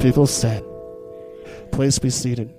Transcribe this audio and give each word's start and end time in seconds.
people 0.00 0.26
said. 0.26 0.64
Please 1.72 1.98
be 1.98 2.10
seated. 2.10 2.50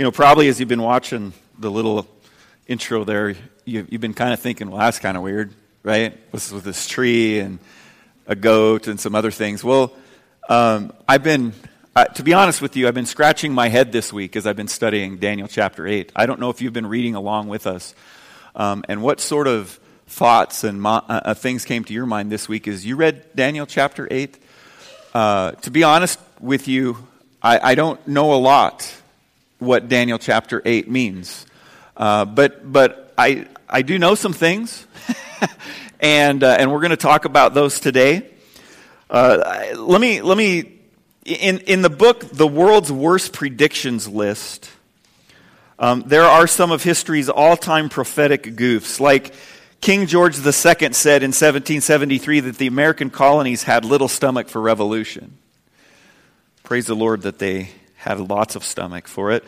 You 0.00 0.04
know, 0.04 0.12
probably 0.12 0.48
as 0.48 0.58
you've 0.58 0.66
been 0.70 0.80
watching 0.80 1.34
the 1.58 1.70
little 1.70 2.08
intro 2.66 3.04
there, 3.04 3.34
you, 3.66 3.86
have 3.92 4.00
been 4.00 4.14
kind 4.14 4.32
of 4.32 4.40
thinking, 4.40 4.70
well, 4.70 4.78
that's 4.78 4.98
kind 4.98 5.14
of 5.14 5.22
weird, 5.22 5.52
right? 5.82 6.18
With, 6.32 6.50
with 6.52 6.64
this 6.64 6.88
tree 6.88 7.38
and 7.38 7.58
a 8.26 8.34
goat 8.34 8.86
and 8.86 8.98
some 8.98 9.14
other 9.14 9.30
things. 9.30 9.62
Well, 9.62 9.92
um, 10.48 10.94
I've 11.06 11.22
been, 11.22 11.52
uh, 11.94 12.06
to 12.06 12.22
be 12.22 12.32
honest 12.32 12.62
with 12.62 12.76
you, 12.76 12.88
I've 12.88 12.94
been 12.94 13.04
scratching 13.04 13.52
my 13.52 13.68
head 13.68 13.92
this 13.92 14.10
week 14.10 14.36
as 14.36 14.46
I've 14.46 14.56
been 14.56 14.68
studying 14.68 15.18
Daniel 15.18 15.48
chapter 15.48 15.86
8. 15.86 16.12
I 16.16 16.24
don't 16.24 16.40
know 16.40 16.48
if 16.48 16.62
you've 16.62 16.72
been 16.72 16.86
reading 16.86 17.14
along 17.14 17.48
with 17.48 17.66
us. 17.66 17.94
Um, 18.56 18.86
and 18.88 19.02
what 19.02 19.20
sort 19.20 19.48
of 19.48 19.78
thoughts 20.06 20.64
and 20.64 20.80
mo- 20.80 21.04
uh, 21.10 21.20
uh 21.26 21.34
things 21.34 21.66
came 21.66 21.84
to 21.84 21.92
your 21.92 22.06
mind 22.06 22.32
this 22.32 22.48
week 22.48 22.68
as 22.68 22.86
you 22.86 22.96
read 22.96 23.36
Daniel 23.36 23.66
chapter 23.66 24.08
8? 24.10 24.38
Uh, 25.12 25.50
to 25.50 25.70
be 25.70 25.84
honest 25.84 26.18
with 26.40 26.68
you, 26.68 27.06
I, 27.42 27.72
I 27.72 27.74
don't 27.74 28.08
know 28.08 28.32
a 28.32 28.40
lot 28.40 28.90
what 29.60 29.88
Daniel 29.88 30.18
chapter 30.18 30.60
8 30.64 30.90
means. 30.90 31.46
Uh, 31.96 32.24
but 32.24 32.72
but 32.72 33.12
I, 33.16 33.46
I 33.68 33.82
do 33.82 33.98
know 33.98 34.14
some 34.14 34.32
things, 34.32 34.86
and, 36.00 36.42
uh, 36.42 36.56
and 36.58 36.72
we're 36.72 36.80
going 36.80 36.90
to 36.90 36.96
talk 36.96 37.24
about 37.24 37.54
those 37.54 37.78
today. 37.78 38.30
Uh, 39.08 39.74
let 39.76 40.00
me, 40.00 40.22
let 40.22 40.36
me 40.36 40.80
in, 41.24 41.58
in 41.60 41.82
the 41.82 41.90
book, 41.90 42.20
The 42.32 42.46
World's 42.46 42.90
Worst 42.90 43.32
Predictions 43.32 44.08
List, 44.08 44.70
um, 45.78 46.04
there 46.06 46.24
are 46.24 46.46
some 46.46 46.70
of 46.70 46.82
history's 46.82 47.28
all 47.28 47.56
time 47.56 47.88
prophetic 47.88 48.42
goofs. 48.42 49.00
Like 49.00 49.34
King 49.80 50.06
George 50.06 50.36
II 50.36 50.52
said 50.92 51.22
in 51.22 51.30
1773 51.30 52.40
that 52.40 52.58
the 52.58 52.66
American 52.66 53.10
colonies 53.10 53.62
had 53.62 53.84
little 53.84 54.08
stomach 54.08 54.48
for 54.48 54.60
revolution. 54.60 55.38
Praise 56.62 56.86
the 56.86 56.96
Lord 56.96 57.22
that 57.22 57.38
they 57.38 57.70
had 58.00 58.18
lots 58.18 58.56
of 58.56 58.64
stomach 58.64 59.06
for 59.06 59.30
it. 59.30 59.44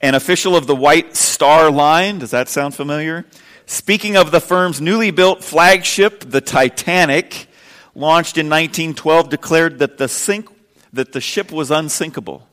An 0.00 0.14
official 0.14 0.56
of 0.56 0.66
the 0.66 0.74
White 0.74 1.16
Star 1.16 1.70
Line, 1.70 2.18
does 2.18 2.30
that 2.30 2.48
sound 2.48 2.74
familiar? 2.74 3.26
Speaking 3.66 4.16
of 4.16 4.30
the 4.30 4.40
firm's 4.40 4.80
newly 4.80 5.10
built 5.10 5.44
flagship, 5.44 6.20
the 6.20 6.40
Titanic, 6.40 7.46
launched 7.94 8.38
in 8.38 8.46
1912, 8.46 9.28
declared 9.28 9.78
that 9.80 9.98
the, 9.98 10.08
sink, 10.08 10.48
that 10.94 11.12
the 11.12 11.20
ship 11.20 11.52
was 11.52 11.70
unsinkable. 11.70 12.48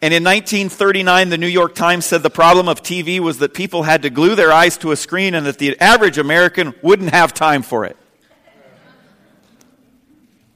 And 0.00 0.14
in 0.14 0.22
1939, 0.22 1.30
the 1.30 1.38
New 1.38 1.48
York 1.48 1.74
Times 1.74 2.06
said 2.06 2.22
the 2.22 2.30
problem 2.30 2.68
of 2.68 2.82
TV 2.82 3.18
was 3.18 3.38
that 3.38 3.52
people 3.52 3.82
had 3.82 4.02
to 4.02 4.10
glue 4.10 4.36
their 4.36 4.52
eyes 4.52 4.76
to 4.78 4.92
a 4.92 4.96
screen 4.96 5.34
and 5.34 5.46
that 5.46 5.58
the 5.58 5.80
average 5.80 6.18
American 6.18 6.74
wouldn't 6.82 7.10
have 7.10 7.34
time 7.34 7.62
for 7.62 7.84
it. 7.84 7.96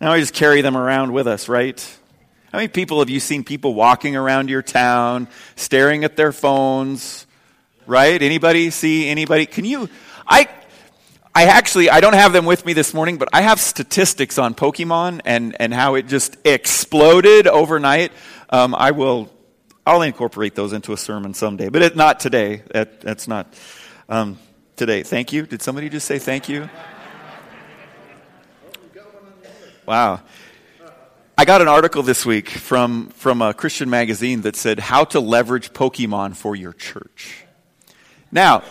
Now 0.01 0.13
we 0.13 0.21
just 0.21 0.35
carry 0.35 0.61
them 0.61 0.77
around 0.77 1.13
with 1.13 1.27
us, 1.27 1.49
right? 1.49 1.99
How 2.51 2.57
many 2.57 2.69
people 2.69 3.01
have 3.01 3.11
you 3.11 3.21
seen 3.21 3.45
people 3.45 3.75
walking 3.75 4.17
around 4.17 4.49
your 4.49 4.63
town, 4.63 5.29
staring 5.55 6.03
at 6.05 6.17
their 6.17 6.33
phones? 6.33 7.27
Right? 7.87 8.23
Anybody 8.23 8.71
see 8.71 9.07
anybody? 9.09 9.45
Can 9.45 9.67
you? 9.67 9.91
I, 10.27 10.49
I 11.35 11.45
actually 11.45 11.91
I 11.91 12.01
don't 12.01 12.15
have 12.15 12.33
them 12.33 12.47
with 12.47 12.65
me 12.65 12.73
this 12.73 12.95
morning, 12.95 13.19
but 13.19 13.29
I 13.35 13.43
have 13.43 13.61
statistics 13.61 14.39
on 14.39 14.55
Pokemon 14.55 15.21
and 15.27 15.57
and 15.61 15.75
how 15.75 15.97
it 15.97 16.07
just 16.09 16.39
exploded 16.47 17.47
overnight. 17.47 18.13
Um, 18.49 18.75
I 18.75 18.93
will. 18.93 19.31
I'll 19.87 20.03
incorporate 20.03 20.55
those 20.55 20.73
into 20.73 20.95
a 20.95 20.99
sermon 20.99 21.35
someday, 21.35 21.69
but 21.69 21.83
it, 21.83 21.97
not 21.97 22.21
today. 22.21 22.63
That, 22.73 23.01
that's 23.01 23.29
not 23.29 23.55
um, 24.09 24.39
today. 24.77 25.03
Thank 25.03 25.33
you. 25.33 25.47
Did 25.47 25.61
somebody 25.61 25.89
just 25.91 26.07
say 26.07 26.19
thank 26.19 26.49
you? 26.49 26.69
Wow. 29.87 30.21
I 31.41 31.45
got 31.45 31.63
an 31.63 31.69
article 31.69 32.03
this 32.03 32.27
week 32.27 32.49
from, 32.49 33.11
from 33.11 33.43
a 33.43 33.55
Christian 33.55 33.89
magazine 33.89 34.41
that 34.41 34.57
said 34.57 34.81
how 34.81 35.05
to 35.05 35.21
leverage 35.21 35.73
Pokemon 35.73 36.35
for 36.35 36.57
your 36.57 36.73
church. 36.73 37.45
Now, 38.33 38.65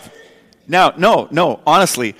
now, 0.66 0.92
no, 0.98 1.28
no, 1.30 1.62
honestly, 1.66 2.14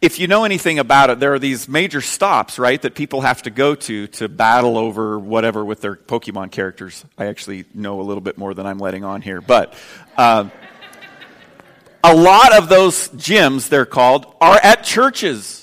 if 0.00 0.18
you 0.18 0.28
know 0.28 0.44
anything 0.44 0.78
about 0.78 1.10
it, 1.10 1.20
there 1.20 1.34
are 1.34 1.38
these 1.38 1.68
major 1.68 2.00
stops, 2.00 2.58
right, 2.58 2.80
that 2.80 2.94
people 2.94 3.20
have 3.20 3.42
to 3.42 3.50
go 3.50 3.74
to 3.74 4.06
to 4.06 4.30
battle 4.30 4.78
over 4.78 5.18
whatever 5.18 5.62
with 5.62 5.82
their 5.82 5.96
Pokemon 5.96 6.52
characters. 6.52 7.04
I 7.18 7.26
actually 7.26 7.66
know 7.74 8.00
a 8.00 8.04
little 8.04 8.22
bit 8.22 8.38
more 8.38 8.54
than 8.54 8.64
I'm 8.64 8.78
letting 8.78 9.04
on 9.04 9.20
here, 9.20 9.42
but 9.42 9.74
uh, 10.16 10.48
a 12.02 12.14
lot 12.14 12.56
of 12.56 12.70
those 12.70 13.10
gyms, 13.10 13.68
they're 13.68 13.84
called, 13.84 14.24
are 14.40 14.58
at 14.62 14.84
churches. 14.84 15.61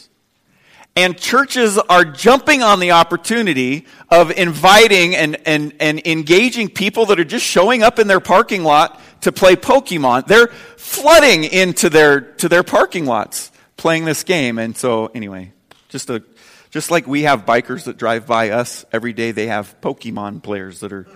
And 1.00 1.18
churches 1.18 1.78
are 1.78 2.04
jumping 2.04 2.62
on 2.62 2.82
the 2.82 2.92
opportunity 2.92 3.86
of 4.10 4.32
inviting 4.32 5.16
and, 5.16 5.38
and, 5.48 5.74
and 5.80 6.06
engaging 6.06 6.68
people 6.68 7.06
that 7.06 7.18
are 7.22 7.24
just 7.24 7.46
showing 7.46 7.84
up 7.84 8.00
in 8.00 8.08
their 8.08 8.20
parking 8.20 8.66
lot 8.66 9.00
to 9.22 9.32
play 9.32 9.56
Pokemon. 9.56 10.28
They're 10.28 10.48
flooding 10.48 11.46
into 11.46 11.90
their, 11.90 12.20
to 12.20 12.50
their 12.50 12.64
parking 12.64 13.06
lots 13.06 13.50
playing 13.78 14.04
this 14.04 14.26
game. 14.26 14.60
And 14.60 14.76
so, 14.76 15.06
anyway, 15.16 15.54
just, 15.88 16.10
a, 16.10 16.22
just 16.70 16.92
like 16.92 17.08
we 17.08 17.22
have 17.22 17.46
bikers 17.46 17.86
that 17.86 17.96
drive 17.96 18.28
by 18.28 18.50
us 18.50 18.84
every 18.92 19.14
day, 19.14 19.32
they 19.32 19.48
have 19.48 19.80
Pokemon 19.80 20.44
players 20.44 20.82
that 20.82 20.92
are 20.92 21.08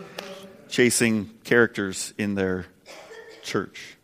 chasing 0.70 1.30
characters 1.44 2.14
in 2.18 2.36
their 2.36 2.68
church. 3.42 3.98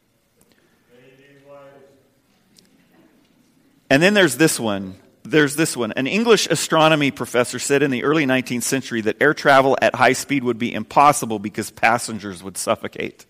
And 3.90 4.04
then 4.04 4.14
there's 4.14 4.36
this 4.36 4.60
one 4.60 4.98
there's 5.30 5.56
this 5.56 5.78
one. 5.78 5.92
An 5.94 6.08
English 6.08 6.48
astronomy 6.48 7.12
professor 7.12 7.60
said 7.60 7.84
in 7.84 7.92
the 7.92 8.04
early 8.04 8.26
19th 8.26 8.64
century 8.64 9.02
that 9.02 9.22
air 9.22 9.34
travel 9.34 9.78
at 9.82 9.96
high 9.96 10.14
speed 10.14 10.44
would 10.44 10.58
be 10.60 10.74
impossible 10.74 11.40
because 11.40 11.72
passengers 11.72 12.44
would 12.44 12.58
suffocate. 12.58 13.26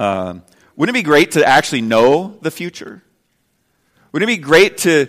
Um, 0.00 0.42
wouldn't 0.76 0.96
it 0.96 1.00
be 1.00 1.04
great 1.04 1.32
to 1.32 1.44
actually 1.44 1.82
know 1.82 2.38
the 2.40 2.50
future? 2.50 3.02
Wouldn't 4.12 4.30
it 4.30 4.36
be 4.36 4.42
great 4.42 4.78
to, 4.78 5.08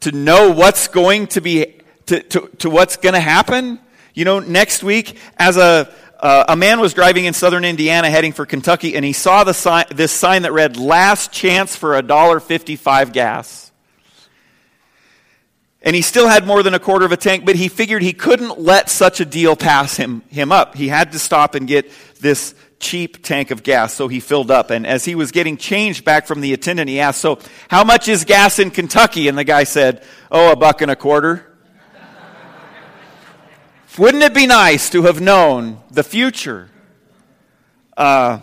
to 0.00 0.12
know 0.12 0.50
what's 0.50 0.88
going 0.88 1.26
to 1.28 1.40
be, 1.40 1.80
to, 2.06 2.22
to, 2.22 2.48
to 2.58 2.70
what's 2.70 2.96
going 2.96 3.14
to 3.14 3.20
happen? 3.20 3.78
You 4.14 4.24
know, 4.24 4.40
next 4.40 4.82
week, 4.82 5.18
as 5.36 5.56
a, 5.56 5.92
uh, 6.20 6.44
a 6.48 6.56
man 6.56 6.80
was 6.80 6.94
driving 6.94 7.24
in 7.24 7.34
southern 7.34 7.64
Indiana 7.64 8.10
heading 8.10 8.32
for 8.32 8.46
Kentucky, 8.46 8.94
and 8.94 9.04
he 9.04 9.12
saw 9.12 9.44
the 9.44 9.54
sign, 9.54 9.86
this 9.90 10.12
sign 10.12 10.42
that 10.42 10.52
read, 10.52 10.76
Last 10.76 11.32
Chance 11.32 11.76
for 11.76 11.96
a 11.96 12.02
dollar 12.02 12.40
fifty-five 12.40 13.12
gas. 13.12 13.72
And 15.82 15.96
he 15.96 16.02
still 16.02 16.28
had 16.28 16.46
more 16.46 16.62
than 16.62 16.74
a 16.74 16.78
quarter 16.78 17.06
of 17.06 17.12
a 17.12 17.16
tank, 17.16 17.46
but 17.46 17.56
he 17.56 17.68
figured 17.68 18.02
he 18.02 18.12
couldn't 18.12 18.60
let 18.60 18.90
such 18.90 19.20
a 19.20 19.24
deal 19.24 19.56
pass 19.56 19.96
him, 19.96 20.22
him 20.28 20.52
up. 20.52 20.74
He 20.74 20.88
had 20.88 21.12
to 21.12 21.18
stop 21.18 21.54
and 21.54 21.66
get 21.66 21.90
this 22.20 22.54
cheap 22.80 23.22
tank 23.22 23.50
of 23.50 23.62
gas, 23.62 23.94
so 23.94 24.06
he 24.06 24.20
filled 24.20 24.50
up. 24.50 24.70
And 24.70 24.86
as 24.86 25.06
he 25.06 25.14
was 25.14 25.32
getting 25.32 25.56
changed 25.56 26.04
back 26.04 26.26
from 26.26 26.42
the 26.42 26.52
attendant, 26.52 26.90
he 26.90 27.00
asked, 27.00 27.20
So, 27.20 27.38
how 27.68 27.82
much 27.82 28.08
is 28.08 28.24
gas 28.26 28.58
in 28.58 28.70
Kentucky? 28.70 29.28
And 29.28 29.38
the 29.38 29.44
guy 29.44 29.64
said, 29.64 30.02
Oh, 30.30 30.52
a 30.52 30.56
buck 30.56 30.82
and 30.82 30.90
a 30.90 30.96
quarter. 30.96 31.49
Wouldn't 33.98 34.22
it 34.22 34.34
be 34.34 34.46
nice 34.46 34.88
to 34.90 35.02
have 35.02 35.20
known 35.20 35.80
the 35.90 36.04
future? 36.04 36.70
Uh, 37.96 38.38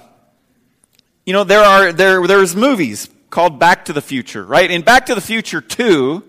you 1.26 1.34
know, 1.34 1.44
there 1.44 1.64
are 1.64 1.94
there 1.94 2.26
there's 2.28 2.56
movies 2.56 3.10
called 3.30 3.58
Back 3.60 3.86
to 3.86 3.94
the 3.94 4.02
Future, 4.02 4.44
right? 4.44 4.70
In 4.70 4.82
Back 4.82 5.06
to 5.08 5.16
the 5.16 5.22
Future 5.22 5.62
2, 5.62 6.24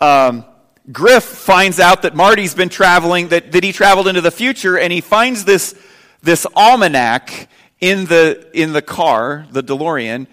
um, 0.00 0.44
Griff 0.90 1.24
finds 1.24 1.80
out 1.80 2.02
that 2.02 2.14
Marty's 2.14 2.54
been 2.54 2.68
traveling, 2.68 3.28
that, 3.28 3.52
that 3.52 3.64
he 3.64 3.72
traveled 3.72 4.06
into 4.06 4.20
the 4.20 4.30
future, 4.30 4.78
and 4.78 4.92
he 4.92 5.00
finds 5.00 5.44
this, 5.44 5.74
this 6.22 6.46
almanac 6.54 7.48
in 7.80 8.04
the, 8.06 8.48
in 8.52 8.72
the 8.72 8.82
car, 8.82 9.46
the 9.50 9.62
DeLorean, 9.62 10.26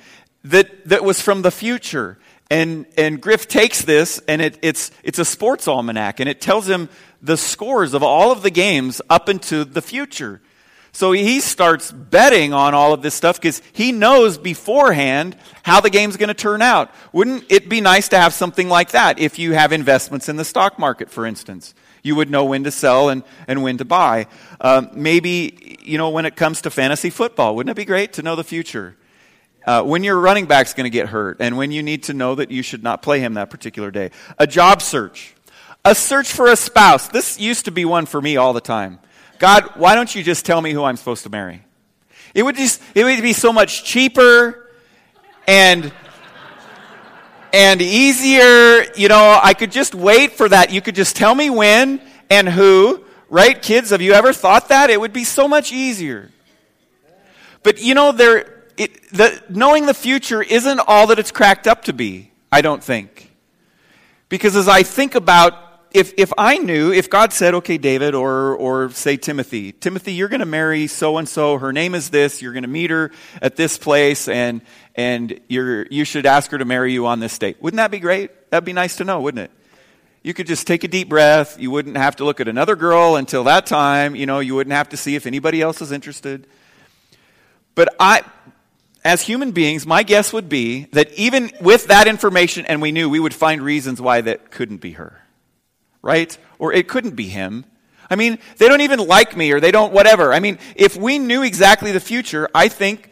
that, 0.43 0.87
that 0.87 1.03
was 1.03 1.21
from 1.21 1.41
the 1.41 1.51
future. 1.51 2.17
And, 2.49 2.85
and 2.97 3.21
Griff 3.21 3.47
takes 3.47 3.83
this, 3.83 4.21
and 4.27 4.41
it, 4.41 4.59
it's, 4.61 4.91
it's 5.03 5.19
a 5.19 5.25
sports 5.25 5.69
almanac, 5.69 6.19
and 6.19 6.27
it 6.27 6.41
tells 6.41 6.67
him 6.67 6.89
the 7.21 7.37
scores 7.37 7.93
of 7.93 8.03
all 8.03 8.31
of 8.31 8.41
the 8.41 8.49
games 8.49 9.01
up 9.09 9.29
into 9.29 9.63
the 9.63 9.81
future. 9.81 10.41
So 10.93 11.13
he 11.13 11.39
starts 11.39 11.91
betting 11.91 12.53
on 12.53 12.73
all 12.73 12.93
of 12.93 13.01
this 13.01 13.15
stuff 13.15 13.39
because 13.39 13.61
he 13.71 13.93
knows 13.93 14.37
beforehand 14.37 15.37
how 15.63 15.79
the 15.79 15.89
game's 15.89 16.17
going 16.17 16.27
to 16.27 16.33
turn 16.33 16.61
out. 16.61 16.91
Wouldn't 17.13 17.49
it 17.49 17.69
be 17.69 17.79
nice 17.79 18.09
to 18.09 18.19
have 18.19 18.33
something 18.33 18.67
like 18.67 18.91
that 18.91 19.17
if 19.17 19.39
you 19.39 19.53
have 19.53 19.71
investments 19.71 20.27
in 20.27 20.35
the 20.35 20.43
stock 20.43 20.77
market, 20.77 21.09
for 21.09 21.25
instance? 21.25 21.73
You 22.03 22.15
would 22.15 22.29
know 22.29 22.45
when 22.45 22.65
to 22.65 22.71
sell 22.71 23.09
and, 23.09 23.23
and 23.47 23.63
when 23.63 23.77
to 23.77 23.85
buy. 23.85 24.27
Um, 24.59 24.89
maybe, 24.93 25.77
you 25.81 25.97
know, 25.97 26.09
when 26.09 26.25
it 26.25 26.35
comes 26.35 26.61
to 26.63 26.69
fantasy 26.69 27.09
football, 27.09 27.55
wouldn't 27.55 27.71
it 27.71 27.79
be 27.79 27.85
great 27.85 28.13
to 28.13 28.23
know 28.23 28.35
the 28.35 28.43
future? 28.43 28.97
Uh, 29.65 29.83
when 29.83 30.03
your 30.03 30.19
running 30.19 30.47
back's 30.47 30.73
going 30.73 30.85
to 30.85 30.89
get 30.89 31.07
hurt 31.07 31.37
and 31.39 31.55
when 31.55 31.71
you 31.71 31.83
need 31.83 32.03
to 32.03 32.13
know 32.13 32.35
that 32.35 32.49
you 32.49 32.63
should 32.63 32.83
not 32.83 33.01
play 33.01 33.19
him 33.19 33.35
that 33.35 33.49
particular 33.49 33.91
day. 33.91 34.09
A 34.39 34.47
job 34.47 34.81
search. 34.81 35.35
A 35.83 35.95
search 35.95 36.31
for 36.31 36.47
a 36.47 36.55
spouse. 36.55 37.07
This 37.07 37.39
used 37.39 37.65
to 37.65 37.71
be 37.71 37.85
one 37.85 38.05
for 38.05 38.21
me 38.21 38.37
all 38.37 38.53
the 38.53 38.61
time. 38.61 38.99
God, 39.39 39.63
why 39.75 39.95
don't 39.95 40.13
you 40.13 40.21
just 40.21 40.45
tell 40.45 40.61
me 40.61 40.71
who 40.71 40.83
I'm 40.83 40.97
supposed 40.97 41.23
to 41.23 41.29
marry? 41.29 41.63
It 42.35 42.43
would 42.43 42.55
just, 42.55 42.81
it 42.93 43.03
would 43.03 43.21
be 43.21 43.33
so 43.33 43.51
much 43.51 43.83
cheaper 43.83 44.69
and, 45.47 45.91
and 47.51 47.81
easier. 47.81 48.85
You 48.95 49.07
know, 49.07 49.39
I 49.41 49.55
could 49.55 49.71
just 49.71 49.95
wait 49.95 50.33
for 50.33 50.47
that. 50.47 50.71
You 50.71 50.81
could 50.81 50.95
just 50.95 51.15
tell 51.15 51.33
me 51.33 51.49
when 51.49 51.99
and 52.29 52.47
who. 52.47 53.03
Right, 53.29 53.59
kids? 53.59 53.89
Have 53.89 54.01
you 54.01 54.11
ever 54.13 54.33
thought 54.33 54.69
that? 54.69 54.89
It 54.89 54.99
would 54.99 55.13
be 55.13 55.23
so 55.23 55.47
much 55.47 55.71
easier. 55.71 56.29
But 57.63 57.81
you 57.81 57.95
know, 57.95 58.11
there, 58.11 58.65
it, 58.77 59.09
the, 59.11 59.41
knowing 59.49 59.85
the 59.87 59.93
future 59.93 60.43
isn't 60.43 60.79
all 60.79 61.07
that 61.07 61.17
it's 61.17 61.31
cracked 61.31 61.65
up 61.65 61.85
to 61.85 61.93
be, 61.93 62.31
I 62.51 62.61
don't 62.61 62.83
think. 62.83 63.31
Because 64.29 64.55
as 64.55 64.67
I 64.67 64.83
think 64.83 65.15
about 65.15 65.53
if, 65.93 66.13
if 66.17 66.31
I 66.37 66.57
knew, 66.57 66.93
if 66.93 67.09
God 67.09 67.33
said, 67.33 67.53
okay, 67.55 67.77
David, 67.77 68.15
or, 68.15 68.55
or 68.55 68.89
say 68.91 69.17
Timothy, 69.17 69.73
Timothy, 69.73 70.13
you're 70.13 70.29
going 70.29 70.39
to 70.39 70.45
marry 70.45 70.87
so 70.87 71.17
and 71.17 71.27
so, 71.27 71.57
her 71.57 71.73
name 71.73 71.95
is 71.95 72.09
this, 72.09 72.41
you're 72.41 72.53
going 72.53 72.63
to 72.63 72.69
meet 72.69 72.89
her 72.91 73.11
at 73.41 73.57
this 73.57 73.77
place, 73.77 74.29
and, 74.29 74.61
and 74.95 75.39
you're, 75.49 75.85
you 75.87 76.05
should 76.05 76.25
ask 76.25 76.49
her 76.51 76.57
to 76.57 76.65
marry 76.65 76.93
you 76.93 77.07
on 77.07 77.19
this 77.19 77.37
date. 77.37 77.61
Wouldn't 77.61 77.77
that 77.77 77.91
be 77.91 77.99
great? 77.99 78.49
That'd 78.51 78.65
be 78.65 78.73
nice 78.73 78.97
to 78.97 79.03
know, 79.03 79.19
wouldn't 79.19 79.43
it? 79.43 79.51
You 80.23 80.33
could 80.33 80.47
just 80.47 80.65
take 80.65 80.83
a 80.83 80.87
deep 80.87 81.09
breath. 81.09 81.59
You 81.59 81.71
wouldn't 81.71 81.97
have 81.97 82.15
to 82.17 82.25
look 82.25 82.39
at 82.39 82.47
another 82.47 82.75
girl 82.75 83.15
until 83.15 83.43
that 83.45 83.65
time. 83.65 84.15
You 84.15 84.25
know, 84.25 84.39
you 84.39 84.55
wouldn't 84.55 84.73
have 84.73 84.89
to 84.89 84.97
see 84.97 85.15
if 85.15 85.25
anybody 85.25 85.61
else 85.61 85.81
is 85.81 85.91
interested. 85.91 86.47
But 87.73 87.95
I, 87.99 88.23
as 89.03 89.23
human 89.23 89.51
beings, 89.51 89.85
my 89.85 90.03
guess 90.03 90.31
would 90.31 90.47
be 90.47 90.85
that 90.91 91.11
even 91.13 91.51
with 91.59 91.87
that 91.87 92.07
information 92.07 92.65
and 92.67 92.81
we 92.81 92.91
knew, 92.91 93.09
we 93.09 93.19
would 93.19 93.33
find 93.33 93.61
reasons 93.61 93.99
why 93.99 94.21
that 94.21 94.51
couldn't 94.51 94.77
be 94.77 94.91
her 94.91 95.20
right? 96.01 96.35
Or 96.59 96.73
it 96.73 96.87
couldn't 96.87 97.15
be 97.15 97.27
him. 97.27 97.65
I 98.09 98.15
mean, 98.15 98.39
they 98.57 98.67
don't 98.67 98.81
even 98.81 98.99
like 98.99 99.37
me 99.37 99.51
or 99.51 99.59
they 99.59 99.71
don't 99.71 99.93
whatever. 99.93 100.33
I 100.33 100.39
mean, 100.39 100.59
if 100.75 100.97
we 100.97 101.17
knew 101.17 101.43
exactly 101.43 101.91
the 101.91 101.99
future, 101.99 102.49
I 102.53 102.67
think 102.67 103.09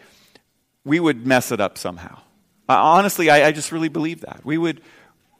we 0.83 0.99
would 0.99 1.25
mess 1.25 1.51
it 1.51 1.61
up 1.61 1.77
somehow. 1.77 2.19
Honestly, 2.67 3.29
I, 3.29 3.47
I 3.47 3.51
just 3.51 3.71
really 3.71 3.89
believe 3.89 4.21
that. 4.21 4.41
We 4.43 4.57
would, 4.57 4.81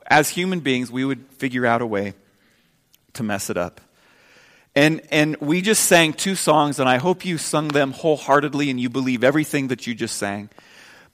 as 0.08 0.30
human 0.30 0.62
beings, 0.62 0.92
we 0.92 1.06
would 1.06 1.26
figure 1.34 1.66
out 1.66 1.82
a 1.82 1.86
way 1.86 2.14
to 3.14 3.24
mess 3.24 3.50
it 3.50 3.58
up. 3.58 3.82
And, 4.76 5.02
and 5.12 5.36
we 5.38 5.62
just 5.62 5.86
sang 5.86 6.14
two 6.14 6.36
songs, 6.36 6.80
and 6.80 6.88
I 6.88 6.98
hope 6.98 7.26
you 7.26 7.38
sung 7.38 7.68
them 7.68 7.92
wholeheartedly 7.92 8.70
and 8.70 8.80
you 8.80 8.90
believe 8.90 9.24
everything 9.24 9.68
that 9.68 9.88
you 9.88 9.94
just 9.94 10.16
sang. 10.16 10.50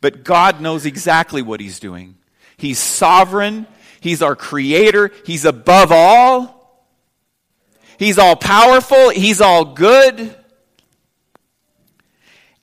But 0.02 0.24
God 0.24 0.62
knows 0.62 0.86
exactly 0.86 1.42
what 1.42 1.60
He's 1.60 1.80
doing. 1.80 2.16
He's 2.58 2.80
sovereign, 2.80 3.66
He's 4.06 4.22
our 4.22 4.36
creator. 4.36 5.10
He's 5.26 5.46
above 5.46 5.92
all. 5.92 6.86
He's 7.98 8.20
all 8.20 8.36
powerful. 8.36 9.10
He's 9.10 9.42
all 9.42 9.66
good. 9.66 10.36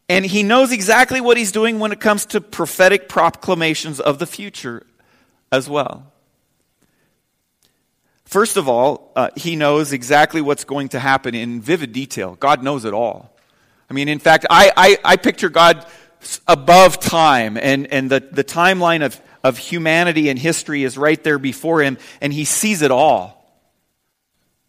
And 0.08 0.24
he 0.24 0.44
knows 0.44 0.70
exactly 0.70 1.20
what 1.20 1.36
he's 1.36 1.50
doing 1.50 1.80
when 1.80 1.90
it 1.90 1.98
comes 1.98 2.26
to 2.26 2.40
prophetic 2.40 3.08
proclamations 3.08 3.98
of 3.98 4.20
the 4.20 4.26
future 4.26 4.86
as 5.50 5.68
well. 5.68 6.12
First 8.24 8.56
of 8.56 8.68
all, 8.68 9.10
uh, 9.16 9.30
he 9.36 9.56
knows 9.56 9.92
exactly 9.92 10.40
what's 10.40 10.62
going 10.62 10.90
to 10.90 11.00
happen 11.00 11.34
in 11.34 11.60
vivid 11.60 11.92
detail. 11.92 12.36
God 12.38 12.62
knows 12.62 12.84
it 12.84 12.94
all. 12.94 13.36
I 13.90 13.94
mean, 13.94 14.06
in 14.06 14.20
fact, 14.20 14.46
I, 14.48 14.70
I, 14.76 14.98
I 15.04 15.16
picture 15.16 15.48
God 15.48 15.84
above 16.46 17.00
time 17.00 17.56
and, 17.56 17.92
and 17.92 18.08
the, 18.08 18.20
the 18.20 18.44
timeline 18.44 19.04
of 19.04 19.20
of 19.44 19.58
humanity 19.58 20.28
and 20.28 20.38
history 20.38 20.84
is 20.84 20.96
right 20.96 21.22
there 21.22 21.38
before 21.38 21.82
him, 21.82 21.98
and 22.20 22.32
he 22.32 22.44
sees 22.44 22.82
it 22.82 22.90
all. 22.90 23.38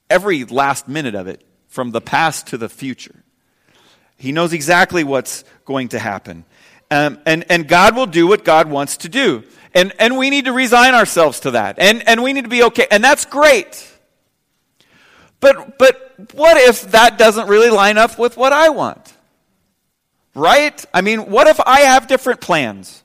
Every 0.09 0.43
last 0.43 0.87
minute 0.87 1.15
of 1.15 1.27
it, 1.27 1.43
from 1.67 1.91
the 1.91 2.01
past 2.01 2.47
to 2.47 2.57
the 2.57 2.69
future. 2.69 3.23
He 4.15 4.31
knows 4.31 4.53
exactly 4.53 5.03
what's 5.03 5.43
going 5.65 5.89
to 5.89 5.99
happen. 5.99 6.45
Um, 6.91 7.19
and, 7.25 7.45
and 7.49 7.67
God 7.67 7.95
will 7.95 8.05
do 8.05 8.27
what 8.27 8.45
God 8.45 8.69
wants 8.69 8.97
to 8.97 9.09
do. 9.09 9.43
And, 9.73 9.91
and 9.97 10.17
we 10.17 10.29
need 10.29 10.45
to 10.45 10.53
resign 10.53 10.93
ourselves 10.93 11.39
to 11.41 11.51
that. 11.51 11.79
And, 11.79 12.07
and 12.07 12.21
we 12.21 12.33
need 12.33 12.43
to 12.43 12.49
be 12.49 12.63
okay. 12.63 12.85
And 12.91 13.03
that's 13.03 13.25
great. 13.25 13.89
But, 15.39 15.79
but 15.79 16.15
what 16.33 16.57
if 16.57 16.91
that 16.91 17.17
doesn't 17.17 17.47
really 17.47 17.71
line 17.71 17.97
up 17.97 18.19
with 18.19 18.37
what 18.37 18.53
I 18.53 18.69
want? 18.69 19.11
Right? 20.35 20.85
I 20.93 21.01
mean, 21.01 21.31
what 21.31 21.47
if 21.47 21.59
I 21.59 21.81
have 21.81 22.07
different 22.07 22.39
plans? 22.39 23.02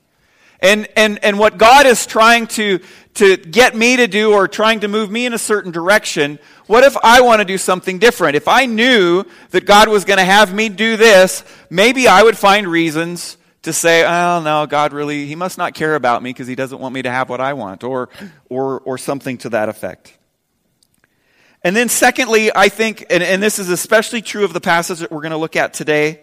And, 0.61 0.87
and, 0.95 1.23
and 1.23 1.39
what 1.39 1.57
God 1.57 1.85
is 1.85 2.05
trying 2.05 2.47
to, 2.47 2.79
to 3.15 3.37
get 3.37 3.75
me 3.75 3.97
to 3.97 4.07
do 4.07 4.33
or 4.33 4.47
trying 4.47 4.81
to 4.81 4.87
move 4.87 5.09
me 5.09 5.25
in 5.25 5.33
a 5.33 5.37
certain 5.37 5.71
direction, 5.71 6.37
what 6.67 6.83
if 6.83 6.97
I 7.03 7.21
want 7.21 7.39
to 7.39 7.45
do 7.45 7.57
something 7.57 7.97
different? 7.97 8.35
If 8.35 8.47
I 8.47 8.65
knew 8.65 9.23
that 9.51 9.65
God 9.65 9.87
was 9.87 10.05
going 10.05 10.19
to 10.19 10.25
have 10.25 10.53
me 10.53 10.69
do 10.69 10.97
this, 10.97 11.43
maybe 11.69 12.07
I 12.07 12.23
would 12.23 12.37
find 12.37 12.67
reasons 12.67 13.37
to 13.63 13.73
say, 13.73 14.05
oh 14.05 14.41
no, 14.41 14.65
God 14.67 14.93
really, 14.93 15.25
he 15.25 15.35
must 15.35 15.57
not 15.57 15.73
care 15.73 15.95
about 15.95 16.23
me 16.23 16.29
because 16.29 16.47
he 16.47 16.55
doesn't 16.55 16.79
want 16.79 16.93
me 16.93 17.01
to 17.01 17.11
have 17.11 17.29
what 17.29 17.41
I 17.41 17.53
want, 17.53 17.83
or, 17.83 18.09
or, 18.49 18.79
or 18.81 18.97
something 18.97 19.37
to 19.39 19.49
that 19.49 19.69
effect. 19.69 20.17
And 21.61 21.75
then 21.75 21.89
secondly, 21.89 22.51
I 22.55 22.69
think, 22.69 23.05
and, 23.09 23.21
and 23.21 23.43
this 23.43 23.59
is 23.59 23.69
especially 23.69 24.21
true 24.21 24.45
of 24.45 24.53
the 24.53 24.61
passage 24.61 24.99
that 24.99 25.11
we're 25.11 25.21
going 25.21 25.31
to 25.31 25.37
look 25.37 25.57
at 25.57 25.73
today, 25.73 26.21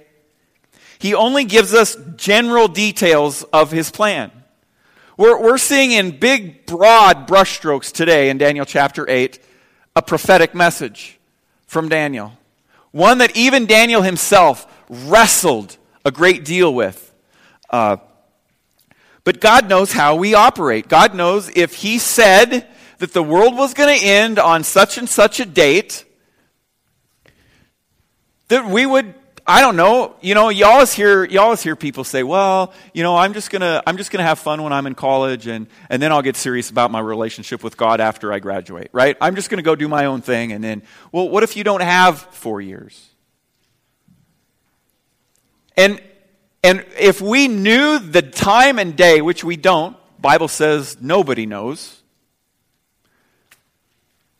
he 0.99 1.15
only 1.15 1.45
gives 1.45 1.75
us 1.75 1.97
general 2.17 2.69
details 2.69 3.43
of 3.53 3.71
his 3.71 3.91
plan. 3.91 4.31
We're, 5.17 5.41
we're 5.41 5.59
seeing 5.59 5.93
in 5.93 6.19
big, 6.19 6.67
broad 6.67 7.27
brushstrokes 7.27 7.93
today 7.93 8.29
in 8.29 8.39
Daniel 8.39 8.67
chapter 8.67 9.09
8 9.09 9.39
a 9.95 10.03
prophetic 10.03 10.55
message 10.55 11.19
from 11.67 11.89
Daniel. 11.89 12.33
One 12.93 13.19
that 13.19 13.37
even 13.37 13.67
Daniel 13.67 14.03
himself 14.03 14.67
wrestled 14.91 15.77
a 16.05 16.11
great 16.11 16.45
deal 16.45 16.73
with. 16.75 17.15
Uh, 17.71 17.97
but 19.25 19.41
God 19.41 19.69
knows 19.69 19.91
how 19.93 20.15
we 20.15 20.35
operate. 20.35 20.89
God 20.89 21.15
knows 21.15 21.51
if 21.57 21.75
He 21.75 21.99
said 21.99 22.69
that 22.99 23.13
the 23.13 23.23
world 23.23 23.57
was 23.57 23.75
going 23.75 23.99
to 23.99 24.07
end 24.07 24.39
on 24.39 24.63
such 24.63 24.99
and 24.99 25.09
such 25.09 25.41
a 25.41 25.45
date, 25.45 26.05
that 28.49 28.67
we 28.67 28.87
would 28.87 29.15
I 29.49 29.61
don't 29.61 29.76
know. 29.76 30.17
You 30.21 30.35
know, 30.35 30.49
you 30.49 30.67
always 30.67 30.93
hear 30.93 31.25
you 31.25 31.41
always 31.41 31.62
hear 31.62 31.76
people 31.76 32.03
say, 32.03 32.25
"Well, 32.25 32.73
you 32.93 33.05
know, 33.05 33.17
I'm 33.17 33.33
just 33.33 33.50
gonna 33.50 33.81
I'm 33.87 33.97
just 33.97 34.11
gonna 34.11 34.25
have 34.25 34.41
fun 34.41 34.62
when 34.62 34.73
I'm 34.73 34.87
in 34.87 34.97
college, 34.97 35.47
and 35.47 35.69
and 35.88 36.03
then 36.03 36.11
I'll 36.11 36.23
get 36.23 36.37
serious 36.37 36.69
about 36.69 36.91
my 36.91 36.99
relationship 36.99 37.62
with 37.62 37.76
God 37.76 38.00
after 38.00 38.33
I 38.33 38.41
graduate." 38.41 38.88
Right? 38.93 39.17
I'm 39.21 39.37
just 39.37 39.49
gonna 39.49 39.62
go 39.62 39.76
do 39.76 39.87
my 39.87 40.07
own 40.07 40.21
thing, 40.21 40.50
and 40.50 40.65
then, 40.65 40.83
well, 41.12 41.29
what 41.29 41.45
if 41.45 41.57
you 41.57 41.62
don't 41.62 41.83
have 41.83 42.19
four 42.19 42.61
years? 42.61 43.09
And 45.76 46.03
and 46.65 46.85
if 46.99 47.21
we 47.21 47.47
knew 47.47 48.00
the 48.00 48.23
time 48.23 48.81
and 48.81 48.97
day, 48.97 49.21
which 49.21 49.45
we 49.45 49.57
don't, 49.57 49.97
Bible 50.21 50.49
says 50.49 50.97
nobody 51.00 51.47
knows. 51.47 52.03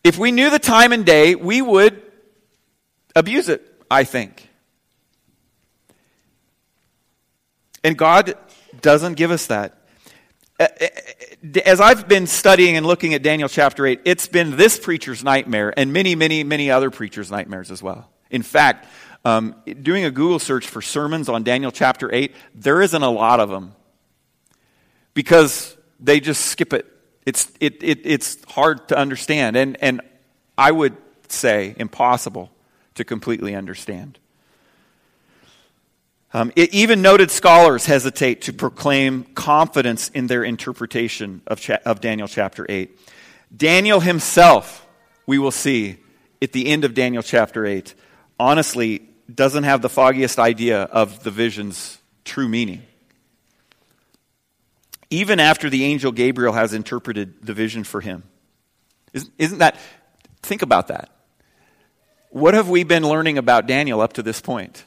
If 0.03 0.19
we 0.19 0.33
knew 0.33 0.51
the 0.51 0.59
time 0.59 0.93
and 0.93 1.05
day, 1.07 1.37
we 1.37 1.63
would 1.63 2.03
abuse 3.15 3.49
it, 3.49 3.63
I 3.89 4.03
think. 4.03 4.46
And 7.87 7.97
God 7.97 8.35
doesn't 8.83 9.14
give 9.14 9.31
us 9.31 9.47
that. 9.47 9.78
Uh, 10.59 10.66
uh, 10.81 10.87
uh, 10.87 11.61
as 11.64 11.81
I've 11.81 12.09
been 12.09 12.26
studying 12.26 12.76
and 12.76 12.85
looking 12.85 13.14
at 13.14 13.23
Daniel 13.23 13.49
chapter 13.49 13.87
8, 13.87 14.00
it's 14.05 14.26
been 14.26 14.57
this 14.57 14.76
preacher's 14.76 15.23
nightmare 15.23 15.73
and 15.76 15.93
many, 15.93 16.16
many, 16.16 16.43
many 16.43 16.69
other 16.69 16.90
preachers' 16.90 17.31
nightmares 17.31 17.71
as 17.71 17.85
well. 17.85 18.11
In 18.28 18.43
fact, 18.43 18.88
um, 19.25 19.55
doing 19.83 20.05
a 20.05 20.11
Google 20.11 20.40
search 20.40 20.66
for 20.66 20.83
sermons 20.83 21.28
on 21.28 21.45
Daniel 21.45 21.71
chapter 21.71 22.12
8, 22.12 22.35
there 22.57 22.83
isn't 22.83 23.02
a 23.05 23.09
lot 23.09 23.38
of 23.38 23.50
them 23.50 23.73
because 25.14 25.76
they 26.00 26.19
just 26.19 26.45
skip 26.47 26.73
it. 26.73 26.93
It's, 27.25 27.52
it, 27.61 27.85
it, 27.85 28.00
it's 28.02 28.45
hard 28.50 28.88
to 28.88 28.99
understand, 28.99 29.55
and, 29.55 29.81
and 29.81 30.00
I 30.59 30.73
would 30.73 30.97
say 31.28 31.76
impossible 31.78 32.50
to 32.97 33.05
completely 33.05 33.55
understand. 33.55 34.19
Um, 36.33 36.52
it, 36.56 36.75
even 36.75 37.02
noted 37.02 37.30
scholars 37.30 37.87
hesitate 37.87 38.42
to 38.42 38.52
proclaim 38.52 39.25
confidence 39.35 40.09
in 40.11 40.26
their 40.26 40.45
interpretation 40.45 41.40
of, 41.47 41.61
cha- 41.61 41.78
of 41.85 42.00
Daniel 42.00 42.28
chapter 42.28 42.66
8. 42.68 42.99
Daniel 43.56 44.00
himself, 44.00 44.87
we 45.26 45.38
will 45.38 45.52
see 45.52 45.97
at 46.42 46.52
the 46.52 46.66
end 46.66 46.85
of 46.85 46.95
Daniel 46.95 47.23
chapter 47.23 47.64
8, 47.64 47.95
honestly 48.38 49.09
doesn't 49.33 49.64
have 49.64 49.83
the 49.83 49.88
foggiest 49.88 50.38
idea 50.38 50.83
of 50.83 51.23
the 51.23 51.30
vision's 51.30 51.99
true 52.25 52.49
meaning. 52.49 52.83
Even 55.11 55.40
after 55.40 55.71
the 55.71 55.85
angel 55.85 56.12
Gabriel 56.12 56.52
has 56.52 56.75
interpreted 56.75 57.47
the 57.47 57.54
vision 57.54 57.85
for 57.85 58.00
him. 58.00 58.25
Isn't, 59.12 59.33
isn't 59.38 59.59
that, 59.59 59.78
think 60.42 60.62
about 60.62 60.88
that. 60.88 61.11
what 62.30 62.54
have 62.54 62.68
we 62.68 62.85
been 62.85 63.09
learning 63.09 63.38
about 63.38 63.66
Daniel 63.66 64.00
up 64.00 64.14
to 64.14 64.23
this 64.23 64.40
point? 64.40 64.85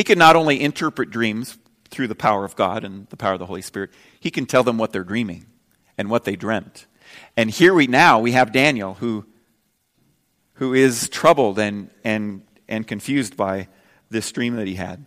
He 0.00 0.04
can 0.04 0.18
not 0.18 0.34
only 0.34 0.62
interpret 0.62 1.10
dreams 1.10 1.58
through 1.90 2.08
the 2.08 2.14
power 2.14 2.46
of 2.46 2.56
God 2.56 2.84
and 2.84 3.06
the 3.10 3.18
power 3.18 3.34
of 3.34 3.38
the 3.38 3.44
Holy 3.44 3.60
Spirit, 3.60 3.90
he 4.18 4.30
can 4.30 4.46
tell 4.46 4.62
them 4.62 4.78
what 4.78 4.94
they're 4.94 5.04
dreaming 5.04 5.44
and 5.98 6.08
what 6.08 6.24
they 6.24 6.36
dreamt. 6.36 6.86
And 7.36 7.50
here 7.50 7.74
we 7.74 7.86
now 7.86 8.18
we 8.18 8.32
have 8.32 8.50
Daniel 8.50 8.94
who 8.94 9.26
who 10.54 10.72
is 10.72 11.10
troubled 11.10 11.58
and 11.58 11.90
and 12.02 12.40
and 12.66 12.86
confused 12.86 13.36
by 13.36 13.68
this 14.08 14.32
dream 14.32 14.56
that 14.56 14.66
he 14.66 14.76
had. 14.76 15.04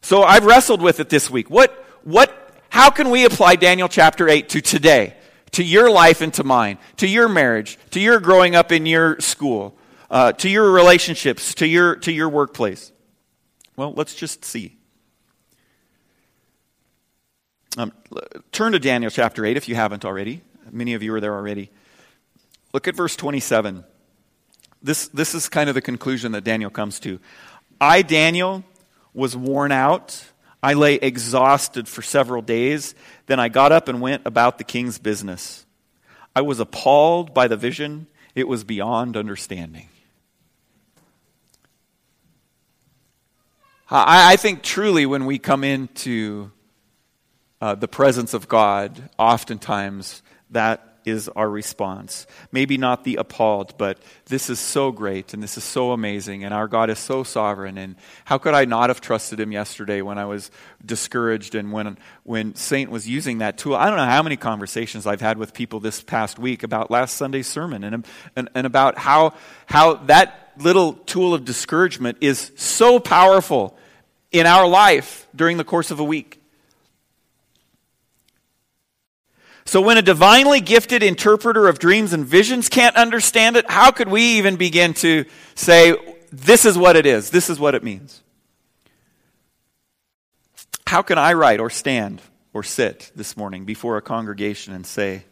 So 0.00 0.22
I've 0.22 0.46
wrestled 0.46 0.80
with 0.80 1.00
it 1.00 1.10
this 1.10 1.28
week. 1.28 1.50
What 1.50 1.84
what 2.04 2.62
how 2.70 2.88
can 2.88 3.10
we 3.10 3.26
apply 3.26 3.56
Daniel 3.56 3.88
chapter 3.90 4.26
8 4.26 4.48
to 4.48 4.62
today? 4.62 5.16
To 5.52 5.62
your 5.62 5.90
life 5.90 6.22
and 6.22 6.32
to 6.32 6.44
mine, 6.44 6.78
to 6.96 7.06
your 7.06 7.28
marriage, 7.28 7.78
to 7.90 8.00
your 8.00 8.20
growing 8.20 8.56
up 8.56 8.72
in 8.72 8.86
your 8.86 9.20
school, 9.20 9.76
uh, 10.10 10.32
to 10.32 10.48
your 10.48 10.70
relationships, 10.70 11.54
to 11.56 11.66
your, 11.66 11.96
to 11.96 12.12
your 12.12 12.28
workplace? 12.28 12.92
Well, 13.76 13.92
let's 13.94 14.14
just 14.14 14.44
see. 14.44 14.76
Um, 17.78 17.92
turn 18.50 18.72
to 18.72 18.78
Daniel 18.78 19.10
chapter 19.10 19.44
8 19.44 19.56
if 19.56 19.68
you 19.68 19.76
haven't 19.76 20.04
already. 20.04 20.42
Many 20.70 20.94
of 20.94 21.02
you 21.02 21.14
are 21.14 21.20
there 21.20 21.34
already. 21.34 21.70
Look 22.72 22.88
at 22.88 22.96
verse 22.96 23.16
27. 23.16 23.84
This, 24.82 25.08
this 25.08 25.34
is 25.34 25.48
kind 25.48 25.68
of 25.68 25.74
the 25.74 25.80
conclusion 25.80 26.32
that 26.32 26.44
Daniel 26.44 26.70
comes 26.70 27.00
to. 27.00 27.20
I, 27.80 28.02
Daniel, 28.02 28.64
was 29.14 29.36
worn 29.36 29.72
out. 29.72 30.24
I 30.62 30.74
lay 30.74 30.94
exhausted 30.96 31.88
for 31.88 32.02
several 32.02 32.42
days. 32.42 32.94
Then 33.26 33.40
I 33.40 33.48
got 33.48 33.72
up 33.72 33.88
and 33.88 34.00
went 34.00 34.22
about 34.26 34.58
the 34.58 34.64
king's 34.64 34.98
business. 34.98 35.64
I 36.34 36.42
was 36.42 36.60
appalled 36.60 37.34
by 37.34 37.48
the 37.48 37.56
vision, 37.56 38.06
it 38.34 38.46
was 38.46 38.62
beyond 38.64 39.16
understanding. 39.16 39.88
I, 43.90 44.34
I 44.34 44.36
think 44.36 44.62
truly 44.62 45.04
when 45.04 45.26
we 45.26 45.38
come 45.38 45.64
into 45.64 46.52
uh, 47.60 47.74
the 47.74 47.88
presence 47.88 48.34
of 48.34 48.48
God, 48.48 49.10
oftentimes 49.18 50.22
that 50.50 50.86
is 51.04 51.28
our 51.30 51.48
response. 51.48 52.26
Maybe 52.52 52.76
not 52.76 53.04
the 53.04 53.16
appalled, 53.16 53.76
but 53.78 53.98
this 54.26 54.50
is 54.50 54.60
so 54.60 54.92
great 54.92 55.32
and 55.34 55.42
this 55.42 55.56
is 55.56 55.64
so 55.64 55.92
amazing 55.92 56.44
and 56.44 56.52
our 56.52 56.68
God 56.68 56.90
is 56.90 56.98
so 56.98 57.24
sovereign. 57.24 57.78
And 57.78 57.96
how 58.24 58.38
could 58.38 58.54
I 58.54 58.64
not 58.64 58.90
have 58.90 59.00
trusted 59.00 59.40
him 59.40 59.50
yesterday 59.50 60.02
when 60.02 60.18
I 60.18 60.26
was 60.26 60.50
discouraged 60.84 61.54
and 61.54 61.72
when, 61.72 61.98
when 62.22 62.54
Satan 62.54 62.92
was 62.92 63.08
using 63.08 63.38
that 63.38 63.58
tool? 63.58 63.74
I 63.74 63.88
don't 63.88 63.96
know 63.96 64.04
how 64.04 64.22
many 64.22 64.36
conversations 64.36 65.06
I've 65.06 65.22
had 65.22 65.38
with 65.38 65.54
people 65.54 65.80
this 65.80 66.02
past 66.02 66.38
week 66.38 66.62
about 66.62 66.90
last 66.90 67.16
Sunday's 67.16 67.48
sermon 67.48 67.82
and, 67.82 68.06
and, 68.36 68.48
and 68.54 68.66
about 68.66 68.98
how, 68.98 69.32
how 69.66 69.94
that 69.94 70.49
little 70.60 70.94
tool 70.94 71.34
of 71.34 71.44
discouragement 71.44 72.18
is 72.20 72.52
so 72.56 72.98
powerful 72.98 73.76
in 74.30 74.46
our 74.46 74.66
life 74.66 75.26
during 75.34 75.56
the 75.56 75.64
course 75.64 75.90
of 75.90 76.00
a 76.00 76.04
week. 76.04 76.40
So, 79.64 79.80
when 79.80 79.98
a 79.98 80.02
divinely 80.02 80.60
gifted 80.60 81.02
interpreter 81.02 81.68
of 81.68 81.78
dreams 81.78 82.12
and 82.12 82.24
visions 82.24 82.68
can't 82.68 82.96
understand 82.96 83.56
it, 83.56 83.70
how 83.70 83.92
could 83.92 84.08
we 84.08 84.38
even 84.38 84.56
begin 84.56 84.94
to 84.94 85.26
say, 85.54 85.96
this 86.32 86.64
is 86.64 86.76
what 86.76 86.96
it 86.96 87.06
is, 87.06 87.30
this 87.30 87.48
is 87.50 87.60
what 87.60 87.74
it 87.74 87.84
means? 87.84 88.20
How 90.86 91.02
can 91.02 91.18
I 91.18 91.34
write 91.34 91.60
or 91.60 91.70
stand 91.70 92.20
or 92.52 92.64
sit 92.64 93.12
this 93.14 93.36
morning 93.36 93.64
before 93.64 93.96
a 93.96 94.02
congregation 94.02 94.74
and 94.74 94.84
say, 94.84 95.22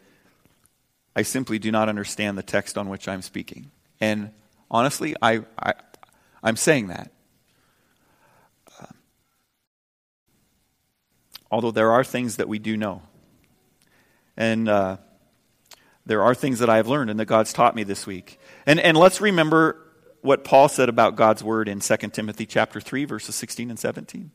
I 1.15 1.23
simply 1.23 1.59
do 1.59 1.69
not 1.69 1.89
understand 1.89 2.37
the 2.37 2.43
text 2.43 2.77
on 2.77 2.87
which 2.87 3.09
I'm 3.09 3.21
speaking? 3.21 3.71
And 3.99 4.31
honestly, 4.71 5.15
I, 5.21 5.41
I, 5.61 5.73
I'm 6.43 6.55
saying 6.55 6.87
that. 6.87 7.11
although 11.51 11.71
there 11.71 11.91
are 11.91 12.03
things 12.03 12.37
that 12.37 12.47
we 12.47 12.59
do 12.59 12.77
know. 12.77 13.01
And 14.37 14.69
uh, 14.69 14.97
there 16.05 16.23
are 16.23 16.35
things 16.35 16.59
that 16.59 16.69
I 16.69 16.77
have 16.77 16.87
learned 16.87 17.09
and 17.09 17.19
that 17.19 17.25
God's 17.25 17.53
taught 17.53 17.75
me 17.75 17.83
this 17.83 18.07
week. 18.07 18.39
And, 18.65 18.79
and 18.79 18.97
let's 18.97 19.19
remember 19.19 19.77
what 20.21 20.43
Paul 20.43 20.69
said 20.69 20.89
about 20.89 21.15
God's 21.15 21.43
word 21.43 21.67
in 21.67 21.79
2 21.79 21.97
Timothy 22.11 22.45
chapter 22.45 22.79
3, 22.79 23.05
verses 23.05 23.35
16 23.35 23.69
and 23.69 23.79
17. 23.79 24.31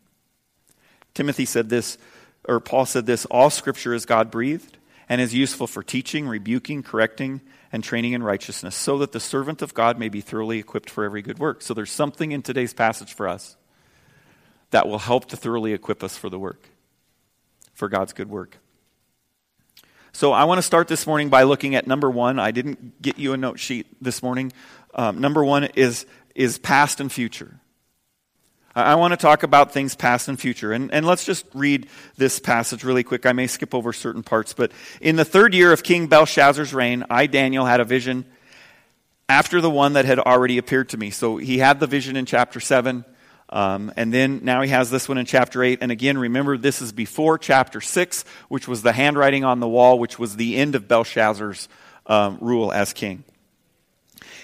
Timothy 1.15 1.45
said 1.45 1.69
this, 1.69 1.99
or 2.47 2.61
Paul 2.61 2.87
said 2.87 3.07
this 3.07 3.25
all 3.27 3.51
scripture 3.51 3.95
is 3.95 4.05
God 4.05 4.31
breathed 4.31 4.79
and 5.09 5.21
is 5.21 5.35
useful 5.35 5.67
for 5.67 5.83
teaching, 5.83 6.27
rebuking, 6.27 6.83
correcting, 6.83 7.41
and 7.75 7.83
training 7.83 8.13
in 8.13 8.23
righteousness, 8.23 8.77
so 8.77 8.99
that 8.99 9.11
the 9.11 9.19
servant 9.19 9.61
of 9.61 9.75
God 9.75 9.99
may 9.99 10.09
be 10.09 10.21
thoroughly 10.21 10.61
equipped 10.61 10.89
for 10.89 11.03
every 11.03 11.23
good 11.23 11.41
work. 11.41 11.61
So 11.61 11.75
there's 11.75 11.91
something 11.91 12.31
in 12.31 12.41
today's 12.41 12.73
passage 12.73 13.13
for 13.13 13.27
us 13.27 13.57
that 14.71 14.87
will 14.87 15.01
help 15.01 15.25
to 15.27 15.37
thoroughly 15.37 15.73
equip 15.73 16.05
us 16.05 16.17
for 16.17 16.31
the 16.31 16.39
work 16.39 16.69
for 17.73 17.89
God's 17.89 18.13
good 18.13 18.31
work. 18.31 18.59
So 20.13 20.31
I 20.31 20.45
want 20.45 20.59
to 20.59 20.63
start 20.63 20.87
this 20.87 21.05
morning 21.05 21.31
by 21.31 21.43
looking 21.43 21.75
at 21.75 21.89
number 21.89 22.09
one. 22.09 22.39
I 22.39 22.53
didn't 22.53 23.03
get 23.03 23.19
you 23.19 23.33
a 23.33 23.37
note 23.37 23.59
sheet 23.59 23.89
this 24.01 24.23
morning. 24.23 24.53
Um, 24.95 25.21
number 25.21 25.45
one 25.45 25.65
is, 25.75 26.07
is 26.37 26.59
past 26.59 27.01
and 27.01 27.11
future. 27.11 27.59
I, 28.77 28.97
want 28.97 29.13
to 29.13 29.17
talk 29.17 29.43
about 29.45 29.73
things 29.73 29.95
past 29.95 30.29
and 30.29 30.39
future. 30.39 30.73
And, 30.73 30.93
and 30.93 31.07
let's 31.07 31.25
just 31.25 31.47
read 31.55 31.87
this 32.17 32.41
passage 32.41 32.83
really 32.83 33.05
quick. 33.05 33.25
I 33.25 33.33
may 33.33 33.47
skip 33.47 33.75
over 33.75 33.93
certain 33.93 34.23
parts. 34.23 34.53
But 34.53 34.73
in 35.01 35.17
the 35.17 35.25
third 35.25 35.55
year 35.55 35.73
of 35.73 35.83
King 35.83 36.09
Belshazzar's 36.09 36.75
reign, 36.75 37.05
I, 37.09 37.27
Daniel, 37.27 37.65
had 37.65 37.81
a 37.81 37.85
vision 37.85 38.25
after 39.29 39.61
the 39.61 39.71
one 39.71 39.93
that 39.93 40.05
had 40.05 40.19
already 40.19 40.59
appeared 40.59 40.89
to 40.91 40.97
me. 40.97 41.11
So 41.11 41.37
he 41.37 41.59
had 41.59 41.79
the 41.81 41.87
vision 41.87 42.17
in 42.17 42.27
chapter 42.27 42.59
7. 42.61 43.05
Um, 43.49 43.93
and 43.97 44.13
then 44.13 44.41
now 44.43 44.63
he 44.63 44.71
has 44.71 44.91
this 44.91 45.09
one 45.09 45.19
in 45.19 45.27
chapter 45.27 45.63
8. 45.63 45.79
And 45.81 45.93
again, 45.93 46.19
remember, 46.19 46.59
this 46.59 46.83
is 46.83 46.91
before 46.91 47.39
chapter 47.39 47.81
6, 47.81 48.25
which 48.49 48.67
was 48.67 48.83
the 48.83 48.93
handwriting 48.93 49.45
on 49.45 49.61
the 49.61 49.69
wall, 49.69 49.99
which 49.99 50.19
was 50.19 50.37
the 50.37 50.57
end 50.57 50.75
of 50.75 50.89
Belshazzar's 50.89 51.69
um, 52.07 52.39
rule 52.41 52.73
as 52.73 52.93
king. 52.93 53.25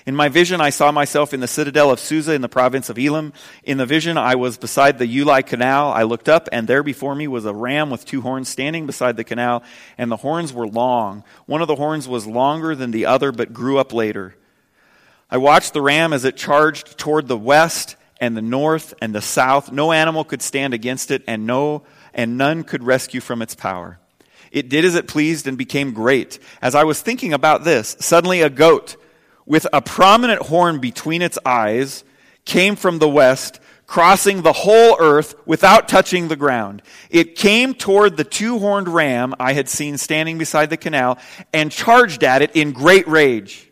In 0.06 0.16
my 0.16 0.28
vision, 0.28 0.60
I 0.60 0.70
saw 0.70 0.90
myself 0.90 1.34
in 1.34 1.40
the 1.40 1.46
citadel 1.46 1.90
of 1.90 2.00
Susa 2.00 2.32
in 2.32 2.40
the 2.40 2.48
province 2.48 2.88
of 2.88 2.98
Elam. 2.98 3.32
In 3.64 3.76
the 3.76 3.84
vision, 3.84 4.16
I 4.16 4.34
was 4.34 4.56
beside 4.56 4.98
the 4.98 5.06
Ulai 5.06 5.44
canal. 5.44 5.92
I 5.92 6.04
looked 6.04 6.28
up, 6.28 6.48
and 6.52 6.66
there 6.66 6.82
before 6.82 7.14
me 7.14 7.28
was 7.28 7.44
a 7.44 7.52
ram 7.52 7.90
with 7.90 8.06
two 8.06 8.22
horns 8.22 8.48
standing 8.48 8.86
beside 8.86 9.16
the 9.16 9.24
canal, 9.24 9.62
and 9.98 10.10
the 10.10 10.16
horns 10.16 10.52
were 10.52 10.66
long. 10.66 11.22
One 11.46 11.60
of 11.60 11.68
the 11.68 11.76
horns 11.76 12.08
was 12.08 12.26
longer 12.26 12.74
than 12.74 12.92
the 12.92 13.06
other, 13.06 13.30
but 13.30 13.52
grew 13.52 13.78
up 13.78 13.92
later. 13.92 14.36
I 15.30 15.36
watched 15.36 15.74
the 15.74 15.82
ram 15.82 16.12
as 16.12 16.24
it 16.24 16.36
charged 16.36 16.98
toward 16.98 17.28
the 17.28 17.38
west 17.38 17.96
and 18.20 18.36
the 18.36 18.42
north 18.42 18.94
and 19.02 19.14
the 19.14 19.22
south. 19.22 19.70
No 19.70 19.92
animal 19.92 20.24
could 20.24 20.42
stand 20.42 20.72
against 20.72 21.10
it, 21.10 21.22
and 21.26 21.46
no 21.46 21.82
and 22.14 22.36
none 22.36 22.64
could 22.64 22.82
rescue 22.82 23.20
from 23.20 23.42
its 23.42 23.54
power. 23.54 23.98
It 24.50 24.68
did 24.68 24.84
as 24.84 24.94
it 24.96 25.06
pleased 25.06 25.46
and 25.46 25.56
became 25.56 25.92
great. 25.92 26.38
As 26.60 26.74
I 26.74 26.84
was 26.84 27.00
thinking 27.00 27.32
about 27.32 27.64
this, 27.64 27.96
suddenly 28.00 28.42
a 28.42 28.50
goat 28.50 28.96
with 29.50 29.66
a 29.72 29.82
prominent 29.82 30.40
horn 30.42 30.78
between 30.78 31.22
its 31.22 31.36
eyes 31.44 32.04
came 32.44 32.76
from 32.76 33.00
the 33.00 33.08
west, 33.08 33.58
crossing 33.84 34.42
the 34.42 34.52
whole 34.52 34.96
earth 35.00 35.34
without 35.44 35.88
touching 35.88 36.28
the 36.28 36.36
ground. 36.36 36.80
It 37.10 37.34
came 37.34 37.74
toward 37.74 38.16
the 38.16 38.22
two 38.22 38.60
horned 38.60 38.86
ram 38.86 39.34
I 39.40 39.54
had 39.54 39.68
seen 39.68 39.98
standing 39.98 40.38
beside 40.38 40.70
the 40.70 40.76
canal 40.76 41.18
and 41.52 41.72
charged 41.72 42.22
at 42.22 42.42
it 42.42 42.54
in 42.54 42.70
great 42.70 43.08
rage. 43.08 43.68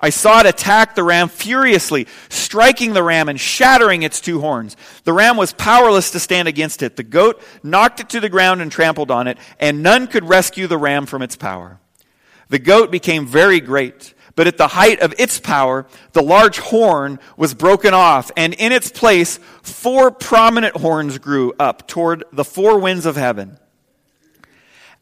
I 0.00 0.10
saw 0.10 0.40
it 0.40 0.46
attack 0.46 0.96
the 0.96 1.04
ram 1.04 1.28
furiously, 1.28 2.08
striking 2.28 2.92
the 2.92 3.04
ram 3.04 3.28
and 3.28 3.38
shattering 3.38 4.02
its 4.02 4.20
two 4.20 4.40
horns. 4.40 4.76
The 5.04 5.12
ram 5.12 5.36
was 5.36 5.52
powerless 5.52 6.10
to 6.10 6.18
stand 6.18 6.48
against 6.48 6.82
it. 6.82 6.96
The 6.96 7.04
goat 7.04 7.40
knocked 7.62 8.00
it 8.00 8.08
to 8.08 8.18
the 8.18 8.28
ground 8.28 8.60
and 8.60 8.72
trampled 8.72 9.12
on 9.12 9.28
it, 9.28 9.38
and 9.60 9.84
none 9.84 10.08
could 10.08 10.28
rescue 10.28 10.66
the 10.66 10.78
ram 10.78 11.06
from 11.06 11.22
its 11.22 11.36
power. 11.36 11.78
The 12.48 12.58
goat 12.58 12.90
became 12.90 13.24
very 13.24 13.60
great, 13.60 14.14
but 14.34 14.46
at 14.46 14.56
the 14.56 14.68
height 14.68 15.00
of 15.00 15.14
its 15.18 15.38
power, 15.38 15.86
the 16.12 16.22
large 16.22 16.58
horn 16.58 17.18
was 17.36 17.54
broken 17.54 17.94
off, 17.94 18.30
and 18.36 18.54
in 18.54 18.72
its 18.72 18.90
place, 18.90 19.38
four 19.62 20.10
prominent 20.10 20.76
horns 20.76 21.18
grew 21.18 21.52
up 21.58 21.86
toward 21.86 22.24
the 22.32 22.44
four 22.44 22.78
winds 22.78 23.06
of 23.06 23.16
heaven. 23.16 23.58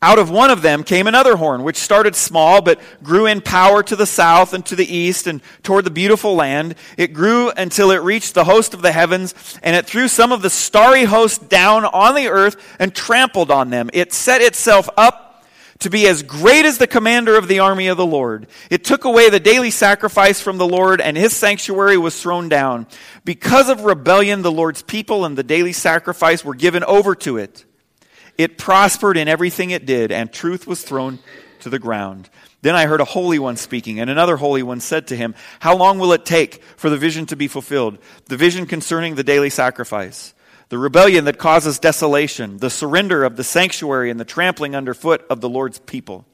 Out 0.02 0.18
of 0.18 0.30
one 0.30 0.50
of 0.50 0.62
them 0.62 0.82
came 0.82 1.06
another 1.06 1.36
horn, 1.36 1.62
which 1.62 1.76
started 1.76 2.16
small, 2.16 2.62
but 2.62 2.80
grew 3.02 3.26
in 3.26 3.42
power 3.42 3.82
to 3.82 3.94
the 3.94 4.06
south 4.06 4.54
and 4.54 4.64
to 4.64 4.74
the 4.74 4.96
east 4.96 5.26
and 5.26 5.42
toward 5.62 5.84
the 5.84 5.90
beautiful 5.90 6.34
land. 6.34 6.74
It 6.96 7.12
grew 7.12 7.50
until 7.50 7.90
it 7.90 7.98
reached 7.98 8.32
the 8.32 8.44
host 8.44 8.72
of 8.72 8.80
the 8.80 8.92
heavens, 8.92 9.34
and 9.62 9.76
it 9.76 9.84
threw 9.84 10.08
some 10.08 10.32
of 10.32 10.40
the 10.40 10.48
starry 10.48 11.04
host 11.04 11.50
down 11.50 11.84
on 11.84 12.14
the 12.14 12.28
earth 12.28 12.56
and 12.78 12.94
trampled 12.94 13.50
on 13.50 13.68
them. 13.68 13.90
It 13.92 14.14
set 14.14 14.40
itself 14.40 14.88
up 14.96 15.29
to 15.80 15.90
be 15.90 16.06
as 16.06 16.22
great 16.22 16.64
as 16.64 16.78
the 16.78 16.86
commander 16.86 17.36
of 17.36 17.48
the 17.48 17.58
army 17.58 17.88
of 17.88 17.96
the 17.96 18.06
Lord. 18.06 18.46
It 18.70 18.84
took 18.84 19.04
away 19.04 19.28
the 19.28 19.40
daily 19.40 19.70
sacrifice 19.70 20.40
from 20.40 20.58
the 20.58 20.66
Lord, 20.66 21.00
and 21.00 21.16
his 21.16 21.34
sanctuary 21.34 21.96
was 21.96 22.20
thrown 22.20 22.48
down. 22.48 22.86
Because 23.24 23.68
of 23.68 23.84
rebellion, 23.84 24.42
the 24.42 24.52
Lord's 24.52 24.82
people 24.82 25.24
and 25.24 25.36
the 25.36 25.42
daily 25.42 25.72
sacrifice 25.72 26.44
were 26.44 26.54
given 26.54 26.84
over 26.84 27.14
to 27.16 27.38
it. 27.38 27.64
It 28.38 28.58
prospered 28.58 29.16
in 29.16 29.28
everything 29.28 29.70
it 29.70 29.86
did, 29.86 30.12
and 30.12 30.32
truth 30.32 30.66
was 30.66 30.82
thrown 30.82 31.18
to 31.60 31.68
the 31.68 31.78
ground. 31.78 32.30
Then 32.62 32.74
I 32.74 32.86
heard 32.86 33.00
a 33.00 33.06
holy 33.06 33.38
one 33.38 33.56
speaking, 33.56 34.00
and 34.00 34.10
another 34.10 34.36
holy 34.36 34.62
one 34.62 34.80
said 34.80 35.08
to 35.08 35.16
him, 35.16 35.34
How 35.60 35.76
long 35.76 35.98
will 35.98 36.12
it 36.12 36.26
take 36.26 36.62
for 36.76 36.90
the 36.90 36.98
vision 36.98 37.26
to 37.26 37.36
be 37.36 37.48
fulfilled? 37.48 37.98
The 38.26 38.36
vision 38.36 38.66
concerning 38.66 39.14
the 39.14 39.24
daily 39.24 39.50
sacrifice, 39.50 40.34
the 40.70 40.78
rebellion 40.78 41.24
that 41.24 41.36
causes 41.36 41.80
desolation, 41.80 42.58
the 42.58 42.70
surrender 42.70 43.24
of 43.24 43.36
the 43.36 43.44
sanctuary, 43.44 44.08
and 44.08 44.18
the 44.18 44.24
trampling 44.24 44.74
underfoot 44.74 45.26
of 45.28 45.40
the 45.40 45.48
Lord's 45.48 45.80
people. 45.80 46.24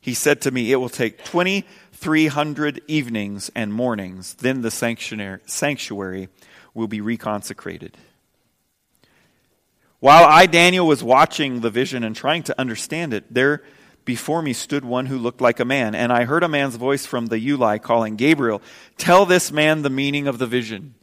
He 0.00 0.14
said 0.14 0.42
to 0.42 0.50
me, 0.50 0.70
It 0.70 0.76
will 0.76 0.90
take 0.90 1.24
2,300 1.24 2.82
evenings 2.86 3.50
and 3.54 3.72
mornings, 3.72 4.34
then 4.34 4.60
the 4.60 4.70
sanctuary 4.70 6.28
will 6.74 6.88
be 6.88 7.00
reconsecrated. 7.00 7.94
While 9.98 10.24
I, 10.24 10.46
Daniel, 10.46 10.86
was 10.86 11.02
watching 11.02 11.60
the 11.60 11.70
vision 11.70 12.04
and 12.04 12.14
trying 12.14 12.44
to 12.44 12.60
understand 12.60 13.14
it, 13.14 13.32
there 13.32 13.64
before 14.04 14.42
me 14.42 14.52
stood 14.52 14.84
one 14.84 15.06
who 15.06 15.18
looked 15.18 15.40
like 15.40 15.58
a 15.58 15.64
man, 15.64 15.94
and 15.94 16.12
I 16.12 16.24
heard 16.24 16.44
a 16.44 16.48
man's 16.48 16.76
voice 16.76 17.04
from 17.04 17.26
the 17.26 17.38
Ulai 17.38 17.82
calling, 17.82 18.16
Gabriel, 18.16 18.62
tell 18.98 19.26
this 19.26 19.50
man 19.50 19.82
the 19.82 19.90
meaning 19.90 20.28
of 20.28 20.38
the 20.38 20.46
vision. 20.46 20.94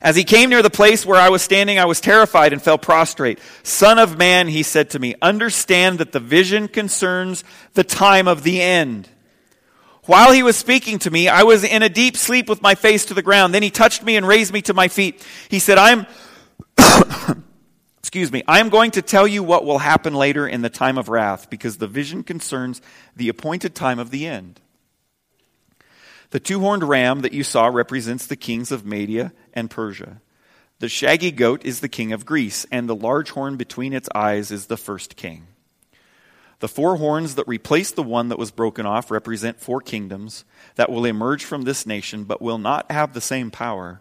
As 0.00 0.14
he 0.14 0.24
came 0.24 0.50
near 0.50 0.62
the 0.62 0.70
place 0.70 1.04
where 1.04 1.20
I 1.20 1.28
was 1.28 1.42
standing, 1.42 1.78
I 1.78 1.86
was 1.86 2.00
terrified 2.00 2.52
and 2.52 2.62
fell 2.62 2.78
prostrate. 2.78 3.40
Son 3.62 3.98
of 3.98 4.16
man, 4.16 4.48
he 4.48 4.62
said 4.62 4.90
to 4.90 4.98
me, 4.98 5.14
understand 5.20 5.98
that 5.98 6.12
the 6.12 6.20
vision 6.20 6.68
concerns 6.68 7.42
the 7.74 7.84
time 7.84 8.28
of 8.28 8.44
the 8.44 8.60
end. 8.62 9.08
While 10.04 10.32
he 10.32 10.42
was 10.42 10.56
speaking 10.56 10.98
to 11.00 11.10
me, 11.10 11.28
I 11.28 11.42
was 11.42 11.64
in 11.64 11.82
a 11.82 11.88
deep 11.88 12.16
sleep 12.16 12.48
with 12.48 12.62
my 12.62 12.74
face 12.74 13.06
to 13.06 13.14
the 13.14 13.22
ground. 13.22 13.52
Then 13.52 13.62
he 13.62 13.70
touched 13.70 14.02
me 14.02 14.16
and 14.16 14.26
raised 14.26 14.52
me 14.52 14.62
to 14.62 14.74
my 14.74 14.88
feet. 14.88 15.26
He 15.50 15.58
said, 15.58 15.78
I'm 15.78 16.06
Excuse 17.98 18.32
me. 18.32 18.42
I 18.48 18.60
am 18.60 18.70
going 18.70 18.92
to 18.92 19.02
tell 19.02 19.28
you 19.28 19.42
what 19.42 19.66
will 19.66 19.80
happen 19.80 20.14
later 20.14 20.48
in 20.48 20.62
the 20.62 20.70
time 20.70 20.96
of 20.96 21.10
wrath 21.10 21.50
because 21.50 21.76
the 21.76 21.86
vision 21.86 22.22
concerns 22.22 22.80
the 23.14 23.28
appointed 23.28 23.74
time 23.74 23.98
of 23.98 24.10
the 24.10 24.26
end. 24.26 24.60
The 26.30 26.40
two 26.40 26.60
horned 26.60 26.84
ram 26.84 27.20
that 27.20 27.32
you 27.32 27.42
saw 27.44 27.66
represents 27.66 28.26
the 28.26 28.36
kings 28.36 28.72
of 28.72 28.86
Media 28.86 29.32
and 29.58 29.70
Persia. 29.70 30.20
The 30.78 30.88
shaggy 30.88 31.32
goat 31.32 31.64
is 31.64 31.80
the 31.80 31.88
king 31.88 32.12
of 32.12 32.24
Greece, 32.24 32.64
and 32.70 32.88
the 32.88 32.94
large 32.94 33.30
horn 33.30 33.56
between 33.56 33.92
its 33.92 34.08
eyes 34.14 34.50
is 34.50 34.66
the 34.66 34.76
first 34.76 35.16
king. 35.16 35.48
The 36.60 36.68
four 36.68 36.96
horns 36.96 37.34
that 37.34 37.46
replace 37.46 37.90
the 37.90 38.02
one 38.02 38.28
that 38.28 38.38
was 38.38 38.50
broken 38.50 38.86
off 38.86 39.10
represent 39.10 39.60
four 39.60 39.80
kingdoms 39.80 40.44
that 40.76 40.90
will 40.90 41.04
emerge 41.04 41.44
from 41.44 41.62
this 41.62 41.86
nation, 41.86 42.24
but 42.24 42.42
will 42.42 42.58
not 42.58 42.90
have 42.90 43.12
the 43.12 43.20
same 43.20 43.50
power. 43.50 44.00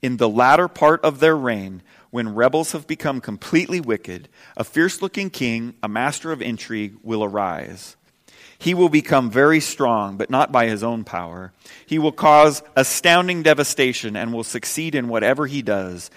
In 0.00 0.16
the 0.16 0.28
latter 0.28 0.68
part 0.68 1.02
of 1.04 1.20
their 1.20 1.36
reign, 1.36 1.82
when 2.10 2.34
rebels 2.34 2.72
have 2.72 2.86
become 2.86 3.20
completely 3.20 3.80
wicked, 3.80 4.28
a 4.56 4.64
fierce 4.64 5.00
looking 5.00 5.30
king, 5.30 5.74
a 5.82 5.88
master 5.88 6.32
of 6.32 6.42
intrigue, 6.42 6.96
will 7.02 7.24
arise. 7.24 7.96
He 8.62 8.74
will 8.74 8.88
become 8.88 9.28
very 9.28 9.58
strong, 9.58 10.16
but 10.16 10.30
not 10.30 10.52
by 10.52 10.66
his 10.66 10.84
own 10.84 11.02
power. 11.02 11.52
He 11.84 11.98
will 11.98 12.12
cause 12.12 12.62
astounding 12.76 13.42
devastation 13.42 14.14
and 14.14 14.32
will 14.32 14.44
succeed 14.44 14.94
in 14.94 15.08
whatever 15.08 15.48
he 15.48 15.62
does. 15.62 16.12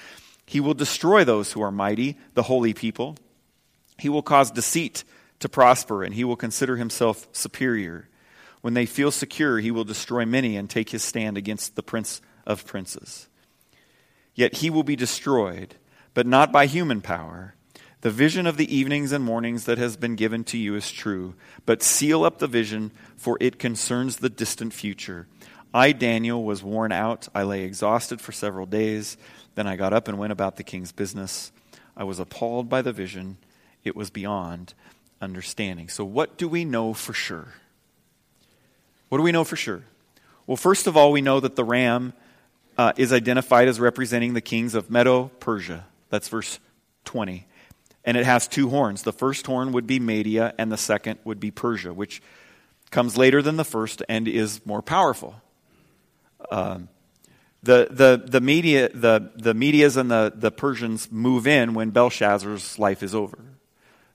He 0.45 0.59
will 0.59 0.75
destroy 0.75 1.23
those 1.23 1.51
who 1.51 1.61
are 1.63 1.71
mighty, 1.71 2.19
the 2.35 2.43
holy 2.43 2.75
people. 2.75 3.17
He 3.97 4.09
will 4.09 4.21
cause 4.21 4.51
deceit 4.51 5.03
to 5.39 5.49
prosper, 5.49 6.03
and 6.03 6.13
he 6.13 6.23
will 6.23 6.35
consider 6.35 6.77
himself 6.77 7.27
superior. 7.31 8.09
When 8.61 8.75
they 8.75 8.85
feel 8.85 9.09
secure, 9.09 9.57
he 9.57 9.71
will 9.71 9.83
destroy 9.83 10.23
many 10.23 10.55
and 10.55 10.69
take 10.69 10.91
his 10.91 11.01
stand 11.01 11.39
against 11.39 11.75
the 11.75 11.81
prince 11.81 12.21
of 12.45 12.67
princes. 12.67 13.27
Yet 14.35 14.57
he 14.57 14.69
will 14.69 14.83
be 14.83 14.95
destroyed 14.95 15.73
but 16.13 16.25
not 16.27 16.51
by 16.51 16.67
human 16.67 17.01
power. 17.01 17.54
The 18.05 18.11
vision 18.11 18.45
of 18.45 18.55
the 18.55 18.71
evenings 18.71 19.11
and 19.11 19.23
mornings 19.23 19.65
that 19.65 19.79
has 19.79 19.97
been 19.97 20.15
given 20.15 20.43
to 20.43 20.59
you 20.59 20.75
is 20.75 20.91
true, 20.91 21.33
but 21.65 21.81
seal 21.81 22.23
up 22.23 22.37
the 22.37 22.45
vision, 22.45 22.91
for 23.17 23.35
it 23.41 23.57
concerns 23.57 24.17
the 24.17 24.29
distant 24.29 24.73
future. 24.73 25.25
I, 25.73 25.91
Daniel, 25.91 26.43
was 26.43 26.61
worn 26.61 26.91
out. 26.91 27.27
I 27.33 27.41
lay 27.41 27.63
exhausted 27.63 28.21
for 28.21 28.31
several 28.31 28.67
days. 28.67 29.17
Then 29.55 29.65
I 29.65 29.75
got 29.75 29.91
up 29.91 30.07
and 30.07 30.19
went 30.19 30.33
about 30.33 30.57
the 30.57 30.63
king's 30.63 30.91
business. 30.91 31.51
I 31.97 32.03
was 32.03 32.19
appalled 32.19 32.69
by 32.69 32.83
the 32.83 32.93
vision. 32.93 33.37
It 33.83 33.95
was 33.95 34.11
beyond 34.11 34.75
understanding. 35.19 35.89
So, 35.89 36.05
what 36.05 36.37
do 36.37 36.47
we 36.47 36.63
know 36.63 36.93
for 36.93 37.13
sure? 37.13 37.55
What 39.09 39.17
do 39.17 39.23
we 39.23 39.31
know 39.31 39.43
for 39.43 39.55
sure? 39.55 39.81
Well, 40.45 40.57
first 40.57 40.85
of 40.85 40.95
all, 40.95 41.11
we 41.11 41.21
know 41.21 41.39
that 41.39 41.55
the 41.55 41.63
ram 41.63 42.13
uh, 42.77 42.93
is 42.97 43.11
identified 43.11 43.67
as 43.67 43.79
representing 43.79 44.35
the 44.35 44.41
kings 44.41 44.75
of 44.75 44.91
Medo 44.91 45.31
Persia. 45.39 45.87
That's 46.11 46.29
verse 46.29 46.59
20. 47.05 47.47
And 48.05 48.15
it 48.15 48.25
has 48.25 48.47
two 48.47 48.69
horns. 48.69 49.01
The 49.01 49.11
first 49.11 49.47
horn 49.47 49.71
would 49.71 49.87
be 49.87 49.99
Media, 49.99 50.53
and 50.57 50.71
the 50.71 50.77
second 50.77 51.19
would 51.23 51.39
be 51.39 51.51
Persia, 51.51 51.93
which 51.93 52.21
comes 52.91 53.17
later 53.17 53.41
than 53.41 53.57
the 53.57 53.65
first 53.65 54.03
and 54.07 54.27
is 54.27 54.65
more 54.65 54.81
powerful. 54.81 55.35
Um, 56.51 56.87
the, 57.63 57.87
the, 57.89 58.23
the, 58.23 58.41
media, 58.41 58.89
the, 58.89 59.31
the 59.35 59.55
Medias 59.55 59.97
and 59.97 60.09
the, 60.09 60.31
the 60.35 60.51
Persians 60.51 61.11
move 61.11 61.47
in 61.47 61.73
when 61.73 61.89
Belshazzar's 61.89 62.77
life 62.77 63.01
is 63.01 63.15
over. 63.15 63.39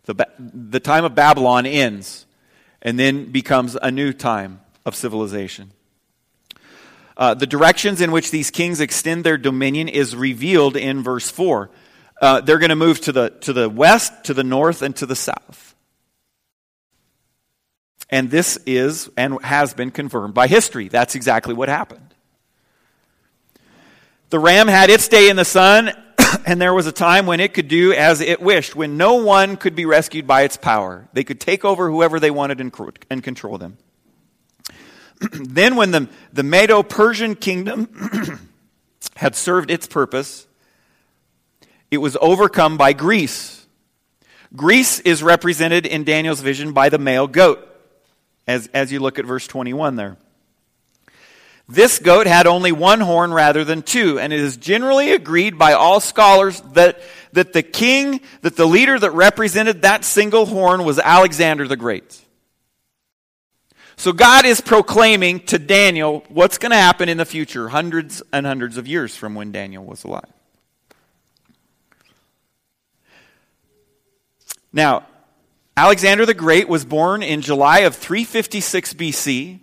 The, 0.05 0.27
the 0.39 0.81
time 0.81 1.05
of 1.05 1.17
Babylon 1.17 1.67
ends 1.67 2.27
and 2.81 2.99
then 2.99 3.33
becomes 3.33 3.77
a 3.83 3.91
new 3.91 4.13
time 4.13 4.61
of 4.87 4.95
civilization. 4.95 5.73
Uh, 7.17 7.35
the 7.35 7.47
directions 7.47 8.01
in 8.01 8.13
which 8.13 8.31
these 8.31 8.51
kings 8.51 8.81
extend 8.81 9.25
their 9.25 9.37
dominion 9.37 9.89
is 9.89 10.17
revealed 10.17 10.77
in 10.77 11.03
verse 11.03 11.29
4 11.29 11.71
uh, 12.21 12.41
they're 12.41 12.59
going 12.59 12.71
to 12.71 12.77
move 12.77 13.01
to 13.03 13.13
the, 13.13 13.31
to 13.41 13.53
the 13.53 13.69
west, 13.69 14.25
to 14.25 14.35
the 14.35 14.45
north, 14.45 14.83
and 14.83 14.95
to 14.97 15.07
the 15.07 15.17
south. 15.17 15.75
And 18.11 18.31
this 18.31 18.59
is 18.67 19.09
and 19.17 19.43
has 19.43 19.73
been 19.73 19.91
confirmed 19.91 20.35
by 20.35 20.47
history. 20.47 20.89
That's 20.89 21.15
exactly 21.15 21.55
what 21.55 21.69
happened. 21.69 22.15
The 24.31 24.39
ram 24.39 24.69
had 24.69 24.91
its 24.91 25.09
day 25.09 25.29
in 25.29 25.37
the 25.37 25.45
sun, 25.45 25.91
and 26.47 26.61
there 26.61 26.75
was 26.75 26.87
a 26.87 26.93
time 26.93 27.27
when 27.27 27.41
it 27.41 27.55
could 27.55 27.69
do 27.69 27.93
as 27.93 28.21
it 28.21 28.41
wished, 28.41 28.77
when 28.77 28.97
no 28.97 29.15
one 29.15 29.57
could 29.57 29.75
be 29.75 29.87
rescued 29.87 30.27
by 30.27 30.43
its 30.43 30.57
power. 30.57 31.09
They 31.13 31.25
could 31.25 31.41
take 31.41 31.65
over 31.65 31.91
whoever 31.91 32.21
they 32.21 32.31
wanted 32.31 32.61
and, 32.61 32.73
and 33.09 33.23
control 33.23 33.59
them. 33.59 33.79
then, 35.33 35.77
when 35.77 35.91
the, 35.91 36.09
the 36.33 36.43
Medo 36.43 36.83
Persian 36.83 37.35
kingdom 37.35 38.49
had 39.17 39.35
served 39.35 39.71
its 39.71 39.87
purpose, 39.87 40.47
it 41.91 41.99
was 41.99 42.17
overcome 42.21 42.77
by 42.77 42.93
Greece. 42.93 43.67
Greece 44.55 45.01
is 45.01 45.23
represented 45.23 45.87
in 45.87 46.05
Daniel's 46.05 46.41
vision 46.41 46.73
by 46.73 46.89
the 46.89 46.99
male 46.99 47.27
goat, 47.27 47.67
as, 48.47 48.69
as 48.69 48.93
you 48.93 49.01
look 49.01 49.19
at 49.19 49.25
verse 49.25 49.47
21 49.47 49.97
there. 49.97 50.17
This 51.69 52.01
goat 52.01 52.27
had 52.27 52.49
only 52.49 52.73
one 52.73 52.99
horn 53.01 53.33
rather 53.33 53.63
than 53.63 53.83
two, 53.83 54.19
and 54.19 54.33
it 54.33 54.41
is 54.41 54.57
generally 54.57 55.13
agreed 55.13 55.57
by 55.57 55.75
all 55.75 56.01
scholars 56.01 56.61
that, 56.73 57.01
that 57.33 57.53
the 57.53 57.63
king, 57.63 58.21
that 58.43 58.57
the 58.57 58.67
leader 58.67 58.99
that 58.99 59.13
represented 59.13 59.83
that 59.83 60.05
single 60.05 60.47
horn 60.47 60.85
was 60.85 60.99
Alexander 60.99 61.69
the 61.69 61.77
Great. 61.77 62.21
So 63.97 64.13
God 64.13 64.47
is 64.47 64.61
proclaiming 64.61 65.41
to 65.47 65.61
Daniel 65.61 66.25
what's 66.29 66.59
going 66.59 66.71
to 66.71 66.77
happen 66.77 67.09
in 67.09 67.19
the 67.19 67.25
future, 67.25 67.69
hundreds 67.69 68.21
and 68.33 68.47
hundreds 68.47 68.77
of 68.77 68.89
years 68.89 69.15
from 69.15 69.37
when 69.37 69.53
Daniel 69.53 69.85
was 69.85 70.03
alive. 70.03 70.25
Now, 74.73 75.07
Alexander 75.77 76.27
the 76.27 76.35
Great 76.35 76.69
was 76.69 76.85
born 76.85 77.23
in 77.23 77.41
July 77.41 77.81
of 77.81 77.97
356 77.97 78.95
BC. 78.95 79.61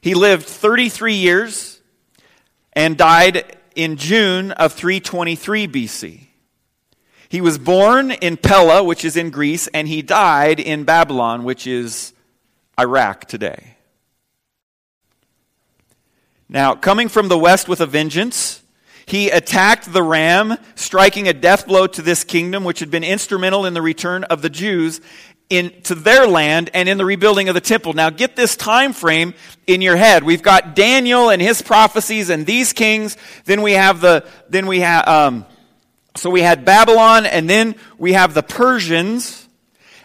He 0.00 0.14
lived 0.14 0.46
33 0.46 1.14
years 1.14 1.80
and 2.72 2.96
died 2.96 3.56
in 3.74 3.96
June 3.96 4.52
of 4.52 4.72
323 4.72 5.68
BC. 5.68 6.26
He 7.28 7.40
was 7.40 7.58
born 7.58 8.10
in 8.10 8.36
Pella, 8.36 8.82
which 8.82 9.04
is 9.04 9.16
in 9.16 9.30
Greece, 9.30 9.66
and 9.68 9.88
he 9.88 10.02
died 10.02 10.60
in 10.60 10.84
Babylon, 10.84 11.44
which 11.44 11.66
is 11.66 12.12
Iraq 12.78 13.26
today. 13.26 13.76
Now, 16.48 16.74
coming 16.74 17.08
from 17.08 17.28
the 17.28 17.38
west 17.38 17.68
with 17.68 17.80
a 17.80 17.86
vengeance, 17.86 18.61
he 19.06 19.30
attacked 19.30 19.92
the 19.92 20.02
ram, 20.02 20.56
striking 20.74 21.28
a 21.28 21.32
death 21.32 21.66
blow 21.66 21.86
to 21.86 22.02
this 22.02 22.24
kingdom, 22.24 22.64
which 22.64 22.80
had 22.80 22.90
been 22.90 23.04
instrumental 23.04 23.66
in 23.66 23.74
the 23.74 23.82
return 23.82 24.24
of 24.24 24.42
the 24.42 24.50
Jews 24.50 25.00
into 25.50 25.94
their 25.94 26.26
land 26.26 26.70
and 26.72 26.88
in 26.88 26.96
the 26.96 27.04
rebuilding 27.04 27.48
of 27.48 27.54
the 27.54 27.60
temple. 27.60 27.92
Now 27.92 28.08
get 28.08 28.36
this 28.36 28.56
time 28.56 28.94
frame 28.94 29.34
in 29.66 29.82
your 29.82 29.96
head. 29.96 30.24
We've 30.24 30.42
got 30.42 30.74
Daniel 30.74 31.28
and 31.28 31.42
his 31.42 31.60
prophecies 31.60 32.30
and 32.30 32.46
these 32.46 32.72
kings. 32.72 33.18
Then 33.44 33.60
we 33.60 33.72
have 33.72 34.00
the, 34.00 34.24
then 34.48 34.66
we 34.66 34.80
have, 34.80 35.06
um, 35.06 35.46
so 36.16 36.30
we 36.30 36.40
had 36.40 36.64
Babylon 36.64 37.26
and 37.26 37.50
then 37.50 37.74
we 37.98 38.14
have 38.14 38.32
the 38.32 38.42
Persians 38.42 39.41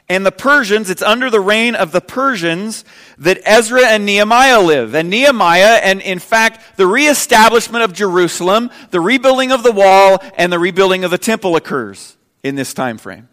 and 0.10 0.26
the 0.26 0.32
Persians, 0.32 0.89
it's 0.89 1.02
under 1.02 1.30
the 1.30 1.39
reign 1.39 1.76
of 1.76 1.91
the 1.91 2.02
Persians 2.02 2.86
that 3.17 3.41
Ezra 3.43 3.88
and 3.88 4.06
Nehemiah 4.06 4.62
live. 4.62 4.96
And 4.96 5.10
Nehemiah, 5.10 5.80
and 5.84 6.02
in 6.02 6.20
fact, 6.20 6.78
the 6.78 6.88
reestablishment 6.88 7.84
of 7.84 7.93
Jerusalem, 7.93 8.70
the 8.91 9.02
rebuilding 9.02 9.52
of 9.52 9.63
the 9.63 9.72
wall, 9.72 10.20
and 10.38 10.52
the 10.52 10.60
rebuilding 10.60 11.04
of 11.04 11.12
the 11.12 11.17
temple 11.17 11.56
occurs 11.56 12.15
in 12.43 12.56
this 12.56 12.74
time 12.74 12.98
frame. 12.98 13.28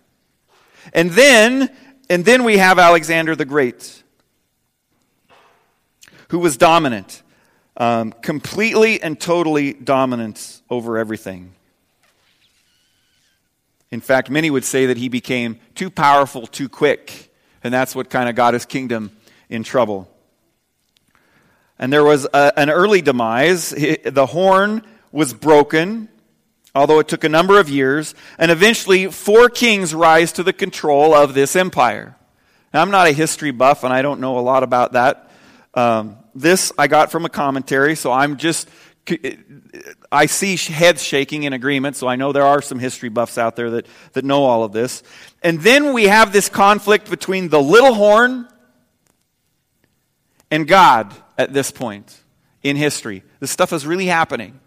And 0.93 1.13
then 1.13 1.71
And 2.11 2.25
then 2.25 2.45
we 2.45 2.59
have 2.59 2.79
Alexander 2.79 3.35
the 3.35 3.47
Great, 3.47 4.03
who 6.29 6.39
was 6.39 6.59
dominant, 6.59 7.23
um, 7.79 8.13
completely 8.21 9.03
and 9.03 9.19
totally 9.19 9.73
dominant 9.73 10.61
over 10.69 10.99
everything. 10.99 11.55
In 13.95 14.01
fact, 14.01 14.29
many 14.29 14.51
would 14.51 14.65
say 14.65 14.87
that 14.87 14.97
he 14.97 15.09
became 15.09 15.61
too 15.77 15.89
powerful 15.89 16.49
too 16.49 16.69
quick, 16.69 17.33
and 17.63 17.73
that's 17.73 17.95
what 17.95 18.11
kind 18.11 18.29
of 18.29 18.35
got 18.35 18.53
his 18.53 18.67
kingdom 18.67 19.17
in 19.49 19.63
trouble. 19.63 20.11
And 21.79 21.93
there 21.93 22.03
was 22.03 22.27
a, 22.35 22.53
an 22.57 22.71
early 22.71 23.03
demise. 23.03 23.71
The 23.71 24.27
horn 24.27 24.83
was 25.13 25.33
broken, 25.33 26.09
although 26.75 26.99
it 26.99 27.07
took 27.07 27.23
a 27.23 27.29
number 27.29 27.61
of 27.61 27.71
years, 27.71 28.17
and 28.37 28.51
eventually 28.51 29.07
four 29.13 29.49
kings 29.49 29.95
rise 29.95 30.33
to 30.33 30.43
the 30.43 30.53
control 30.53 31.15
of 31.15 31.35
this 31.35 31.55
empire. 31.55 32.17
Now, 32.73 32.83
I'm 32.83 32.91
not 32.91 33.07
a 33.07 33.13
history 33.13 33.53
buff, 33.53 33.85
and 33.85 33.93
I 33.93 34.03
don't 34.03 34.19
know 34.19 34.41
a 34.41 34.41
lot 34.41 34.65
about 34.65 34.95
that. 34.95 35.31
Um, 35.73 36.17
this 36.35 36.73
I 36.77 36.89
got 36.89 37.13
from 37.13 37.27
a 37.27 37.31
commentary, 37.31 37.95
so 37.95 38.11
I'm 38.11 38.39
just 38.39 38.69
I 40.11 40.27
see 40.27 40.57
heads 40.57 41.03
shaking 41.03 41.43
in 41.43 41.53
agreement, 41.53 41.97
so 41.97 42.09
I 42.09 42.17
know 42.17 42.33
there 42.33 42.47
are 42.47 42.63
some 42.63 42.79
history 42.79 43.11
buffs 43.11 43.37
out 43.37 43.55
there 43.57 43.71
that, 43.71 43.87
that 44.15 44.25
know 44.25 44.45
all 44.45 44.65
of 44.65 44.73
this. 44.73 45.03
And 45.43 45.61
then 45.61 45.93
we 45.93 46.05
have 46.05 46.33
this 46.33 46.49
conflict 46.49 47.11
between 47.11 47.49
the 47.49 47.61
little 47.61 47.95
horn 47.95 48.49
and 50.51 50.67
God 50.67 51.15
at 51.37 51.53
this 51.53 51.71
point 51.71 52.19
in 52.63 52.77
history. 52.77 53.25
This 53.41 53.51
stuff 53.51 53.73
is 53.73 53.87
really 53.87 54.07
happening. 54.07 54.59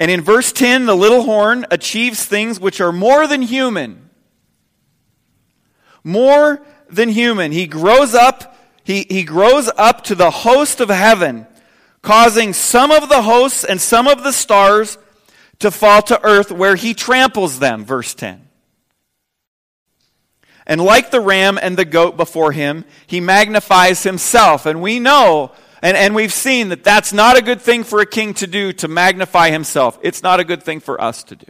And 0.00 0.10
in 0.10 0.22
verse 0.22 0.50
10, 0.50 0.86
the 0.86 0.96
little 0.96 1.22
horn 1.22 1.66
achieves 1.70 2.24
things 2.24 2.58
which 2.58 2.80
are 2.80 2.90
more 2.90 3.26
than 3.26 3.42
human. 3.42 4.10
More 6.02 6.64
than 6.88 7.10
human. 7.10 7.52
He 7.52 7.66
grows 7.66 8.14
up, 8.14 8.56
he, 8.82 9.06
he 9.08 9.22
grows 9.22 9.70
up 9.76 10.02
to 10.04 10.14
the 10.14 10.30
host 10.30 10.80
of 10.80 10.88
heaven 10.88 11.46
causing 12.02 12.52
some 12.52 12.90
of 12.90 13.08
the 13.08 13.22
hosts 13.22 13.64
and 13.64 13.80
some 13.80 14.06
of 14.06 14.22
the 14.22 14.32
stars 14.32 14.98
to 15.58 15.70
fall 15.70 16.02
to 16.02 16.24
earth 16.24 16.50
where 16.50 16.76
he 16.76 16.94
tramples 16.94 17.58
them. 17.58 17.84
Verse 17.84 18.14
10. 18.14 18.48
And 20.66 20.80
like 20.80 21.10
the 21.10 21.20
ram 21.20 21.58
and 21.60 21.76
the 21.76 21.84
goat 21.84 22.16
before 22.16 22.52
him, 22.52 22.84
he 23.06 23.20
magnifies 23.20 24.02
himself. 24.02 24.66
And 24.66 24.80
we 24.80 25.00
know, 25.00 25.52
and, 25.82 25.96
and 25.96 26.14
we've 26.14 26.32
seen 26.32 26.68
that 26.68 26.84
that's 26.84 27.12
not 27.12 27.36
a 27.36 27.42
good 27.42 27.60
thing 27.60 27.82
for 27.82 28.00
a 28.00 28.06
king 28.06 28.34
to 28.34 28.46
do, 28.46 28.72
to 28.74 28.88
magnify 28.88 29.50
himself. 29.50 29.98
It's 30.02 30.22
not 30.22 30.38
a 30.40 30.44
good 30.44 30.62
thing 30.62 30.80
for 30.80 31.00
us 31.00 31.24
to 31.24 31.36
do. 31.36 31.46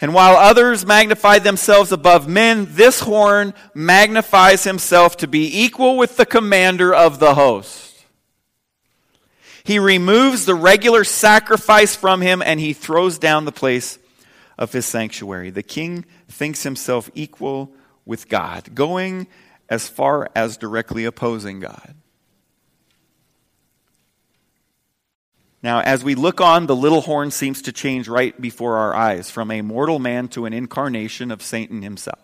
And 0.00 0.14
while 0.14 0.36
others 0.36 0.86
magnify 0.86 1.40
themselves 1.40 1.90
above 1.90 2.28
men, 2.28 2.68
this 2.70 3.00
horn 3.00 3.52
magnifies 3.74 4.64
himself 4.64 5.16
to 5.18 5.26
be 5.26 5.64
equal 5.64 5.96
with 5.96 6.16
the 6.16 6.26
commander 6.26 6.94
of 6.94 7.18
the 7.18 7.34
host. 7.34 8.04
He 9.64 9.78
removes 9.78 10.46
the 10.46 10.54
regular 10.54 11.04
sacrifice 11.04 11.96
from 11.96 12.20
him 12.20 12.40
and 12.42 12.60
he 12.60 12.72
throws 12.72 13.18
down 13.18 13.44
the 13.44 13.52
place 13.52 13.98
of 14.56 14.72
his 14.72 14.86
sanctuary. 14.86 15.50
The 15.50 15.62
king 15.62 16.06
thinks 16.28 16.62
himself 16.62 17.10
equal 17.14 17.72
with 18.06 18.28
God, 18.28 18.74
going 18.74 19.26
as 19.68 19.88
far 19.88 20.30
as 20.34 20.56
directly 20.56 21.04
opposing 21.04 21.60
God. 21.60 21.94
Now, 25.62 25.80
as 25.80 26.04
we 26.04 26.14
look 26.14 26.40
on, 26.40 26.66
the 26.66 26.76
little 26.76 27.00
horn 27.00 27.30
seems 27.30 27.62
to 27.62 27.72
change 27.72 28.06
right 28.06 28.38
before 28.40 28.76
our 28.76 28.94
eyes 28.94 29.30
from 29.30 29.50
a 29.50 29.62
mortal 29.62 29.98
man 29.98 30.28
to 30.28 30.46
an 30.46 30.52
incarnation 30.52 31.30
of 31.30 31.42
Satan 31.42 31.82
himself. 31.82 32.20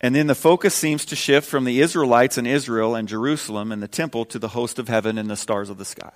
And 0.00 0.14
then 0.14 0.28
the 0.28 0.36
focus 0.36 0.74
seems 0.74 1.04
to 1.06 1.16
shift 1.16 1.48
from 1.48 1.64
the 1.64 1.80
Israelites 1.80 2.38
and 2.38 2.46
Israel 2.46 2.94
and 2.94 3.08
Jerusalem 3.08 3.72
and 3.72 3.82
the 3.82 3.88
temple 3.88 4.24
to 4.26 4.38
the 4.38 4.48
host 4.48 4.78
of 4.78 4.88
heaven 4.88 5.18
and 5.18 5.28
the 5.28 5.36
stars 5.36 5.70
of 5.70 5.78
the 5.78 5.84
sky. 5.84 6.12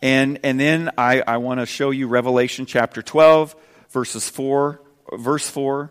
And, 0.00 0.38
and 0.44 0.60
then 0.60 0.90
I, 0.98 1.22
I 1.26 1.38
want 1.38 1.60
to 1.60 1.66
show 1.66 1.90
you 1.90 2.06
Revelation 2.06 2.66
chapter 2.66 3.02
12, 3.02 3.56
verses 3.90 4.28
4, 4.28 4.80
verse 5.14 5.48
4 5.48 5.90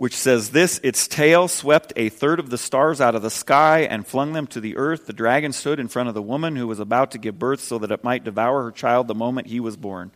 which 0.00 0.16
says 0.16 0.48
this 0.48 0.80
Its 0.82 1.06
tail 1.06 1.46
swept 1.46 1.92
a 1.94 2.08
third 2.08 2.40
of 2.40 2.48
the 2.48 2.56
stars 2.56 3.02
out 3.02 3.14
of 3.14 3.20
the 3.20 3.28
sky 3.28 3.80
and 3.80 4.06
flung 4.06 4.32
them 4.32 4.46
to 4.46 4.58
the 4.58 4.78
earth. 4.78 5.04
The 5.04 5.12
dragon 5.12 5.52
stood 5.52 5.78
in 5.78 5.88
front 5.88 6.08
of 6.08 6.14
the 6.14 6.22
woman 6.22 6.56
who 6.56 6.66
was 6.66 6.80
about 6.80 7.10
to 7.10 7.18
give 7.18 7.38
birth 7.38 7.60
so 7.60 7.76
that 7.76 7.90
it 7.90 8.02
might 8.02 8.24
devour 8.24 8.62
her 8.62 8.70
child 8.70 9.08
the 9.08 9.14
moment 9.14 9.48
he 9.48 9.60
was 9.60 9.76
born. 9.76 10.10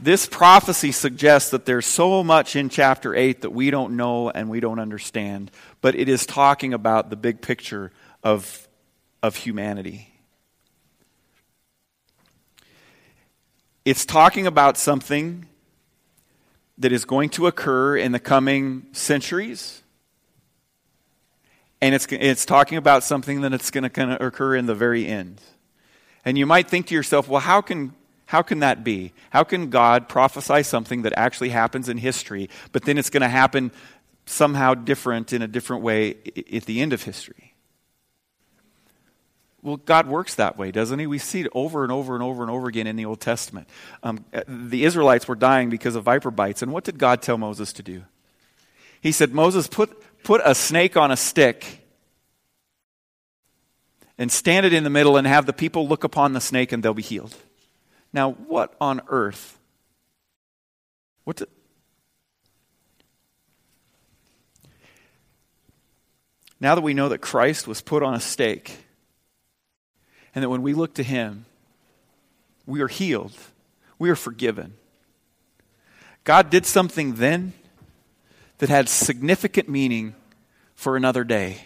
This 0.00 0.26
prophecy 0.26 0.90
suggests 0.90 1.50
that 1.50 1.66
there's 1.66 1.84
so 1.84 2.24
much 2.24 2.56
in 2.56 2.70
chapter 2.70 3.14
8 3.14 3.42
that 3.42 3.50
we 3.50 3.70
don't 3.70 3.94
know 3.94 4.30
and 4.30 4.48
we 4.48 4.60
don't 4.60 4.78
understand, 4.78 5.50
but 5.82 5.94
it 5.94 6.08
is 6.08 6.24
talking 6.24 6.72
about 6.72 7.10
the 7.10 7.16
big 7.16 7.42
picture 7.42 7.92
of, 8.24 8.66
of 9.22 9.36
humanity. 9.36 10.08
It's 13.84 14.06
talking 14.06 14.46
about 14.46 14.78
something 14.78 15.46
that 16.80 16.92
is 16.92 17.04
going 17.04 17.28
to 17.28 17.46
occur 17.46 17.96
in 17.96 18.12
the 18.12 18.18
coming 18.18 18.86
centuries. 18.92 19.82
And 21.80 21.94
it's, 21.94 22.06
it's 22.10 22.44
talking 22.44 22.76
about 22.76 23.04
something 23.04 23.42
that 23.42 23.52
it's 23.52 23.70
going 23.70 23.88
to 23.88 24.26
occur 24.26 24.56
in 24.56 24.66
the 24.66 24.74
very 24.74 25.06
end. 25.06 25.40
And 26.24 26.36
you 26.36 26.46
might 26.46 26.68
think 26.68 26.86
to 26.88 26.94
yourself, 26.94 27.28
well, 27.28 27.40
how 27.40 27.60
can, 27.60 27.94
how 28.26 28.42
can 28.42 28.60
that 28.60 28.82
be? 28.82 29.12
How 29.30 29.44
can 29.44 29.70
God 29.70 30.08
prophesy 30.08 30.62
something 30.62 31.02
that 31.02 31.12
actually 31.16 31.50
happens 31.50 31.88
in 31.88 31.98
history, 31.98 32.50
but 32.72 32.84
then 32.84 32.98
it's 32.98 33.10
going 33.10 33.22
to 33.22 33.28
happen 33.28 33.72
somehow 34.26 34.74
different 34.74 35.32
in 35.32 35.42
a 35.42 35.48
different 35.48 35.82
way 35.82 36.16
at 36.52 36.64
the 36.64 36.80
end 36.80 36.92
of 36.92 37.02
history? 37.02 37.49
Well, 39.62 39.76
God 39.76 40.06
works 40.06 40.36
that 40.36 40.56
way, 40.56 40.70
doesn't 40.70 40.98
He? 40.98 41.06
We 41.06 41.18
see 41.18 41.40
it 41.42 41.48
over 41.52 41.82
and 41.82 41.92
over 41.92 42.14
and 42.14 42.22
over 42.22 42.42
and 42.42 42.50
over 42.50 42.68
again 42.68 42.86
in 42.86 42.96
the 42.96 43.04
Old 43.04 43.20
Testament. 43.20 43.68
Um, 44.02 44.24
the 44.48 44.84
Israelites 44.84 45.28
were 45.28 45.34
dying 45.34 45.68
because 45.68 45.96
of 45.96 46.04
viper 46.04 46.30
bites, 46.30 46.62
and 46.62 46.72
what 46.72 46.84
did 46.84 46.98
God 46.98 47.20
tell 47.20 47.36
Moses 47.36 47.72
to 47.74 47.82
do? 47.82 48.04
He 49.00 49.12
said, 49.12 49.32
Moses, 49.32 49.66
put, 49.66 49.90
put 50.22 50.40
a 50.44 50.54
snake 50.54 50.96
on 50.96 51.10
a 51.10 51.16
stick 51.16 51.80
and 54.18 54.30
stand 54.30 54.66
it 54.66 54.72
in 54.74 54.84
the 54.84 54.90
middle 54.90 55.16
and 55.16 55.26
have 55.26 55.46
the 55.46 55.52
people 55.52 55.88
look 55.88 56.04
upon 56.04 56.32
the 56.34 56.40
snake 56.40 56.72
and 56.72 56.82
they'll 56.82 56.94
be 56.94 57.02
healed. 57.02 57.34
Now, 58.12 58.32
what 58.32 58.74
on 58.80 59.00
earth? 59.08 59.58
What? 61.24 61.42
Now 66.60 66.74
that 66.74 66.82
we 66.82 66.92
know 66.92 67.08
that 67.08 67.18
Christ 67.18 67.66
was 67.66 67.80
put 67.80 68.02
on 68.02 68.14
a 68.14 68.20
stake 68.20 68.84
and 70.34 70.42
that 70.44 70.48
when 70.48 70.62
we 70.62 70.74
look 70.74 70.94
to 70.94 71.02
Him, 71.02 71.46
we 72.66 72.80
are 72.80 72.88
healed, 72.88 73.32
we 73.98 74.10
are 74.10 74.16
forgiven. 74.16 74.74
God 76.24 76.50
did 76.50 76.66
something 76.66 77.14
then 77.14 77.54
that 78.58 78.68
had 78.68 78.88
significant 78.88 79.68
meaning 79.68 80.14
for 80.74 80.96
another 80.96 81.24
day. 81.24 81.62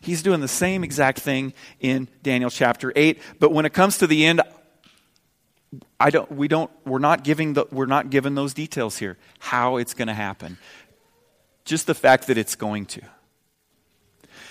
He's 0.00 0.22
doing 0.22 0.40
the 0.40 0.48
same 0.48 0.84
exact 0.84 1.20
thing 1.20 1.54
in 1.80 2.08
Daniel 2.22 2.50
chapter 2.50 2.92
8, 2.94 3.20
but 3.40 3.52
when 3.52 3.64
it 3.64 3.72
comes 3.72 3.98
to 3.98 4.06
the 4.06 4.26
end, 4.26 4.42
I 5.98 6.10
don't, 6.10 6.30
we 6.30 6.48
don't, 6.48 6.70
we're 6.84 6.98
not 6.98 7.24
giving 7.24 7.54
the, 7.54 7.66
we're 7.72 7.86
not 7.86 8.10
given 8.10 8.34
those 8.34 8.52
details 8.54 8.98
here, 8.98 9.16
how 9.38 9.78
it's 9.78 9.94
going 9.94 10.08
to 10.08 10.14
happen. 10.14 10.58
Just 11.64 11.86
the 11.86 11.94
fact 11.94 12.26
that 12.26 12.36
it's 12.36 12.54
going 12.54 12.86
to. 12.86 13.00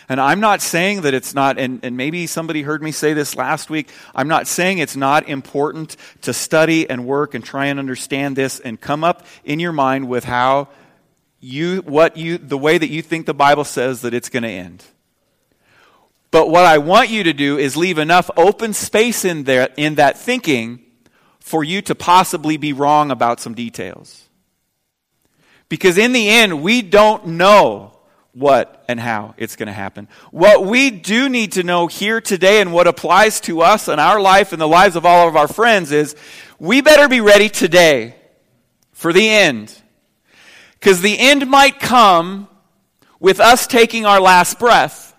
And 0.09 0.19
I'm 0.19 0.39
not 0.39 0.61
saying 0.61 1.01
that 1.01 1.13
it's 1.13 1.33
not, 1.33 1.57
and, 1.57 1.79
and 1.83 1.95
maybe 1.95 2.27
somebody 2.27 2.61
heard 2.61 2.83
me 2.83 2.91
say 2.91 3.13
this 3.13 3.35
last 3.35 3.69
week. 3.69 3.89
I'm 4.13 4.27
not 4.27 4.47
saying 4.47 4.79
it's 4.79 4.95
not 4.95 5.29
important 5.29 5.95
to 6.21 6.33
study 6.33 6.89
and 6.89 7.05
work 7.05 7.33
and 7.33 7.43
try 7.43 7.67
and 7.67 7.79
understand 7.79 8.35
this 8.35 8.59
and 8.59 8.79
come 8.79 9.03
up 9.03 9.25
in 9.43 9.59
your 9.59 9.71
mind 9.71 10.09
with 10.09 10.25
how 10.25 10.69
you, 11.39 11.81
what 11.81 12.17
you, 12.17 12.37
the 12.37 12.57
way 12.57 12.77
that 12.77 12.89
you 12.89 13.01
think 13.01 13.25
the 13.25 13.33
Bible 13.33 13.63
says 13.63 14.01
that 14.01 14.13
it's 14.13 14.29
going 14.29 14.43
to 14.43 14.49
end. 14.49 14.83
But 16.31 16.49
what 16.49 16.65
I 16.65 16.79
want 16.79 17.09
you 17.09 17.23
to 17.25 17.33
do 17.33 17.57
is 17.57 17.77
leave 17.77 17.97
enough 17.97 18.29
open 18.35 18.73
space 18.73 19.23
in 19.23 19.43
there, 19.43 19.69
in 19.77 19.95
that 19.95 20.17
thinking 20.17 20.81
for 21.39 21.63
you 21.63 21.81
to 21.83 21.93
possibly 21.93 22.57
be 22.57 22.73
wrong 22.73 23.11
about 23.11 23.39
some 23.39 23.53
details. 23.53 24.29
Because 25.69 25.97
in 25.97 26.11
the 26.11 26.29
end, 26.29 26.61
we 26.61 26.81
don't 26.81 27.27
know 27.27 27.92
what 28.33 28.83
and 28.87 28.99
how 28.99 29.35
it's 29.37 29.55
going 29.55 29.67
to 29.67 29.73
happen. 29.73 30.07
What 30.31 30.65
we 30.65 30.89
do 30.89 31.29
need 31.29 31.53
to 31.53 31.63
know 31.63 31.87
here 31.87 32.19
today 32.19 32.61
and 32.61 32.73
what 32.73 32.87
applies 32.87 33.39
to 33.41 33.61
us 33.61 33.87
and 33.87 34.01
our 34.01 34.19
life 34.19 34.51
and 34.51 34.61
the 34.61 34.67
lives 34.67 34.95
of 34.95 35.05
all 35.05 35.27
of 35.27 35.35
our 35.35 35.47
friends 35.47 35.91
is 35.91 36.15
we 36.59 36.81
better 36.81 37.07
be 37.07 37.21
ready 37.21 37.49
today 37.49 38.15
for 38.91 39.13
the 39.13 39.29
end. 39.29 39.79
Because 40.79 41.01
the 41.01 41.17
end 41.17 41.47
might 41.47 41.79
come 41.79 42.47
with 43.19 43.39
us 43.39 43.67
taking 43.67 44.05
our 44.05 44.19
last 44.19 44.59
breath. 44.59 45.15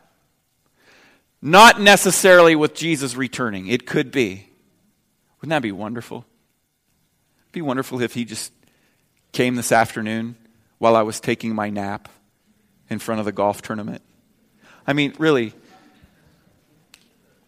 Not 1.41 1.81
necessarily 1.81 2.57
with 2.57 2.75
Jesus 2.75 3.17
returning. 3.17 3.69
It 3.69 3.87
could 3.87 4.11
be. 4.11 4.49
Wouldn't 5.41 5.51
that 5.51 5.63
be 5.63 5.73
wonderful? 5.73 6.25
It'd 7.45 7.53
be 7.53 7.63
wonderful 7.63 8.01
if 8.01 8.15
he 8.15 8.25
just 8.25 8.53
came 9.33 9.55
this 9.55 9.71
afternoon 9.71 10.37
while 10.79 10.97
I 10.97 11.03
was 11.03 11.21
taking 11.21 11.55
my 11.55 11.71
nap 11.71 12.09
in 12.91 12.99
front 12.99 13.19
of 13.19 13.25
the 13.25 13.33
golf 13.33 13.63
tournament. 13.63 14.03
I 14.87 14.93
mean, 14.93 15.15
really, 15.19 15.55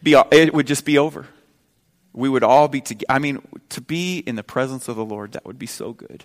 be, 0.03 0.15
it 0.31 0.55
would 0.55 0.67
just 0.67 0.85
be 0.85 0.99
over. 0.99 1.27
We 2.13 2.29
would 2.29 2.43
all 2.43 2.69
be 2.69 2.81
together. 2.81 3.07
I 3.11 3.19
mean, 3.19 3.47
to 3.71 3.81
be 3.81 4.19
in 4.19 4.37
the 4.37 4.43
presence 4.43 4.89
of 4.89 4.97
the 4.97 5.05
Lord, 5.05 5.33
that 5.33 5.45
would 5.45 5.59
be 5.59 5.67
so 5.67 5.93
good. 5.93 6.25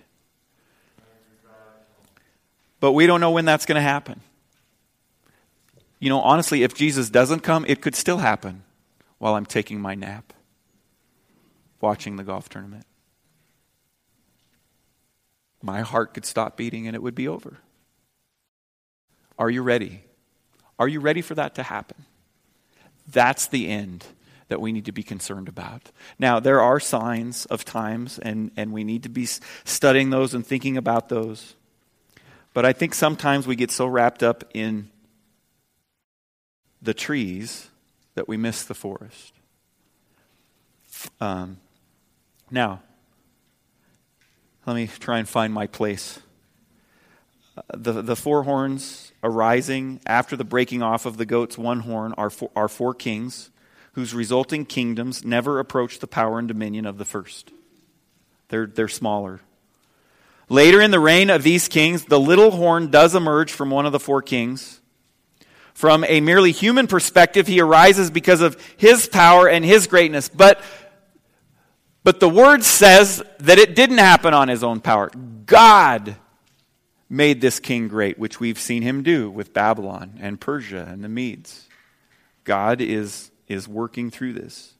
But 2.79 2.93
we 2.93 3.05
don't 3.07 3.21
know 3.21 3.31
when 3.31 3.45
that's 3.45 3.65
going 3.65 3.75
to 3.75 3.81
happen. 3.81 4.21
You 5.99 6.09
know, 6.09 6.19
honestly, 6.19 6.63
if 6.63 6.73
Jesus 6.73 7.09
doesn't 7.09 7.41
come, 7.41 7.63
it 7.67 7.81
could 7.81 7.95
still 7.95 8.17
happen 8.17 8.63
while 9.19 9.35
I'm 9.35 9.45
taking 9.45 9.79
my 9.79 9.93
nap, 9.93 10.33
watching 11.79 12.15
the 12.15 12.23
golf 12.23 12.49
tournament. 12.49 12.85
My 15.61 15.81
heart 15.81 16.15
could 16.15 16.25
stop 16.25 16.57
beating 16.57 16.87
and 16.87 16.95
it 16.95 17.03
would 17.03 17.13
be 17.13 17.27
over. 17.27 17.57
Are 19.41 19.49
you 19.49 19.63
ready? 19.63 20.03
Are 20.77 20.87
you 20.87 20.99
ready 20.99 21.23
for 21.23 21.33
that 21.33 21.55
to 21.55 21.63
happen? 21.63 22.05
That's 23.07 23.47
the 23.47 23.69
end 23.69 24.05
that 24.49 24.61
we 24.61 24.71
need 24.71 24.85
to 24.85 24.91
be 24.91 25.01
concerned 25.01 25.49
about. 25.49 25.89
Now, 26.19 26.39
there 26.39 26.61
are 26.61 26.79
signs 26.79 27.47
of 27.47 27.65
times, 27.65 28.19
and, 28.19 28.51
and 28.55 28.71
we 28.71 28.83
need 28.83 29.01
to 29.01 29.09
be 29.09 29.25
studying 29.25 30.11
those 30.11 30.35
and 30.35 30.45
thinking 30.45 30.77
about 30.77 31.09
those. 31.09 31.55
But 32.53 32.65
I 32.65 32.73
think 32.73 32.93
sometimes 32.93 33.47
we 33.47 33.55
get 33.55 33.71
so 33.71 33.87
wrapped 33.87 34.21
up 34.21 34.43
in 34.53 34.91
the 36.79 36.93
trees 36.93 37.67
that 38.13 38.27
we 38.27 38.37
miss 38.37 38.63
the 38.63 38.75
forest. 38.75 39.33
Um, 41.19 41.57
now, 42.51 42.83
let 44.67 44.75
me 44.75 44.85
try 44.85 45.17
and 45.17 45.27
find 45.27 45.51
my 45.51 45.65
place. 45.65 46.19
The, 47.73 48.01
the 48.01 48.15
four 48.15 48.43
horns 48.43 49.11
arising 49.23 49.99
after 50.05 50.35
the 50.35 50.43
breaking 50.43 50.81
off 50.81 51.05
of 51.05 51.17
the 51.17 51.25
goat's 51.25 51.57
one 51.57 51.81
horn 51.81 52.13
are 52.17 52.29
four, 52.29 52.49
are 52.55 52.67
four 52.67 52.93
kings 52.93 53.49
whose 53.93 54.13
resulting 54.13 54.65
kingdoms 54.65 55.25
never 55.25 55.59
approach 55.59 55.99
the 55.99 56.07
power 56.07 56.39
and 56.39 56.47
dominion 56.47 56.85
of 56.85 56.97
the 56.97 57.05
first. 57.05 57.51
They're, 58.47 58.65
they're 58.65 58.87
smaller. 58.87 59.41
Later 60.47 60.81
in 60.81 60.91
the 60.91 60.99
reign 60.99 61.29
of 61.29 61.43
these 61.43 61.67
kings, 61.67 62.05
the 62.05 62.19
little 62.19 62.51
horn 62.51 62.89
does 62.89 63.15
emerge 63.15 63.51
from 63.51 63.69
one 63.69 63.85
of 63.85 63.91
the 63.91 63.99
four 63.99 64.21
kings. 64.21 64.79
From 65.73 66.03
a 66.05 66.21
merely 66.21 66.51
human 66.51 66.87
perspective, 66.87 67.47
he 67.47 67.61
arises 67.61 68.11
because 68.11 68.41
of 68.41 68.61
his 68.77 69.07
power 69.07 69.47
and 69.47 69.63
his 69.63 69.87
greatness. 69.87 70.29
But, 70.29 70.61
but 72.03 72.19
the 72.19 72.29
word 72.29 72.63
says 72.63 73.23
that 73.39 73.57
it 73.57 73.75
didn't 73.75 73.99
happen 73.99 74.33
on 74.33 74.47
his 74.47 74.63
own 74.63 74.81
power. 74.81 75.09
God 75.45 76.17
made 77.11 77.41
this 77.41 77.59
king 77.59 77.89
great, 77.89 78.17
which 78.17 78.39
we've 78.39 78.57
seen 78.57 78.81
him 78.81 79.03
do 79.03 79.29
with 79.29 79.53
Babylon 79.53 80.17
and 80.21 80.39
Persia 80.39 80.87
and 80.89 81.03
the 81.03 81.09
Medes. 81.09 81.67
God 82.45 82.79
is, 82.79 83.31
is 83.49 83.67
working 83.67 84.09
through 84.09 84.31
this. 84.31 84.73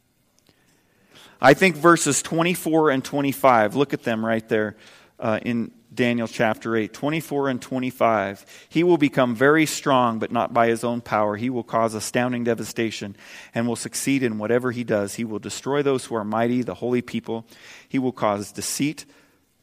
I 1.42 1.54
think 1.54 1.76
verses 1.76 2.22
24 2.22 2.92
and 2.92 3.04
25, 3.04 3.76
look 3.76 3.94
at 3.94 4.04
them 4.04 4.26
right 4.26 4.48
there 4.48 4.78
uh, 5.20 5.40
in 5.42 5.72
Daniel 5.94 6.28
chapter 6.28 6.74
8, 6.74 6.94
24 6.94 7.50
and 7.50 7.62
25. 7.62 8.46
He 8.70 8.86
will 8.86 8.98
become 8.98 9.36
very 9.36 9.66
strong, 9.66 10.18
but 10.18 10.32
not 10.32 10.54
by 10.54 10.68
his 10.68 10.86
own 10.86 11.02
power. 11.02 11.36
He 11.36 11.50
will 11.50 11.64
cause 11.64 11.96
astounding 11.96 12.46
devastation 12.46 13.18
and 13.54 13.68
will 13.68 13.76
succeed 13.76 14.24
in 14.24 14.38
whatever 14.38 14.72
he 14.72 14.86
does. 14.86 15.16
He 15.16 15.26
will 15.26 15.40
destroy 15.40 15.84
those 15.84 16.06
who 16.06 16.16
are 16.16 16.24
mighty, 16.24 16.62
the 16.62 16.76
holy 16.76 17.02
people. 17.02 17.46
He 17.90 18.00
will 18.00 18.14
cause 18.14 18.54
deceit 18.54 19.04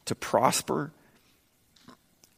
to 0.05 0.13
prosper 0.13 0.91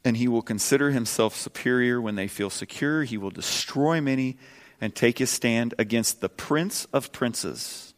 and 0.04 0.18
he 0.18 0.28
will 0.28 0.42
consider 0.42 0.92
himself 0.92 1.36
superior 1.36 2.02
when 2.02 2.16
they 2.16 2.28
feel 2.28 2.50
secure. 2.50 3.04
He 3.04 3.18
will 3.18 3.30
destroy 3.30 4.02
many 4.02 4.38
and 4.80 4.96
take 4.96 5.20
his 5.20 5.30
stand 5.30 5.74
against 5.78 6.22
the 6.22 6.30
prince 6.30 6.86
of 6.86 7.12
princes. 7.12 7.94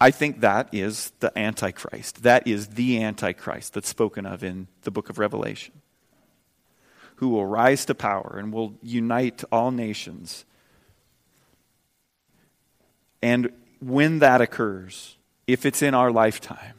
I 0.00 0.10
think 0.10 0.40
that 0.40 0.68
is 0.72 1.12
the 1.20 1.36
Antichrist. 1.36 2.22
That 2.22 2.46
is 2.46 2.68
the 2.68 3.02
Antichrist 3.02 3.74
that's 3.74 3.88
spoken 3.88 4.24
of 4.24 4.44
in 4.44 4.68
the 4.82 4.90
book 4.90 5.10
of 5.10 5.18
Revelation, 5.18 5.74
who 7.16 7.28
will 7.28 7.44
rise 7.44 7.84
to 7.86 7.94
power 7.94 8.36
and 8.38 8.52
will 8.52 8.74
unite 8.80 9.42
all 9.50 9.72
nations. 9.72 10.44
And 13.20 13.50
when 13.80 14.20
that 14.20 14.40
occurs, 14.40 15.16
if 15.46 15.66
it's 15.66 15.82
in 15.82 15.94
our 15.94 16.12
lifetime, 16.12 16.74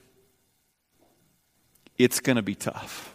it's 1.98 2.20
going 2.20 2.38
to 2.38 2.42
be 2.42 2.56
tough 2.56 3.11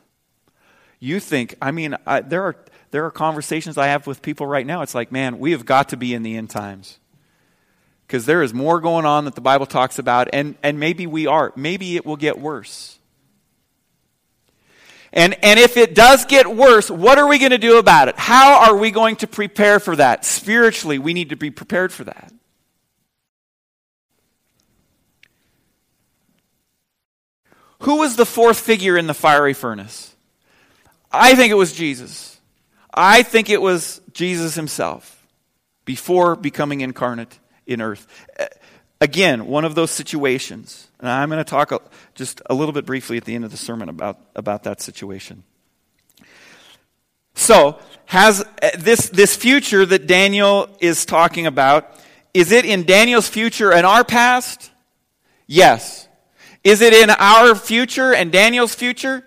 you 0.99 1.21
think, 1.21 1.55
I 1.61 1.71
mean, 1.71 1.97
I, 2.07 2.21
there, 2.21 2.43
are, 2.43 2.57
there 2.91 3.05
are 3.05 3.11
conversations 3.11 3.77
I 3.77 3.89
have 3.89 4.07
with 4.07 4.23
people 4.23 4.47
right 4.47 4.67
now. 4.67 4.83
It's 4.83 4.95
like, 4.95 5.13
man, 5.13 5.39
we 5.39 5.53
have 5.53 5.67
got 5.67 5.91
to 5.91 5.97
be 5.97 6.15
in 6.15 6.23
the 6.23 6.37
end 6.37 6.51
times. 6.51 6.99
Because 8.07 8.25
there 8.25 8.43
is 8.43 8.55
more 8.55 8.81
going 8.81 9.05
on 9.05 9.25
that 9.25 9.35
the 9.35 9.41
Bible 9.41 9.67
talks 9.67 9.99
about, 9.99 10.29
and, 10.33 10.57
and 10.63 10.79
maybe 10.79 11.07
we 11.07 11.27
are. 11.27 11.53
Maybe 11.57 11.97
it 11.97 12.07
will 12.07 12.17
get 12.17 12.39
worse. 12.39 12.99
And, 15.13 15.37
and 15.43 15.59
if 15.59 15.77
it 15.77 15.95
does 15.95 16.25
get 16.25 16.47
worse, 16.47 16.91
what 16.91 17.19
are 17.19 17.27
we 17.27 17.39
going 17.39 17.51
to 17.51 17.59
do 17.59 17.79
about 17.79 18.09
it? 18.09 18.17
How 18.19 18.67
are 18.69 18.77
we 18.77 18.91
going 18.91 19.17
to 19.17 19.27
prepare 19.27 19.81
for 19.81 19.97
that? 19.97 20.25
Spiritually, 20.25 20.99
we 20.99 21.15
need 21.15 21.31
to 21.31 21.37
be 21.37 21.51
prepared 21.51 21.93
for 21.93 22.05
that. 22.05 22.33
Who 27.81 27.97
was 27.97 28.17
the 28.17 28.27
fourth 28.27 28.59
figure 28.59 28.97
in 28.97 29.07
the 29.07 29.15
fiery 29.15 29.55
furnace? 29.55 30.16
I 31.17 31.35
think 31.35 31.51
it 31.51 31.57
was 31.57 31.73
Jesus. 31.73 32.39
I 32.93 33.23
think 33.23 33.51
it 33.51 33.61
was 33.61 34.01
Jesus 34.13 34.55
himself 34.55 35.27
before 35.85 36.37
becoming 36.37 36.81
incarnate 36.81 37.39
in 37.67 37.81
earth. 37.81 38.07
Again, 39.01 39.47
one 39.47 39.65
of 39.65 39.75
those 39.75 39.91
situations. 39.91 40.89
And 41.01 41.09
I'm 41.09 41.29
going 41.29 41.39
to 41.39 41.45
talk 41.45 41.93
just 42.15 42.41
a 42.47 42.55
little 42.55 42.73
bit 42.73 42.87
briefly 42.87 43.17
at 43.19 43.25
the 43.25 43.35
end 43.35 43.45
of 43.45 43.51
the 43.51 43.57
sermon 43.57 43.89
about, 43.89 44.19
about 44.35 44.63
that 44.65 44.81
situation. 44.81 45.45
So, 47.35 47.79
has 48.07 48.47
eh, 48.63 48.71
this, 48.79 49.11
this 49.11 49.37
future 49.37 49.85
that 49.85 50.07
Daniel 50.07 50.69
is 50.81 51.05
talking 51.05 51.47
about, 51.47 51.91
is 52.33 52.51
it 52.51 52.65
in 52.65 52.85
Daniel's 52.85 53.29
future 53.29 53.73
and 53.73 53.85
our 53.85 54.05
past? 54.05 54.71
Yes. 55.47 56.09
Is 56.65 56.81
it 56.81 56.95
in 56.95 57.11
our 57.11 57.55
future 57.55 58.15
and 58.15 58.33
Daniel's 58.33 58.75
future? 58.75 59.23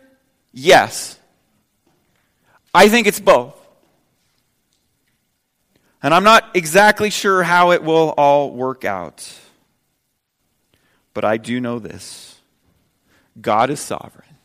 Yes. 0.51 1.18
I 2.73 2.89
think 2.89 3.07
it's 3.07 3.19
both. 3.19 3.55
And 6.01 6.13
I'm 6.13 6.23
not 6.23 6.55
exactly 6.55 7.09
sure 7.09 7.43
how 7.43 7.71
it 7.71 7.83
will 7.83 8.13
all 8.17 8.51
work 8.51 8.85
out. 8.85 9.33
But 11.13 11.25
I 11.25 11.37
do 11.37 11.59
know 11.59 11.79
this 11.79 12.39
God 13.39 13.69
is 13.69 13.79
sovereign. 13.79 14.37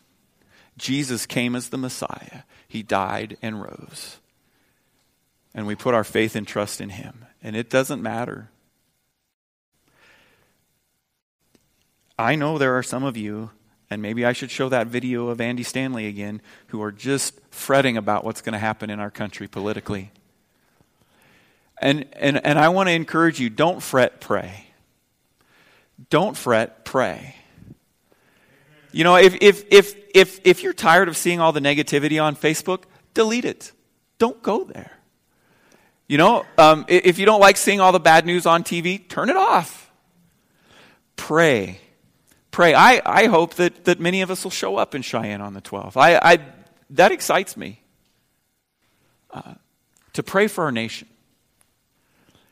Jesus 0.77 1.27
came 1.27 1.55
as 1.55 1.69
the 1.69 1.79
Messiah, 1.79 2.43
He 2.67 2.83
died 2.83 3.37
and 3.43 3.63
rose. 3.63 4.19
And 5.55 5.69
we 5.69 5.77
put 5.77 5.95
our 5.95 6.03
faith 6.03 6.35
and 6.35 6.47
trust 6.47 6.81
in 6.81 6.91
Him. 6.91 7.25
And 7.43 7.55
it 7.55 7.71
doesn't 7.71 8.03
matter. 8.03 8.51
I 12.19 12.35
know 12.35 12.59
there 12.59 12.77
are 12.77 12.83
some 12.83 13.05
of 13.05 13.17
you 13.17 13.51
and 13.91 14.01
maybe 14.01 14.25
I 14.25 14.33
should 14.33 14.51
show 14.51 14.69
that 14.71 14.87
video 14.87 15.29
of 15.29 15.41
Andy 15.41 15.63
Stanley 15.63 16.07
again, 16.07 16.41
who 16.69 16.83
are 16.83 16.93
just 16.93 17.39
fretting 17.51 17.97
about 17.97 18.25
what's 18.25 18.41
going 18.41 18.55
to 18.55 18.59
happen 18.59 18.91
in 18.91 18.99
our 18.99 19.11
country 19.11 19.47
politically. 19.47 20.11
And, 21.81 22.07
and, 22.15 22.45
and 22.45 22.59
I 22.59 22.69
want 22.69 22.89
to 22.89 22.93
encourage 22.93 23.41
you 23.41 23.51
don't 23.51 23.83
fret, 23.83 24.21
pray. 24.21 24.67
Don't 26.11 26.37
fret, 26.37 26.85
pray. 26.85 27.37
You 28.91 29.05
know, 29.05 29.17
if, 29.17 29.37
if, 29.41 29.65
if, 29.71 29.95
if, 30.15 30.41
if 30.45 30.63
you're 30.63 30.73
tired 30.73 31.09
of 31.09 31.17
seeing 31.17 31.41
all 31.41 31.53
the 31.53 31.61
negativity 31.61 32.23
on 32.23 32.37
Facebook, 32.37 32.85
delete 33.13 33.45
it. 33.45 33.73
Don't 34.19 34.41
go 34.43 34.65
there. 34.65 34.93
You 36.07 36.19
know, 36.19 36.47
um, 36.59 36.85
if 36.89 37.19
you 37.19 37.27
don't 37.27 37.41
like 37.41 37.57
seeing 37.57 37.81
all 37.81 37.93
the 37.93 38.01
bad 38.01 38.25
news 38.25 38.47
on 38.47 38.63
TV, 38.63 39.09
turn 39.09 39.31
it 39.31 39.37
off. 39.37 39.91
Pray 41.17 41.81
pray. 42.55 42.73
I, 42.73 43.03
I 43.05 43.27
hope 43.27 43.55
that, 43.55 43.85
that 43.85 43.99
many 43.99 44.23
of 44.23 44.31
us 44.31 44.45
will 44.45 44.51
show 44.53 44.77
up 44.77 44.95
in 44.95 45.03
Cheyenne 45.03 45.41
on 45.41 45.55
the 45.55 45.61
12th. 45.61 45.97
I, 45.97 46.17
I, 46.17 46.39
that 46.91 47.11
excites 47.11 47.57
me 47.57 47.81
uh, 49.33 49.55
to 50.13 50.23
pray 50.23 50.47
for 50.47 50.63
our 50.63 50.71
nation. 50.71 51.09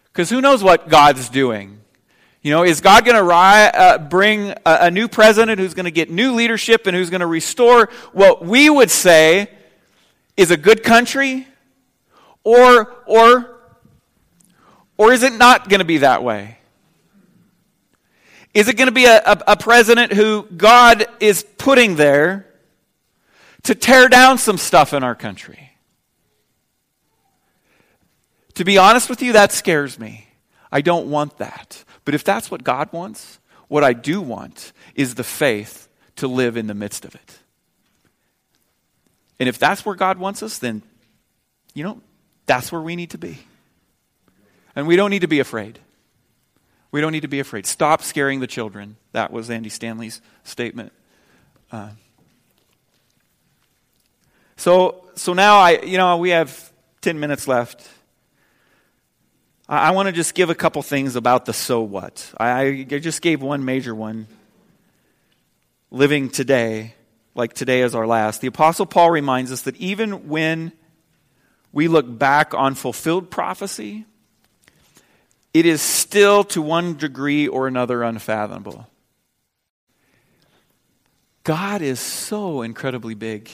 Because 0.06 0.28
who 0.28 0.40
knows 0.40 0.60
what 0.60 0.88
God's 0.88 1.28
doing? 1.28 1.78
You 2.42 2.50
know, 2.50 2.64
is 2.64 2.80
God 2.80 3.04
going 3.04 3.16
to 3.16 3.32
uh, 3.32 3.98
bring 3.98 4.50
a, 4.50 4.56
a 4.66 4.90
new 4.90 5.06
president 5.06 5.60
who's 5.60 5.72
going 5.72 5.84
to 5.84 5.92
get 5.92 6.10
new 6.10 6.34
leadership 6.34 6.88
and 6.88 6.96
who's 6.96 7.08
going 7.08 7.20
to 7.20 7.26
restore 7.28 7.88
what 8.12 8.44
we 8.44 8.68
would 8.68 8.90
say 8.90 9.50
is 10.36 10.50
a 10.50 10.56
good 10.56 10.82
country? 10.82 11.46
Or, 12.42 12.92
or 13.06 13.56
Or 14.96 15.12
is 15.12 15.22
it 15.22 15.34
not 15.34 15.68
going 15.68 15.78
to 15.78 15.84
be 15.84 15.98
that 15.98 16.24
way? 16.24 16.58
Is 18.54 18.68
it 18.68 18.76
going 18.76 18.88
to 18.88 18.92
be 18.92 19.06
a, 19.06 19.18
a, 19.18 19.42
a, 19.48 19.56
president 19.56 20.12
who 20.12 20.42
God 20.42 21.06
is 21.20 21.44
putting 21.56 21.96
there 21.96 22.46
to 23.62 23.74
tear 23.74 24.08
down 24.08 24.36
some 24.36 24.58
stuff 24.58 24.92
in 24.92 25.02
our 25.02 25.14
country? 25.14 25.70
To 28.54 28.64
be 28.64 28.76
honest 28.76 29.08
with 29.08 29.22
you, 29.22 29.32
that 29.32 29.52
scares 29.52 29.98
me. 29.98 30.26
I 30.70 30.82
don't 30.82 31.08
want 31.08 31.38
that. 31.38 31.82
But 32.04 32.14
if 32.14 32.24
that's 32.24 32.50
what 32.50 32.62
God 32.62 32.92
wants, 32.92 33.38
what 33.68 33.84
I 33.84 33.94
do 33.94 34.20
want 34.20 34.72
is 34.94 35.14
the 35.14 35.24
faith 35.24 35.88
to 36.16 36.28
live 36.28 36.58
in 36.58 36.66
the 36.66 36.74
midst 36.74 37.06
of 37.06 37.14
it. 37.14 37.38
And 39.40 39.48
if 39.48 39.58
that's 39.58 39.86
where 39.86 39.94
God 39.94 40.18
wants 40.18 40.42
us, 40.42 40.58
then, 40.58 40.82
you 41.72 41.82
know, 41.82 42.00
that's 42.44 42.70
where 42.70 42.82
we 42.82 42.96
need 42.96 43.10
to 43.10 43.18
be. 43.18 43.38
And 44.76 44.86
we 44.86 44.96
don't 44.96 45.10
need 45.10 45.22
to 45.22 45.28
be 45.28 45.40
afraid. 45.40 45.78
We 46.92 47.00
don't 47.00 47.12
need 47.12 47.20
to 47.22 47.28
be 47.28 47.40
afraid. 47.40 47.66
Stop 47.66 48.02
scaring 48.02 48.40
the 48.40 48.46
children. 48.46 48.96
That 49.12 49.32
was 49.32 49.50
Andy 49.50 49.70
Stanley's 49.70 50.20
statement. 50.44 50.92
Uh, 51.72 51.88
so, 54.56 55.06
so 55.14 55.32
now 55.32 55.58
I, 55.58 55.80
you 55.80 55.96
know, 55.96 56.18
we 56.18 56.30
have 56.30 56.70
10 57.00 57.18
minutes 57.18 57.48
left. 57.48 57.88
I, 59.68 59.88
I 59.88 59.90
want 59.92 60.06
to 60.06 60.12
just 60.12 60.34
give 60.34 60.50
a 60.50 60.54
couple 60.54 60.82
things 60.82 61.16
about 61.16 61.46
the 61.46 61.54
so 61.54 61.80
what. 61.80 62.30
I, 62.38 62.86
I 62.90 62.98
just 62.98 63.22
gave 63.22 63.42
one 63.42 63.64
major 63.64 63.94
one. 63.94 64.28
Living 65.90 66.28
today, 66.28 66.94
like 67.34 67.54
today 67.54 67.80
is 67.80 67.94
our 67.94 68.06
last. 68.06 68.42
The 68.42 68.48
Apostle 68.48 68.86
Paul 68.86 69.10
reminds 69.10 69.50
us 69.50 69.62
that 69.62 69.76
even 69.76 70.28
when 70.28 70.72
we 71.72 71.88
look 71.88 72.18
back 72.18 72.52
on 72.52 72.74
fulfilled 72.74 73.30
prophecy, 73.30 74.04
it 75.54 75.66
is 75.66 75.82
still 75.82 76.44
to 76.44 76.62
one 76.62 76.96
degree 76.96 77.46
or 77.46 77.66
another 77.66 78.02
unfathomable. 78.02 78.88
God 81.44 81.82
is 81.82 82.00
so 82.00 82.62
incredibly 82.62 83.14
big. 83.14 83.50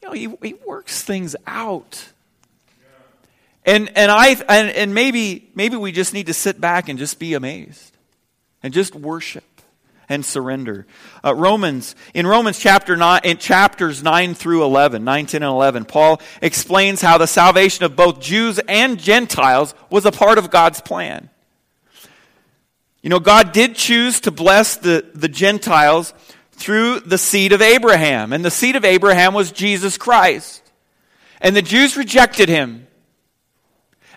You 0.00 0.08
know, 0.08 0.14
he, 0.14 0.48
he 0.48 0.54
works 0.66 1.02
things 1.02 1.36
out. 1.46 2.08
And, 3.66 3.92
and, 3.96 4.10
I, 4.10 4.30
and, 4.48 4.70
and 4.70 4.94
maybe, 4.94 5.50
maybe 5.54 5.76
we 5.76 5.92
just 5.92 6.14
need 6.14 6.26
to 6.26 6.34
sit 6.34 6.60
back 6.60 6.88
and 6.88 6.98
just 6.98 7.18
be 7.18 7.34
amazed 7.34 7.96
and 8.62 8.72
just 8.72 8.94
worship 8.94 9.44
and 10.10 10.24
surrender. 10.24 10.86
Uh, 11.24 11.34
Romans, 11.34 11.94
in 12.12 12.26
Romans 12.26 12.58
chapter 12.58 12.96
9, 12.96 13.20
in 13.24 13.38
chapters 13.38 14.02
9 14.02 14.34
through 14.34 14.64
11, 14.64 15.04
9, 15.04 15.26
10, 15.26 15.42
and 15.42 15.50
11, 15.50 15.84
Paul 15.86 16.20
explains 16.42 17.00
how 17.00 17.16
the 17.16 17.26
salvation 17.26 17.84
of 17.84 17.96
both 17.96 18.20
Jews 18.20 18.58
and 18.68 18.98
Gentiles 18.98 19.72
was 19.88 20.04
a 20.04 20.12
part 20.12 20.36
of 20.36 20.50
God's 20.50 20.80
plan. 20.80 21.30
You 23.02 23.08
know, 23.08 23.20
God 23.20 23.52
did 23.52 23.76
choose 23.76 24.20
to 24.22 24.30
bless 24.30 24.76
the, 24.76 25.06
the 25.14 25.28
Gentiles 25.28 26.12
through 26.50 27.00
the 27.00 27.16
seed 27.16 27.52
of 27.52 27.62
Abraham, 27.62 28.34
and 28.34 28.44
the 28.44 28.50
seed 28.50 28.76
of 28.76 28.84
Abraham 28.84 29.32
was 29.32 29.52
Jesus 29.52 29.96
Christ. 29.96 30.62
And 31.40 31.56
the 31.56 31.62
Jews 31.62 31.96
rejected 31.96 32.50
him. 32.50 32.86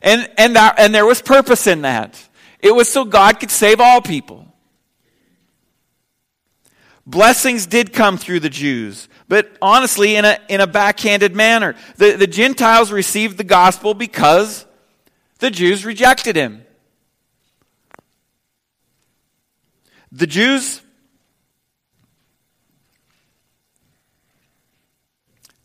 And, 0.01 0.29
and, 0.37 0.57
that, 0.57 0.79
and 0.79 0.93
there 0.93 1.05
was 1.05 1.21
purpose 1.21 1.67
in 1.67 1.83
that. 1.83 2.21
It 2.59 2.75
was 2.75 2.89
so 2.89 3.05
God 3.05 3.39
could 3.39 3.51
save 3.51 3.79
all 3.79 4.01
people. 4.01 4.52
Blessings 7.05 7.65
did 7.65 7.91
come 7.91 8.17
through 8.17 8.39
the 8.39 8.49
Jews, 8.49 9.09
but 9.27 9.51
honestly, 9.61 10.15
in 10.15 10.23
a, 10.23 10.39
in 10.47 10.61
a 10.61 10.67
backhanded 10.67 11.35
manner. 11.35 11.75
The, 11.97 12.13
the 12.13 12.27
Gentiles 12.27 12.91
received 12.91 13.37
the 13.37 13.43
gospel 13.43 13.93
because 13.93 14.65
the 15.39 15.51
Jews 15.51 15.83
rejected 15.83 16.37
him. 16.37 16.65
The 20.13 20.27
Jews, 20.27 20.81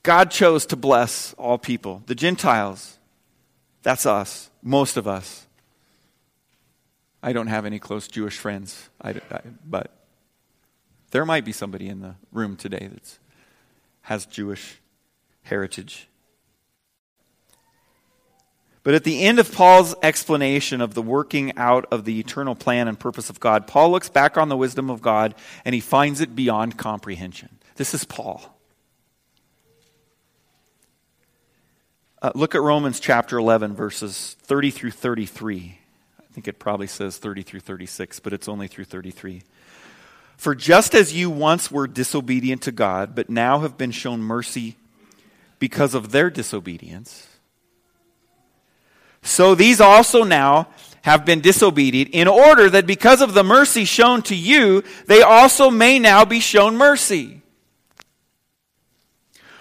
God 0.03 0.33
chose 0.33 0.67
to 0.67 0.77
bless 0.77 1.35
all 1.35 1.59
people. 1.59 2.03
The 2.07 2.15
Gentiles, 2.17 2.99
that's 3.83 4.07
us, 4.07 4.51
most 4.63 4.97
of 4.97 5.07
us. 5.07 5.47
I 7.23 7.33
don't 7.33 7.49
have 7.49 7.65
any 7.67 7.79
close 7.79 8.09
Jewish 8.09 8.39
friends, 8.39 8.89
I, 9.01 9.11
I, 9.31 9.41
but 9.65 9.93
there 11.11 11.25
might 11.25 11.45
be 11.45 11.53
somebody 11.53 11.89
in 11.89 12.01
the 12.01 12.15
room 12.33 12.57
today 12.57 12.89
that 12.93 13.19
has 14.03 14.27
Jewish 14.27 14.81
heritage. 15.43 16.09
But 18.83 18.95
at 18.95 19.05
the 19.05 19.23
end 19.23 19.39
of 19.39 19.53
Paul's 19.53 19.95
explanation 20.03 20.81
of 20.81 20.95
the 20.95 21.03
working 21.03 21.57
out 21.57 21.87
of 21.91 22.05
the 22.05 22.19
eternal 22.21 22.55
plan 22.55 22.89
and 22.89 22.99
purpose 22.99 23.29
of 23.29 23.41
God, 23.41 23.67
Paul 23.67 23.91
looks 23.91 24.09
back 24.09 24.39
on 24.39 24.49
the 24.49 24.57
wisdom 24.57 24.89
of 24.91 25.03
God 25.03 25.35
and 25.65 25.75
he 25.75 25.81
finds 25.81 26.21
it 26.21 26.35
beyond 26.35 26.79
comprehension. 26.79 27.59
This 27.77 27.93
is 27.93 28.05
Paul. 28.05 28.55
Uh, 32.21 32.33
look 32.35 32.55
at 32.55 32.63
Romans 32.63 32.99
chapter 32.99 33.39
11, 33.39 33.75
verses 33.75 34.37
30 34.43 34.71
through 34.71 34.91
33. 34.91 35.79
I 36.19 36.33
think 36.33 36.49
it 36.49 36.59
probably 36.59 36.87
says 36.87 37.19
30 37.19 37.43
through 37.43 37.61
36, 37.61 38.21
but 38.21 38.33
it's 38.33 38.49
only 38.49 38.69
through 38.69 38.87
33. 38.87 39.43
For 40.39 40.55
just 40.55 40.95
as 40.95 41.13
you 41.13 41.31
once 41.31 41.71
were 41.71 41.89
disobedient 41.89 42.63
to 42.63 42.73
God, 42.73 43.17
but 43.17 43.29
now 43.29 43.59
have 43.59 43.77
been 43.77 43.91
shown 43.91 44.21
mercy 44.21 44.77
because 45.59 45.95
of 45.95 46.13
their 46.13 46.31
disobedience, 46.31 47.27
so 49.21 49.57
these 49.57 49.81
also 49.81 50.23
now 50.23 50.69
have 51.03 51.25
been 51.25 51.41
disobedient, 51.41 52.11
in 52.11 52.29
order 52.29 52.71
that 52.71 52.87
because 52.87 53.21
of 53.21 53.35
the 53.35 53.43
mercy 53.43 53.85
shown 53.85 54.23
to 54.23 54.37
you, 54.37 54.85
they 55.07 55.23
also 55.23 55.71
may 55.71 55.99
now 55.99 56.25
be 56.25 56.39
shown 56.39 56.77
mercy. 56.77 57.43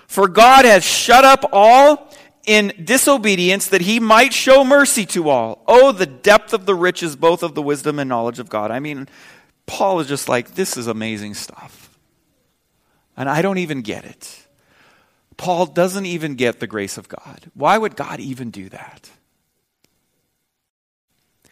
For 0.08 0.28
God 0.28 0.64
has 0.66 0.84
shut 0.84 1.26
up 1.26 1.50
all 1.52 2.14
in 2.46 2.72
disobedience 2.84 3.68
that 3.68 3.82
he 3.82 4.00
might 4.00 4.32
show 4.32 4.64
mercy 4.64 5.06
to 5.08 5.30
all. 5.30 5.64
Oh, 5.68 5.92
the 5.92 6.06
depth 6.06 6.54
of 6.54 6.66
the 6.66 6.76
riches, 6.76 7.16
both 7.16 7.44
of 7.44 7.56
the 7.56 7.64
wisdom 7.64 7.98
and 7.98 8.08
knowledge 8.08 8.40
of 8.40 8.50
God. 8.50 8.72
I 8.72 8.80
mean, 8.80 9.08
Paul 9.68 10.00
is 10.00 10.08
just 10.08 10.28
like, 10.28 10.56
this 10.56 10.76
is 10.78 10.88
amazing 10.88 11.36
stuff. 11.36 11.96
And 13.16 13.30
I 13.30 13.44
don't 13.44 13.60
even 13.60 13.82
get 13.82 14.06
it. 14.06 14.48
Paul 15.36 15.68
doesn't 15.68 16.08
even 16.08 16.36
get 16.36 16.60
the 16.60 16.68
grace 16.68 16.98
of 16.98 17.08
God. 17.08 17.52
Why 17.54 17.78
would 17.78 17.96
God 17.96 18.20
even 18.20 18.50
do 18.50 18.70
that? 18.70 19.12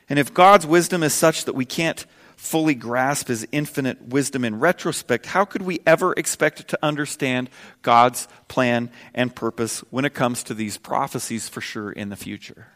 And 0.09 0.17
if 0.17 0.33
God's 0.33 0.65
wisdom 0.65 1.03
is 1.03 1.13
such 1.13 1.45
that 1.45 1.53
we 1.53 1.65
can't 1.65 2.05
fully 2.35 2.75
grasp 2.75 3.27
his 3.27 3.47
infinite 3.51 4.01
wisdom 4.01 4.43
in 4.43 4.59
retrospect, 4.59 5.27
how 5.27 5.45
could 5.45 5.61
we 5.61 5.79
ever 5.85 6.13
expect 6.13 6.67
to 6.67 6.79
understand 6.83 7.49
God's 7.81 8.27
plan 8.47 8.91
and 9.13 9.35
purpose 9.35 9.79
when 9.89 10.05
it 10.05 10.13
comes 10.13 10.43
to 10.43 10.53
these 10.53 10.77
prophecies 10.77 11.49
for 11.49 11.61
sure 11.61 11.91
in 11.91 12.09
the 12.09 12.15
future? 12.15 12.67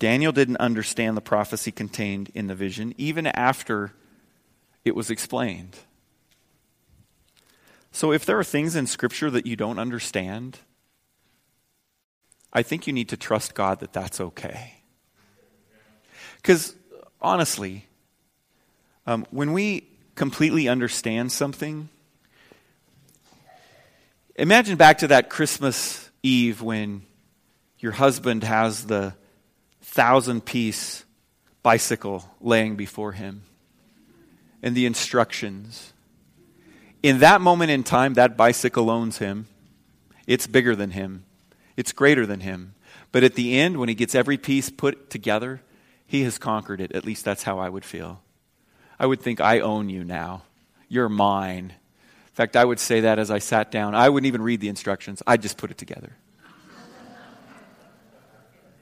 Daniel 0.00 0.32
didn't 0.32 0.56
understand 0.56 1.14
the 1.14 1.20
prophecy 1.20 1.70
contained 1.70 2.30
in 2.34 2.46
the 2.46 2.54
vision, 2.54 2.94
even 2.96 3.26
after 3.26 3.92
it 4.82 4.96
was 4.96 5.10
explained. 5.10 5.76
So, 7.92 8.10
if 8.10 8.24
there 8.24 8.38
are 8.38 8.44
things 8.44 8.74
in 8.76 8.86
Scripture 8.86 9.30
that 9.30 9.46
you 9.46 9.56
don't 9.56 9.78
understand, 9.78 10.58
I 12.50 12.62
think 12.62 12.86
you 12.86 12.94
need 12.94 13.10
to 13.10 13.16
trust 13.18 13.54
God 13.54 13.80
that 13.80 13.92
that's 13.92 14.20
okay. 14.20 14.80
Because, 16.36 16.74
honestly, 17.20 17.84
um, 19.06 19.26
when 19.30 19.52
we 19.52 19.86
completely 20.14 20.66
understand 20.66 21.30
something, 21.30 21.90
imagine 24.34 24.76
back 24.78 24.98
to 24.98 25.08
that 25.08 25.28
Christmas 25.28 26.08
Eve 26.22 26.62
when 26.62 27.02
your 27.80 27.92
husband 27.92 28.44
has 28.44 28.86
the 28.86 29.14
thousand 29.90 30.44
piece 30.44 31.04
bicycle 31.64 32.24
laying 32.40 32.76
before 32.76 33.12
him 33.12 33.42
and 34.62 34.76
the 34.76 34.86
instructions. 34.86 35.92
In 37.02 37.18
that 37.18 37.40
moment 37.40 37.72
in 37.72 37.82
time, 37.82 38.14
that 38.14 38.36
bicycle 38.36 38.88
owns 38.88 39.18
him. 39.18 39.46
It's 40.28 40.46
bigger 40.46 40.76
than 40.76 40.92
him, 40.92 41.24
it's 41.76 41.92
greater 41.92 42.24
than 42.24 42.40
him. 42.40 42.74
But 43.12 43.24
at 43.24 43.34
the 43.34 43.58
end, 43.58 43.78
when 43.78 43.88
he 43.88 43.96
gets 43.96 44.14
every 44.14 44.38
piece 44.38 44.70
put 44.70 45.10
together, 45.10 45.60
he 46.06 46.22
has 46.22 46.38
conquered 46.38 46.80
it. 46.80 46.92
At 46.92 47.04
least 47.04 47.24
that's 47.24 47.42
how 47.42 47.58
I 47.58 47.68
would 47.68 47.84
feel. 47.84 48.22
I 49.00 49.06
would 49.06 49.20
think, 49.20 49.40
I 49.40 49.58
own 49.58 49.88
you 49.88 50.04
now. 50.04 50.42
You're 50.88 51.08
mine. 51.08 51.72
In 51.72 52.34
fact, 52.34 52.54
I 52.54 52.64
would 52.64 52.78
say 52.78 53.00
that 53.00 53.18
as 53.18 53.28
I 53.28 53.40
sat 53.40 53.72
down. 53.72 53.96
I 53.96 54.08
wouldn't 54.08 54.28
even 54.28 54.42
read 54.42 54.60
the 54.60 54.68
instructions, 54.68 55.22
I'd 55.26 55.42
just 55.42 55.56
put 55.56 55.72
it 55.72 55.78
together. 55.78 56.12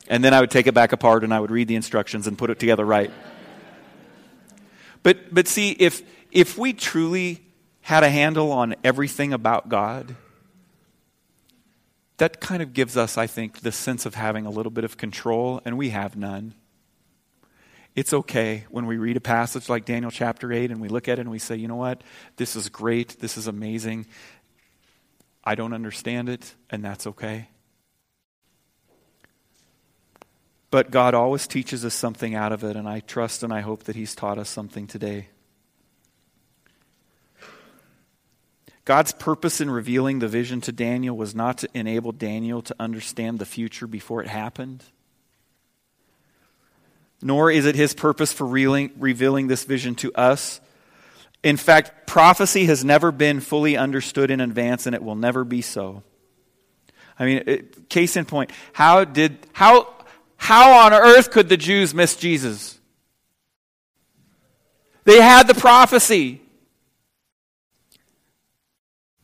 And 0.08 0.24
then 0.24 0.32
I 0.32 0.40
would 0.40 0.50
take 0.50 0.66
it 0.66 0.74
back 0.74 0.92
apart 0.92 1.22
and 1.22 1.32
I 1.32 1.38
would 1.38 1.50
read 1.50 1.68
the 1.68 1.76
instructions 1.76 2.26
and 2.26 2.36
put 2.36 2.50
it 2.50 2.58
together 2.58 2.84
right. 2.84 3.10
But, 5.02 5.32
but 5.32 5.46
see, 5.46 5.72
if, 5.72 6.02
if 6.32 6.58
we 6.58 6.72
truly 6.72 7.44
had 7.82 8.02
a 8.02 8.10
handle 8.10 8.50
on 8.50 8.74
everything 8.82 9.32
about 9.32 9.68
God, 9.68 10.16
that 12.16 12.40
kind 12.40 12.62
of 12.62 12.72
gives 12.72 12.96
us, 12.96 13.16
I 13.16 13.26
think, 13.26 13.60
the 13.60 13.70
sense 13.70 14.04
of 14.04 14.14
having 14.14 14.44
a 14.44 14.50
little 14.50 14.72
bit 14.72 14.84
of 14.84 14.96
control, 14.96 15.60
and 15.64 15.78
we 15.78 15.90
have 15.90 16.16
none. 16.16 16.54
It's 17.94 18.12
okay 18.12 18.64
when 18.70 18.86
we 18.86 18.96
read 18.96 19.16
a 19.16 19.20
passage 19.20 19.68
like 19.68 19.84
Daniel 19.84 20.10
chapter 20.10 20.52
8 20.52 20.70
and 20.70 20.80
we 20.80 20.88
look 20.88 21.08
at 21.08 21.18
it 21.18 21.22
and 21.22 21.30
we 21.30 21.38
say, 21.38 21.56
you 21.56 21.68
know 21.68 21.76
what? 21.76 22.02
This 22.36 22.54
is 22.54 22.68
great. 22.68 23.20
This 23.20 23.36
is 23.36 23.46
amazing. 23.46 24.06
I 25.44 25.54
don't 25.54 25.72
understand 25.72 26.28
it, 26.28 26.54
and 26.70 26.84
that's 26.84 27.06
okay. 27.06 27.48
But 30.70 30.90
God 30.90 31.14
always 31.14 31.46
teaches 31.46 31.84
us 31.84 31.94
something 31.94 32.34
out 32.34 32.52
of 32.52 32.62
it, 32.62 32.76
and 32.76 32.88
I 32.88 33.00
trust 33.00 33.42
and 33.42 33.52
I 33.52 33.60
hope 33.60 33.84
that 33.84 33.96
He's 33.96 34.14
taught 34.14 34.38
us 34.38 34.50
something 34.50 34.86
today. 34.86 35.28
God's 38.84 39.12
purpose 39.12 39.60
in 39.60 39.70
revealing 39.70 40.18
the 40.18 40.28
vision 40.28 40.60
to 40.62 40.72
Daniel 40.72 41.16
was 41.16 41.34
not 41.34 41.58
to 41.58 41.68
enable 41.74 42.12
Daniel 42.12 42.62
to 42.62 42.74
understand 42.80 43.38
the 43.38 43.44
future 43.44 43.86
before 43.86 44.22
it 44.22 44.28
happened 44.28 44.84
nor 47.20 47.50
is 47.50 47.66
it 47.66 47.74
his 47.74 47.94
purpose 47.94 48.32
for 48.32 48.46
revealing 48.46 49.48
this 49.48 49.64
vision 49.64 49.94
to 49.96 50.12
us. 50.14 50.60
In 51.42 51.56
fact, 51.56 52.06
prophecy 52.06 52.66
has 52.66 52.84
never 52.84 53.10
been 53.10 53.40
fully 53.40 53.76
understood 53.76 54.30
in 54.30 54.40
advance, 54.40 54.86
and 54.86 54.94
it 54.94 55.02
will 55.02 55.16
never 55.16 55.44
be 55.44 55.62
so. 55.62 56.02
I 57.18 57.24
mean, 57.24 57.68
case 57.88 58.16
in 58.16 58.24
point, 58.24 58.52
how 58.72 59.04
did 59.04 59.38
how 59.52 59.94
how 60.38 60.86
on 60.86 60.94
earth 60.94 61.30
could 61.30 61.50
the 61.50 61.56
Jews 61.58 61.92
miss 61.92 62.16
Jesus? 62.16 62.78
They 65.04 65.20
had 65.20 65.46
the 65.46 65.54
prophecy. 65.54 66.40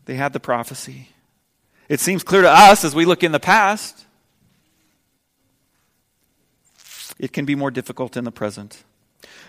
They 0.05 0.15
had 0.15 0.35
the 0.35 0.41
prophecy. 0.41 1.09
It 1.89 2.01
seems 2.01 2.23
clear 2.23 2.43
to 2.43 2.51
us 2.51 2.85
as 2.85 2.95
we 2.95 3.07
look 3.07 3.23
in 3.23 3.33
the 3.33 3.41
past 3.41 4.05
it 7.19 7.33
can 7.33 7.45
be 7.45 7.55
more 7.55 7.71
difficult 7.71 8.17
in 8.17 8.25
the 8.25 8.33
present. 8.33 8.83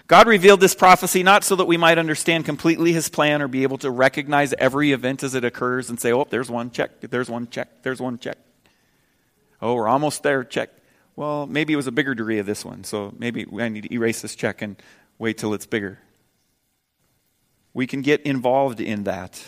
God 0.07 0.27
revealed 0.27 0.59
this 0.59 0.75
prophecy 0.75 1.23
not 1.23 1.43
so 1.43 1.55
that 1.55 1.65
we 1.65 1.77
might 1.77 1.97
understand 1.97 2.45
completely 2.45 2.93
his 2.93 3.09
plan 3.09 3.41
or 3.41 3.47
be 3.47 3.63
able 3.63 3.79
to 3.79 3.89
recognize 3.89 4.53
every 4.59 4.91
event 4.91 5.23
as 5.23 5.33
it 5.33 5.43
occurs 5.43 5.89
and 5.89 5.99
say, 5.99 6.13
oh, 6.13 6.27
there's 6.29 6.49
one, 6.49 6.69
check, 6.69 7.01
there's 7.01 7.29
one, 7.29 7.49
check, 7.49 7.81
there's 7.81 7.99
one, 7.99 8.19
check. 8.19 8.37
Oh, 9.61 9.73
we're 9.73 9.87
almost 9.87 10.21
there, 10.21 10.43
check. 10.43 10.69
Well, 11.15 11.47
maybe 11.47 11.71
it 11.71 11.77
was 11.77 11.87
a 11.87 11.91
bigger 11.91 12.13
degree 12.13 12.39
of 12.39 12.45
this 12.45 12.65
one, 12.65 12.83
so 12.83 13.13
maybe 13.17 13.45
I 13.59 13.69
need 13.69 13.83
to 13.83 13.93
erase 13.93 14.21
this 14.21 14.35
check 14.35 14.61
and 14.61 14.81
wait 15.17 15.37
till 15.37 15.53
it's 15.53 15.65
bigger. 15.65 15.99
We 17.73 17.87
can 17.87 18.01
get 18.01 18.21
involved 18.21 18.81
in 18.81 19.03
that. 19.03 19.41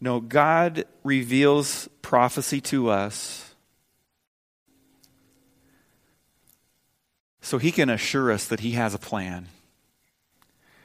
No, 0.00 0.20
God 0.20 0.84
reveals 1.02 1.88
prophecy 2.02 2.60
to 2.62 2.90
us 2.90 3.54
so 7.40 7.58
he 7.58 7.72
can 7.72 7.90
assure 7.90 8.30
us 8.30 8.46
that 8.46 8.60
he 8.60 8.72
has 8.72 8.94
a 8.94 8.98
plan 8.98 9.48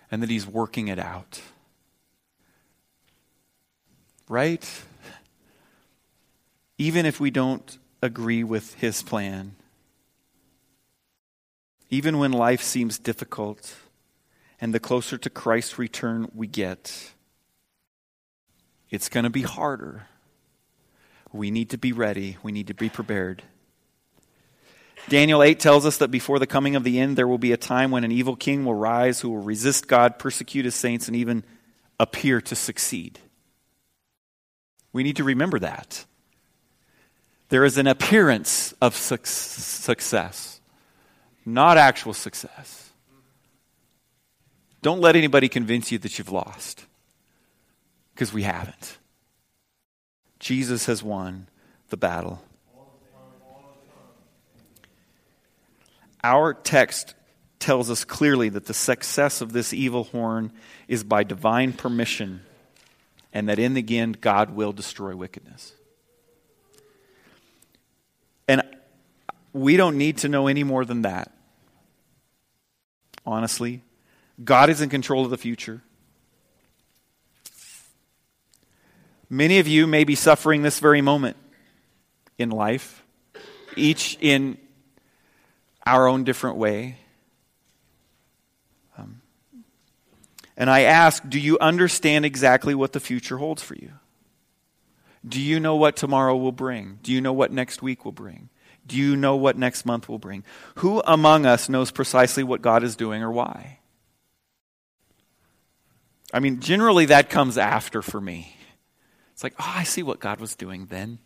and 0.10 0.24
that 0.24 0.30
he's 0.30 0.48
working 0.48 0.88
it 0.88 0.98
out. 0.98 1.42
Right? 4.28 4.68
Even 6.84 7.06
if 7.06 7.18
we 7.18 7.32
don't 7.32 7.78
agree 8.02 8.44
with 8.44 8.74
his 8.74 9.04
plan, 9.04 9.56
even 11.90 12.18
when 12.18 12.34
life 12.34 12.62
seems 12.62 13.00
difficult 13.00 13.76
and 14.60 14.74
the 14.74 14.82
closer 14.82 15.18
to 15.18 15.30
Christ's 15.30 15.80
return 15.80 16.30
we 16.36 16.46
get, 16.46 17.14
it's 18.90 19.08
going 19.08 19.24
to 19.24 19.30
be 19.30 19.44
harder. 19.44 20.08
We 21.32 21.52
need 21.52 21.70
to 21.70 21.78
be 21.78 21.94
ready, 21.94 22.36
we 22.44 22.52
need 22.52 22.68
to 22.68 22.74
be 22.74 22.90
prepared. 22.90 23.44
Daniel 25.08 25.42
8 25.42 25.62
tells 25.62 25.86
us 25.86 26.00
that 26.00 26.12
before 26.12 26.38
the 26.38 26.46
coming 26.46 26.76
of 26.76 26.84
the 26.84 27.00
end, 27.00 27.18
there 27.18 27.30
will 27.30 27.38
be 27.38 27.54
a 27.54 27.58
time 27.58 27.92
when 27.92 28.04
an 28.04 28.12
evil 28.12 28.36
king 28.36 28.66
will 28.66 28.76
rise 28.76 29.22
who 29.22 29.30
will 29.30 29.42
resist 29.42 29.88
God, 29.88 30.20
persecute 30.20 30.66
his 30.66 30.76
saints, 30.76 31.08
and 31.08 31.16
even 31.16 31.46
appear 31.98 32.42
to 32.42 32.56
succeed. 32.58 33.20
We 34.92 35.04
need 35.04 35.16
to 35.16 35.24
remember 35.24 35.60
that. 35.60 36.04
There 37.50 37.66
is 37.66 37.78
an 37.78 37.88
appearance 37.88 38.74
of 38.82 38.96
su- 38.96 39.18
success, 39.24 40.60
not 41.46 41.78
actual 41.78 42.14
success. 42.14 42.90
Don't 44.82 45.02
let 45.02 45.16
anybody 45.16 45.48
convince 45.50 45.92
you 45.92 45.98
that 46.00 46.18
you've 46.18 46.32
lost, 46.32 46.86
because 48.14 48.34
we 48.34 48.44
haven't. 48.44 48.98
Jesus 50.40 50.88
has 50.88 51.02
won 51.04 51.48
the 51.90 51.98
battle. 51.98 52.42
Our 56.24 56.54
text 56.54 57.16
tells 57.60 57.90
us 57.90 58.04
clearly 58.04 58.50
that 58.50 58.66
the 58.66 58.74
success 58.74 59.40
of 59.40 59.54
this 59.54 59.74
evil 59.74 60.06
horn 60.06 60.52
is 60.88 61.04
by 61.04 61.24
divine 61.24 61.72
permission, 61.72 62.42
and 63.32 63.48
that 63.48 63.60
in 63.60 63.74
the 63.74 63.98
end, 63.98 64.20
God 64.20 64.50
will 64.50 64.74
destroy 64.74 65.16
wickedness. 65.16 65.74
And 68.48 68.62
we 69.54 69.78
don't 69.78 69.98
need 69.98 70.18
to 70.20 70.30
know 70.30 70.48
any 70.48 70.64
more 70.64 70.86
than 70.86 71.04
that. 71.04 71.32
Honestly, 73.26 73.84
God 74.44 74.70
is 74.70 74.82
in 74.82 74.90
control 74.90 75.24
of 75.24 75.30
the 75.30 75.38
future. 75.38 75.82
Many 79.30 79.60
of 79.60 79.68
you 79.68 79.88
may 79.88 80.04
be 80.04 80.16
suffering 80.16 80.62
this 80.62 80.80
very 80.80 81.02
moment 81.02 81.38
in 82.38 82.50
life, 82.50 83.04
each 83.76 84.18
in 84.22 84.58
our 85.86 86.08
own 86.08 86.24
different 86.24 86.58
way. 86.58 86.98
Um, 88.98 89.22
and 90.56 90.70
I 90.70 90.82
ask, 90.82 91.28
do 91.28 91.40
you 91.40 91.58
understand 91.60 92.26
exactly 92.26 92.76
what 92.76 92.94
the 92.94 93.00
future 93.00 93.38
holds 93.38 93.64
for 93.64 93.76
you? 93.76 93.94
Do 95.28 95.40
you 95.42 95.60
know 95.60 95.76
what 95.76 95.96
tomorrow 95.96 96.36
will 96.36 96.52
bring? 96.52 97.00
Do 97.02 97.12
you 97.14 97.22
know 97.22 97.34
what 97.34 97.52
next 97.52 97.82
week 97.82 98.04
will 98.04 98.12
bring? 98.12 98.50
Do 98.86 98.98
you 98.98 99.16
know 99.16 99.36
what 99.36 99.58
next 99.58 99.86
month 99.86 100.10
will 100.10 100.20
bring? 100.20 100.44
Who 100.76 101.02
among 101.06 101.46
us 101.46 101.70
knows 101.70 101.92
precisely 101.92 102.44
what 102.44 102.62
God 102.62 102.84
is 102.84 102.96
doing 102.96 103.24
or 103.24 103.32
why? 103.32 103.80
I 106.34 106.40
mean, 106.40 106.60
generally 106.60 107.06
that 107.06 107.30
comes 107.30 107.58
after 107.58 108.02
for 108.02 108.20
me. 108.20 108.58
It's 109.32 109.44
like, 109.44 109.54
oh, 109.60 109.74
I 109.76 109.84
see 109.84 110.04
what 110.04 110.20
God 110.20 110.40
was 110.40 110.56
doing 110.56 110.88
then. 110.88 111.20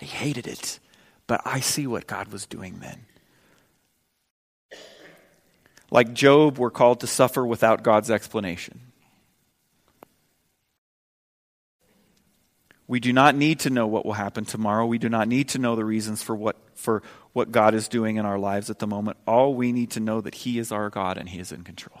I 0.00 0.04
hated 0.04 0.46
it, 0.46 0.78
but 1.26 1.40
I 1.44 1.60
see 1.60 1.86
what 1.86 2.06
God 2.06 2.28
was 2.28 2.46
doing 2.46 2.80
then. 2.80 3.04
Like 5.90 6.14
Job, 6.14 6.58
we're 6.58 6.70
called 6.70 7.00
to 7.00 7.06
suffer 7.06 7.46
without 7.46 7.82
God's 7.82 8.10
explanation. 8.10 8.80
We 12.86 13.00
do 13.00 13.12
not 13.12 13.34
need 13.34 13.60
to 13.60 13.70
know 13.70 13.86
what 13.86 14.04
will 14.04 14.12
happen 14.12 14.44
tomorrow. 14.44 14.84
We 14.84 14.98
do 14.98 15.08
not 15.08 15.26
need 15.26 15.48
to 15.50 15.58
know 15.58 15.74
the 15.74 15.84
reasons 15.84 16.22
for 16.22 16.34
what, 16.34 16.56
for 16.74 17.02
what 17.32 17.50
God 17.50 17.74
is 17.74 17.88
doing 17.88 18.16
in 18.16 18.26
our 18.26 18.38
lives 18.38 18.68
at 18.68 18.78
the 18.78 18.86
moment. 18.86 19.16
All 19.26 19.54
we 19.54 19.72
need 19.72 19.90
to 19.92 20.00
know 20.00 20.20
that 20.20 20.34
He 20.34 20.58
is 20.58 20.70
our 20.70 20.90
God 20.90 21.16
and 21.16 21.28
He 21.28 21.38
is 21.38 21.50
in 21.50 21.62
control. 21.62 22.00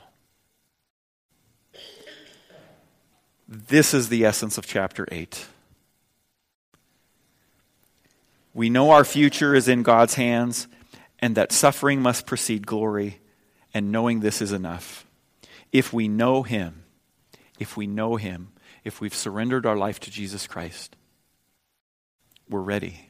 This 3.48 3.94
is 3.94 4.08
the 4.08 4.24
essence 4.24 4.58
of 4.58 4.66
chapter 4.66 5.06
8. 5.10 5.46
We 8.52 8.70
know 8.70 8.90
our 8.90 9.04
future 9.04 9.54
is 9.54 9.68
in 9.68 9.82
God's 9.82 10.14
hands 10.14 10.68
and 11.18 11.34
that 11.36 11.52
suffering 11.52 12.02
must 12.02 12.26
precede 12.26 12.66
glory 12.66 13.20
and 13.72 13.90
knowing 13.90 14.20
this 14.20 14.40
is 14.42 14.52
enough. 14.52 15.06
If 15.72 15.92
we 15.92 16.08
know 16.08 16.42
Him, 16.42 16.84
if 17.58 17.76
we 17.76 17.86
know 17.86 18.16
Him, 18.16 18.52
if 18.84 19.00
we've 19.00 19.14
surrendered 19.14 19.66
our 19.66 19.76
life 19.76 19.98
to 20.00 20.10
Jesus 20.10 20.46
Christ, 20.46 20.96
we're 22.48 22.60
ready. 22.60 23.08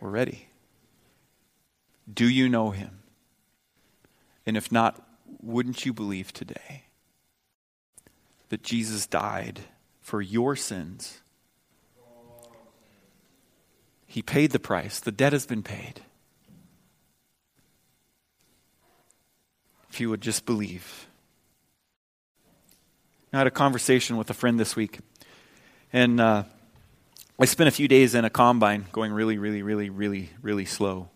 We're 0.00 0.10
ready. 0.10 0.48
Do 2.12 2.28
you 2.28 2.48
know 2.48 2.70
Him? 2.70 3.02
And 4.44 4.56
if 4.56 4.70
not, 4.70 5.02
wouldn't 5.42 5.84
you 5.84 5.92
believe 5.92 6.32
today 6.32 6.84
that 8.50 8.62
Jesus 8.62 9.06
died 9.06 9.60
for 10.00 10.20
your 10.20 10.54
sins? 10.54 11.20
He 14.06 14.22
paid 14.22 14.52
the 14.52 14.60
price, 14.60 15.00
the 15.00 15.10
debt 15.10 15.32
has 15.32 15.46
been 15.46 15.62
paid. 15.62 16.02
if 19.96 20.00
you 20.02 20.10
would 20.10 20.20
just 20.20 20.44
believe. 20.44 21.08
I 23.36 23.40
had 23.40 23.46
a 23.46 23.50
conversation 23.50 24.16
with 24.16 24.30
a 24.30 24.34
friend 24.34 24.58
this 24.58 24.74
week, 24.74 25.00
and 25.92 26.18
uh, 26.18 26.44
I 27.38 27.44
spent 27.44 27.68
a 27.68 27.70
few 27.70 27.86
days 27.86 28.14
in 28.14 28.24
a 28.24 28.30
combine 28.30 28.86
going 28.92 29.12
really, 29.12 29.36
really, 29.36 29.60
really, 29.60 29.90
really, 29.90 30.30
really 30.40 30.64
slow 30.64 31.10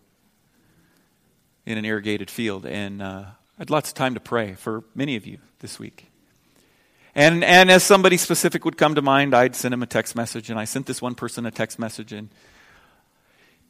in 1.64 1.78
an 1.78 1.86
irrigated 1.86 2.28
field, 2.28 2.66
and 2.66 3.00
uh, 3.00 3.24
I 3.24 3.32
had 3.56 3.70
lots 3.70 3.88
of 3.88 3.94
time 3.94 4.12
to 4.12 4.20
pray 4.20 4.52
for 4.52 4.84
many 4.94 5.16
of 5.16 5.26
you 5.26 5.38
this 5.60 5.78
week. 5.78 6.08
And, 7.14 7.42
and 7.42 7.70
as 7.70 7.84
somebody 7.84 8.18
specific 8.18 8.66
would 8.66 8.76
come 8.76 8.96
to 8.96 9.02
mind, 9.02 9.34
I'd 9.34 9.56
send 9.56 9.72
him 9.72 9.82
a 9.82 9.86
text 9.86 10.14
message. 10.14 10.50
And 10.50 10.60
I 10.60 10.66
sent 10.66 10.84
this 10.84 11.00
one 11.00 11.14
person 11.14 11.46
a 11.46 11.50
text 11.50 11.78
message. 11.78 12.12
And 12.12 12.28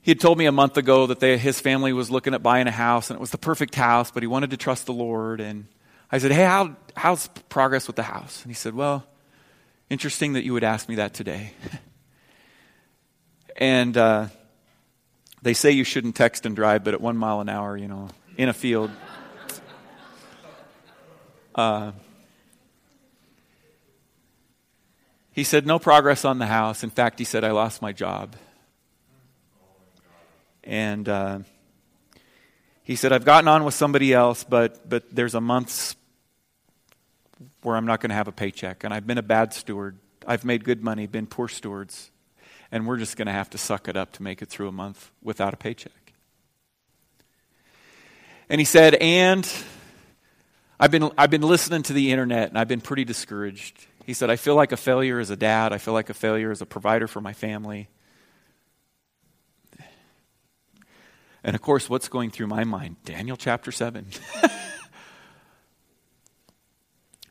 he 0.03 0.11
had 0.11 0.19
told 0.19 0.39
me 0.39 0.47
a 0.47 0.53
month 0.53 0.77
ago 0.77 1.07
that 1.07 1.21
they, 1.21 1.39
his 1.39 1.61
family 1.61 1.93
was 1.93 2.11
looking 2.11 2.35
at 2.35 2.43
buying 2.43 2.67
a 2.67 2.73
house, 2.73 3.11
and 3.11 3.17
it 3.17 3.21
was 3.21 3.31
the 3.31 3.39
perfect 3.39 3.77
house, 3.77 4.11
but 4.11 4.25
he 4.25 4.27
wanted 4.27 4.51
to 4.51 4.57
trust 4.57 4.87
the 4.87 4.93
Lord. 4.93 5.41
And 5.41 5.69
I 6.13 6.19
said, 6.19 6.33
Hey, 6.33 6.45
how, 6.45 6.77
how's 6.97 7.29
progress 7.49 7.87
with 7.87 7.97
the 7.97 8.03
house? 8.03 8.43
And 8.43 8.51
he 8.51 8.55
said, 8.55 8.75
Well, 8.75 9.05
interesting 9.89 10.35
that 10.35 10.45
you 10.45 10.53
would 10.53 10.65
ask 10.65 10.89
me 10.89 10.97
that 10.97 11.15
today. 11.15 11.53
and 13.57 13.97
uh, 13.97 14.27
they 15.43 15.55
say 15.55 15.71
you 15.71 15.85
shouldn't 15.85 16.17
text 16.17 16.47
and 16.47 16.57
drive, 16.57 16.85
but 16.85 16.95
at 16.95 17.01
one 17.01 17.17
mile 17.17 17.41
an 17.41 17.49
hour, 17.49 17.77
you 17.77 17.89
know, 17.89 18.09
in 18.37 18.49
a 18.49 18.55
field. 18.55 18.91
Uh, 21.53 21.91
he 25.33 25.43
said, 25.43 25.67
No 25.67 25.81
progress 25.81 26.25
on 26.25 26.39
the 26.39 26.47
house. 26.47 26.85
In 26.85 26.91
fact, 26.91 27.19
he 27.19 27.25
said, 27.25 27.43
I 27.43 27.51
lost 27.51 27.83
my 27.83 27.93
job. 27.93 28.37
And 30.63 31.09
uh, 31.09 31.41
he 32.85 32.95
said, 32.95 33.13
I've 33.13 33.25
gotten 33.25 33.49
on 33.49 33.65
with 33.65 33.75
somebody 33.75 34.13
else, 34.15 34.45
but, 34.45 34.89
but 34.89 35.05
there's 35.15 35.35
a 35.35 35.41
month's 35.41 35.97
where 37.63 37.77
I'm 37.77 37.87
not 37.87 38.01
going 38.01 38.11
to 38.11 38.17
have 38.17 38.29
a 38.29 38.33
paycheck. 38.33 38.85
And 38.85 38.93
I've 38.93 39.07
been 39.07 39.19
a 39.19 39.23
bad 39.23 39.53
steward. 39.53 39.99
I've 40.27 40.45
made 40.45 40.65
good 40.65 40.83
money, 40.83 41.07
been 41.07 41.27
poor 41.27 41.49
stewards. 41.49 42.11
And 42.73 42.87
we're 42.87 42.99
just 42.99 43.17
going 43.17 43.27
to 43.27 43.33
have 43.33 43.51
to 43.51 43.59
suck 43.59 43.89
it 43.89 43.97
up 43.97 44.13
to 44.13 44.23
make 44.23 44.43
it 44.43 44.49
through 44.49 44.69
a 44.69 44.73
month 44.73 45.11
without 45.23 45.55
a 45.55 45.57
paycheck. 45.57 46.13
And 48.49 48.61
he 48.61 48.65
said, 48.65 48.95
and 48.95 49.49
I've 50.79 50.91
been, 50.91 51.11
I've 51.17 51.31
been 51.31 51.43
listening 51.43 51.83
to 51.85 51.93
the 51.93 52.11
internet 52.11 52.49
and 52.49 52.59
I've 52.59 52.69
been 52.69 52.81
pretty 52.81 53.05
discouraged. 53.05 53.87
He 54.07 54.15
said, 54.15 54.31
I 54.31 54.37
feel 54.37 54.55
like 54.55 54.73
a 54.73 54.77
failure 54.77 55.21
as 55.21 55.31
a 55.31 55.37
dad. 55.37 55.73
I 55.73 55.79
feel 55.79 55.95
like 55.95 56.11
a 56.11 56.15
failure 56.15 56.51
as 56.51 56.61
a 56.61 56.67
provider 56.67 57.07
for 57.07 57.21
my 57.21 57.33
family. 57.33 57.89
And 61.43 61.55
of 61.55 61.63
course, 61.63 61.89
what's 61.89 62.09
going 62.09 62.31
through 62.31 62.49
my 62.49 62.65
mind? 62.65 62.97
Daniel 63.05 63.37
chapter 63.37 63.73
7. 63.73 64.07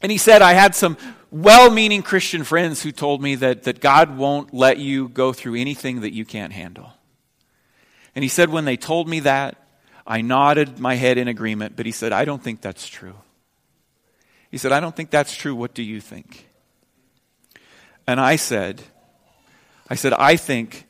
and 0.02 0.12
he 0.12 0.18
said, 0.18 0.42
I 0.42 0.54
had 0.54 0.76
some 0.76 0.98
well 1.32 1.70
meaning 1.70 2.04
Christian 2.04 2.44
friends 2.44 2.82
who 2.82 2.92
told 2.92 3.22
me 3.22 3.36
that, 3.36 3.64
that 3.64 3.82
God 3.82 4.18
won't 4.18 4.54
let 4.54 4.78
you 4.78 5.10
go 5.10 5.34
through 5.34 5.56
anything 5.56 6.02
that 6.02 6.14
you 6.14 6.26
can't 6.26 6.54
handle. 6.54 6.94
And 8.16 8.24
he 8.24 8.30
said, 8.30 8.50
when 8.50 8.66
they 8.66 8.78
told 8.78 9.08
me 9.08 9.22
that, 9.22 9.56
I 10.08 10.22
nodded 10.22 10.80
my 10.80 10.96
head 10.96 11.18
in 11.18 11.28
agreement, 11.28 11.76
but 11.76 11.86
he 11.86 11.92
said, 11.92 12.12
I 12.12 12.26
don't 12.26 12.42
think 12.42 12.62
that's 12.62 12.88
true. 12.88 13.16
He 14.50 14.58
said, 14.58 14.72
I 14.72 14.80
don't 14.80 14.96
think 14.96 15.12
that's 15.12 15.36
true. 15.36 15.54
What 15.54 15.76
do 15.76 15.84
you 15.84 16.02
think? 16.02 16.48
And 18.08 18.20
I 18.20 18.38
said, 18.38 18.82
I 19.88 19.96
said, 19.96 20.14
I 20.14 20.36
think 20.36 20.86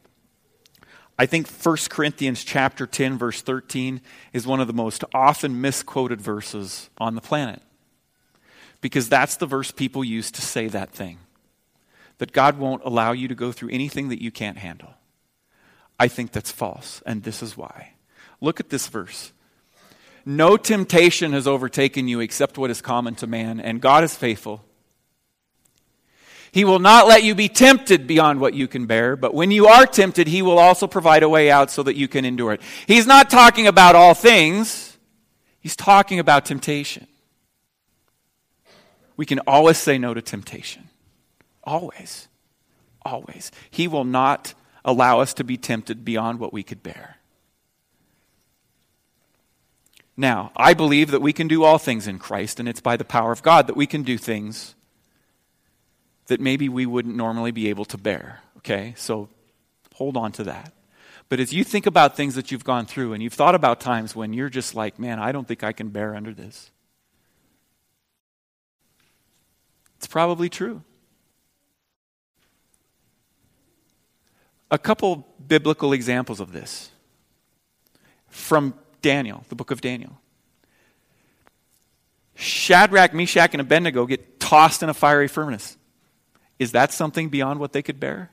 I 1.17 1.25
think 1.25 1.49
1 1.49 1.75
Corinthians 1.89 2.45
chapter 2.45 2.87
10 2.87 3.17
verse 3.17 3.41
13 3.41 3.99
is 4.31 4.47
one 4.47 4.61
of 4.61 4.67
the 4.67 4.73
most 4.73 5.03
often 5.13 5.59
misquoted 5.59 6.21
verses 6.21 6.89
on 6.97 7.15
the 7.15 7.19
planet. 7.19 7.61
Because 8.81 9.09
that's 9.09 9.37
the 9.37 9.45
verse 9.45 9.71
people 9.71 10.03
use 10.03 10.31
to 10.31 10.41
say 10.41 10.67
that 10.67 10.91
thing. 10.91 11.19
That 12.17 12.31
God 12.31 12.57
won't 12.57 12.83
allow 12.83 13.11
you 13.11 13.27
to 13.27 13.35
go 13.35 13.51
through 13.51 13.69
anything 13.69 14.09
that 14.09 14.21
you 14.21 14.31
can't 14.31 14.57
handle. 14.57 14.93
I 15.99 16.07
think 16.07 16.31
that's 16.31 16.51
false, 16.51 17.01
and 17.05 17.23
this 17.23 17.43
is 17.43 17.57
why. 17.57 17.93
Look 18.39 18.59
at 18.59 18.69
this 18.69 18.87
verse. 18.87 19.33
No 20.25 20.55
temptation 20.55 21.33
has 21.33 21.47
overtaken 21.47 22.07
you 22.07 22.19
except 22.19 22.57
what 22.57 22.69
is 22.69 22.81
common 22.81 23.15
to 23.15 23.27
man, 23.27 23.59
and 23.59 23.81
God 23.81 24.03
is 24.03 24.15
faithful 24.15 24.63
he 26.51 26.65
will 26.65 26.79
not 26.79 27.07
let 27.07 27.23
you 27.23 27.35
be 27.35 27.47
tempted 27.47 28.07
beyond 28.07 28.39
what 28.39 28.53
you 28.53 28.67
can 28.67 28.85
bear, 28.85 29.15
but 29.15 29.33
when 29.33 29.51
you 29.51 29.67
are 29.67 29.85
tempted, 29.85 30.27
He 30.27 30.41
will 30.41 30.57
also 30.57 30.87
provide 30.87 31.23
a 31.23 31.29
way 31.29 31.51
out 31.51 31.69
so 31.69 31.83
that 31.83 31.95
you 31.95 32.07
can 32.07 32.25
endure 32.25 32.53
it. 32.53 32.61
He's 32.87 33.05
not 33.05 33.29
talking 33.29 33.67
about 33.67 33.95
all 33.95 34.13
things, 34.13 34.97
He's 35.59 35.75
talking 35.75 36.19
about 36.19 36.45
temptation. 36.45 37.07
We 39.19 39.25
can 39.25 39.39
always 39.39 39.77
say 39.77 39.97
no 39.97 40.13
to 40.13 40.21
temptation. 40.21 40.87
Always. 41.65 42.29
Always. 43.01 43.51
He 43.69 43.85
will 43.85 44.05
not 44.05 44.53
allow 44.85 45.19
us 45.19 45.33
to 45.33 45.43
be 45.43 45.57
tempted 45.57 46.05
beyond 46.05 46.39
what 46.39 46.53
we 46.53 46.63
could 46.63 46.81
bear. 46.81 47.17
Now, 50.15 50.53
I 50.55 50.73
believe 50.73 51.11
that 51.11 51.21
we 51.21 51.33
can 51.33 51.49
do 51.49 51.65
all 51.65 51.77
things 51.77 52.07
in 52.07 52.17
Christ, 52.17 52.61
and 52.61 52.69
it's 52.69 52.79
by 52.79 52.95
the 52.95 53.03
power 53.03 53.33
of 53.33 53.43
God 53.43 53.67
that 53.67 53.75
we 53.75 53.85
can 53.85 54.03
do 54.03 54.17
things 54.17 54.73
that 56.27 56.39
maybe 56.39 56.69
we 56.69 56.85
wouldn't 56.85 57.17
normally 57.17 57.51
be 57.51 57.67
able 57.67 57.83
to 57.83 57.97
bear. 57.97 58.39
Okay? 58.59 58.93
So 58.95 59.27
hold 59.95 60.15
on 60.15 60.31
to 60.31 60.45
that. 60.45 60.71
But 61.27 61.41
as 61.41 61.51
you 61.51 61.65
think 61.65 61.85
about 61.85 62.15
things 62.15 62.35
that 62.35 62.53
you've 62.53 62.63
gone 62.63 62.85
through 62.85 63.11
and 63.11 63.21
you've 63.21 63.33
thought 63.33 63.53
about 63.53 63.81
times 63.81 64.15
when 64.15 64.31
you're 64.31 64.47
just 64.47 64.75
like, 64.75 64.97
man, 64.97 65.19
I 65.19 65.33
don't 65.33 65.45
think 65.45 65.61
I 65.61 65.73
can 65.73 65.89
bear 65.89 66.15
under 66.15 66.33
this, 66.33 66.71
it's 69.99 70.07
probably 70.07 70.47
true. 70.47 70.81
A 74.71 74.77
couple 74.77 75.27
biblical 75.45 75.91
examples 75.91 76.39
of 76.39 76.53
this 76.53 76.89
from 78.29 78.73
Daniel, 79.01 79.43
the 79.49 79.55
book 79.55 79.71
of 79.71 79.81
Daniel. 79.81 80.17
Shadrach, 82.33 83.13
Meshach, 83.13 83.53
and 83.53 83.59
Abednego 83.59 84.05
get 84.05 84.39
tossed 84.39 84.81
in 84.81 84.87
a 84.87 84.93
fiery 84.93 85.27
furnace. 85.27 85.77
Is 86.59 86.71
that 86.71 86.93
something 86.93 87.27
beyond 87.27 87.59
what 87.59 87.73
they 87.73 87.81
could 87.81 87.99
bear? 87.99 88.31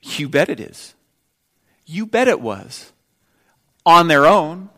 You 0.00 0.30
bet 0.30 0.48
it 0.48 0.58
is. 0.58 0.94
You 1.84 2.06
bet 2.06 2.28
it 2.28 2.40
was. 2.40 2.92
On 3.84 4.08
their 4.08 4.24
own. 4.24 4.70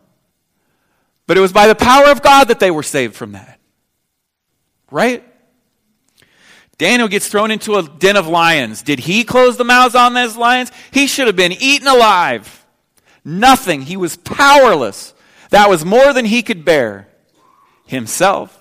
But 1.29 1.37
it 1.37 1.41
was 1.41 1.53
by 1.53 1.69
the 1.69 1.77
power 1.77 2.07
of 2.07 2.21
God 2.21 2.49
that 2.49 2.59
they 2.59 2.73
were 2.73 2.83
saved 2.83 3.15
from 3.15 3.31
that. 3.33 3.61
Right? 4.91 5.23
Daniel 6.79 7.09
gets 7.09 7.27
thrown 7.27 7.51
into 7.51 7.75
a 7.75 7.83
den 7.83 8.17
of 8.17 8.29
lions. 8.29 8.83
Did 8.83 9.01
he 9.01 9.25
close 9.25 9.57
the 9.57 9.65
mouths 9.65 9.97
on 9.97 10.15
those 10.15 10.37
lions? 10.37 10.71
He 10.93 11.09
should 11.09 11.27
have 11.27 11.37
been 11.37 11.53
eaten 11.53 11.89
alive. 11.89 12.65
Nothing. 13.25 13.83
He 13.83 13.97
was 13.97 14.17
powerless. 14.17 15.13
That 15.51 15.69
was 15.69 15.85
more 15.85 16.13
than 16.13 16.25
he 16.25 16.43
could 16.43 16.65
bear 16.65 17.09
himself. 17.85 18.55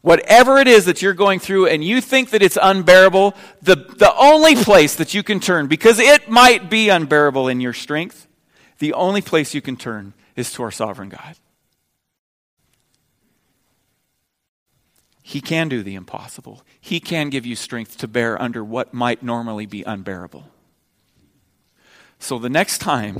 Whatever 0.00 0.58
it 0.58 0.68
is 0.68 0.84
that 0.84 1.02
you're 1.02 1.12
going 1.12 1.38
through 1.38 1.66
and 1.66 1.82
you 1.82 2.00
think 2.00 2.30
that 2.30 2.42
it's 2.42 2.58
unbearable, 2.60 3.34
the, 3.62 3.76
the 3.76 4.14
only 4.16 4.56
place 4.56 4.96
that 4.96 5.14
you 5.14 5.22
can 5.22 5.40
turn, 5.40 5.66
because 5.68 5.98
it 5.98 6.28
might 6.28 6.68
be 6.70 6.88
unbearable 6.88 7.48
in 7.48 7.60
your 7.60 7.72
strength, 7.72 8.26
the 8.78 8.92
only 8.94 9.22
place 9.22 9.54
you 9.54 9.62
can 9.62 9.76
turn 9.76 10.12
is 10.34 10.52
to 10.52 10.62
our 10.62 10.72
sovereign 10.72 11.08
God. 11.08 11.36
He 15.22 15.40
can 15.40 15.68
do 15.68 15.82
the 15.82 15.94
impossible. 15.94 16.62
He 16.80 16.98
can 16.98 17.30
give 17.30 17.46
you 17.46 17.54
strength 17.54 17.98
to 17.98 18.08
bear 18.08 18.40
under 18.40 18.64
what 18.64 18.92
might 18.92 19.22
normally 19.22 19.66
be 19.66 19.84
unbearable. 19.84 20.44
So 22.18 22.38
the 22.38 22.50
next 22.50 22.78
time 22.78 23.18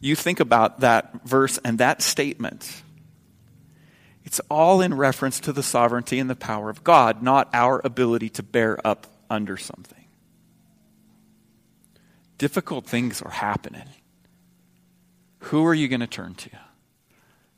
you 0.00 0.14
think 0.16 0.40
about 0.40 0.80
that 0.80 1.24
verse 1.24 1.58
and 1.64 1.78
that 1.78 2.02
statement, 2.02 2.82
it's 4.24 4.40
all 4.48 4.80
in 4.80 4.94
reference 4.94 5.40
to 5.40 5.52
the 5.52 5.62
sovereignty 5.62 6.20
and 6.20 6.30
the 6.30 6.36
power 6.36 6.70
of 6.70 6.84
God, 6.84 7.22
not 7.22 7.48
our 7.52 7.80
ability 7.84 8.28
to 8.30 8.42
bear 8.42 8.84
up 8.86 9.06
under 9.28 9.56
something. 9.56 10.04
Difficult 12.38 12.86
things 12.86 13.22
are 13.22 13.30
happening. 13.30 13.88
Who 15.46 15.64
are 15.66 15.74
you 15.74 15.88
going 15.88 16.00
to 16.00 16.06
turn 16.06 16.34
to? 16.34 16.50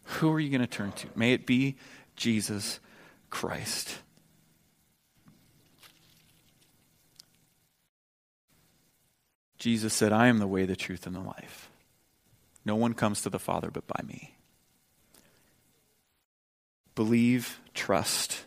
Who 0.04 0.32
are 0.32 0.40
you 0.40 0.50
going 0.50 0.60
to 0.60 0.66
turn 0.66 0.92
to? 0.92 1.08
May 1.14 1.32
it 1.32 1.46
be 1.46 1.76
Jesus 2.16 2.80
Christ. 3.30 3.98
Jesus 9.58 9.94
said, 9.94 10.12
I 10.12 10.26
am 10.26 10.38
the 10.38 10.46
way, 10.46 10.66
the 10.66 10.76
truth, 10.76 11.06
and 11.06 11.16
the 11.16 11.20
life. 11.20 11.70
No 12.64 12.76
one 12.76 12.94
comes 12.94 13.22
to 13.22 13.30
the 13.30 13.38
Father 13.38 13.70
but 13.70 13.86
by 13.86 14.00
me 14.06 14.34
believe, 16.94 17.60
trust 17.74 18.44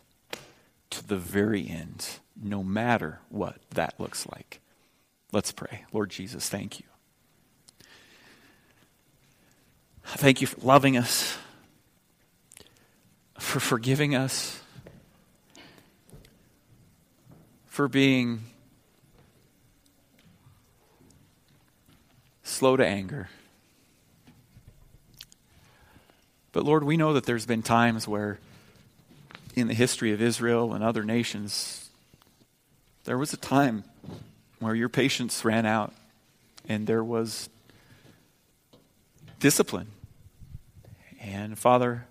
to 0.90 1.06
the 1.06 1.16
very 1.16 1.68
end, 1.68 2.06
no 2.40 2.62
matter 2.62 3.20
what 3.28 3.58
that 3.70 3.94
looks 3.98 4.26
like. 4.26 4.60
Let's 5.32 5.52
pray. 5.52 5.84
Lord 5.92 6.10
Jesus, 6.10 6.48
thank 6.48 6.80
you. 6.80 6.86
Thank 10.04 10.40
you 10.40 10.46
for 10.46 10.60
loving 10.62 10.96
us, 10.96 11.36
for 13.38 13.60
forgiving 13.60 14.14
us, 14.14 14.60
for 17.66 17.88
being 17.88 18.42
slow 22.42 22.76
to 22.76 22.86
anger 22.86 23.28
But 26.58 26.64
Lord, 26.64 26.82
we 26.82 26.96
know 26.96 27.12
that 27.12 27.24
there's 27.24 27.46
been 27.46 27.62
times 27.62 28.08
where 28.08 28.40
in 29.54 29.68
the 29.68 29.74
history 29.74 30.12
of 30.12 30.20
Israel 30.20 30.74
and 30.74 30.82
other 30.82 31.04
nations, 31.04 31.88
there 33.04 33.16
was 33.16 33.32
a 33.32 33.36
time 33.36 33.84
where 34.58 34.74
your 34.74 34.88
patience 34.88 35.44
ran 35.44 35.66
out 35.66 35.94
and 36.68 36.84
there 36.84 37.04
was 37.04 37.48
discipline. 39.38 39.86
And 41.20 41.56
Father, 41.56 42.06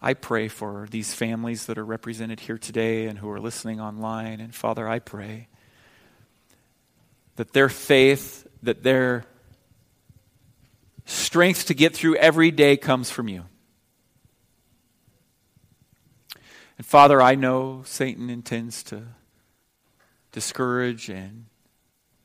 I 0.00 0.14
pray 0.14 0.48
for 0.48 0.86
these 0.90 1.14
families 1.14 1.66
that 1.66 1.78
are 1.78 1.84
represented 1.84 2.40
here 2.40 2.58
today 2.58 3.06
and 3.06 3.18
who 3.18 3.30
are 3.30 3.40
listening 3.40 3.80
online. 3.80 4.40
And 4.40 4.54
Father, 4.54 4.88
I 4.88 4.98
pray 4.98 5.48
that 7.36 7.52
their 7.52 7.68
faith, 7.68 8.46
that 8.62 8.82
their 8.82 9.24
strength 11.06 11.66
to 11.66 11.74
get 11.74 11.94
through 11.94 12.16
every 12.16 12.50
day 12.50 12.76
comes 12.76 13.10
from 13.10 13.28
you. 13.28 13.44
And 16.78 16.86
Father, 16.86 17.22
I 17.22 17.34
know 17.34 17.82
Satan 17.86 18.28
intends 18.28 18.82
to 18.84 19.02
discourage 20.32 21.08
and 21.08 21.46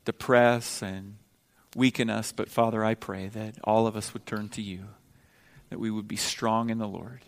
depress 0.04 0.82
and 0.82 1.16
weaken 1.74 2.10
us, 2.10 2.32
but 2.32 2.50
Father, 2.50 2.84
I 2.84 2.94
pray 2.94 3.28
that 3.28 3.56
all 3.64 3.86
of 3.86 3.96
us 3.96 4.12
would 4.12 4.26
turn 4.26 4.50
to 4.50 4.60
you, 4.60 4.84
that 5.70 5.78
we 5.78 5.90
would 5.90 6.06
be 6.06 6.16
strong 6.16 6.68
in 6.68 6.76
the 6.76 6.88
Lord. 6.88 7.22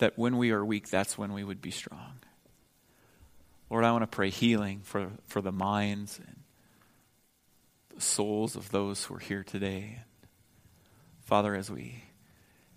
That 0.00 0.18
when 0.18 0.36
we 0.36 0.50
are 0.50 0.64
weak, 0.64 0.88
that's 0.88 1.16
when 1.16 1.32
we 1.32 1.44
would 1.44 1.62
be 1.62 1.70
strong. 1.70 2.20
Lord, 3.70 3.84
I 3.84 3.92
want 3.92 4.02
to 4.02 4.08
pray 4.08 4.30
healing 4.30 4.80
for, 4.82 5.10
for 5.26 5.40
the 5.40 5.52
minds 5.52 6.18
and 6.18 6.40
the 7.94 8.00
souls 8.00 8.56
of 8.56 8.70
those 8.70 9.04
who 9.04 9.14
are 9.14 9.20
here 9.20 9.44
today. 9.44 10.00
Father, 11.22 11.54
as 11.54 11.70
we 11.70 12.04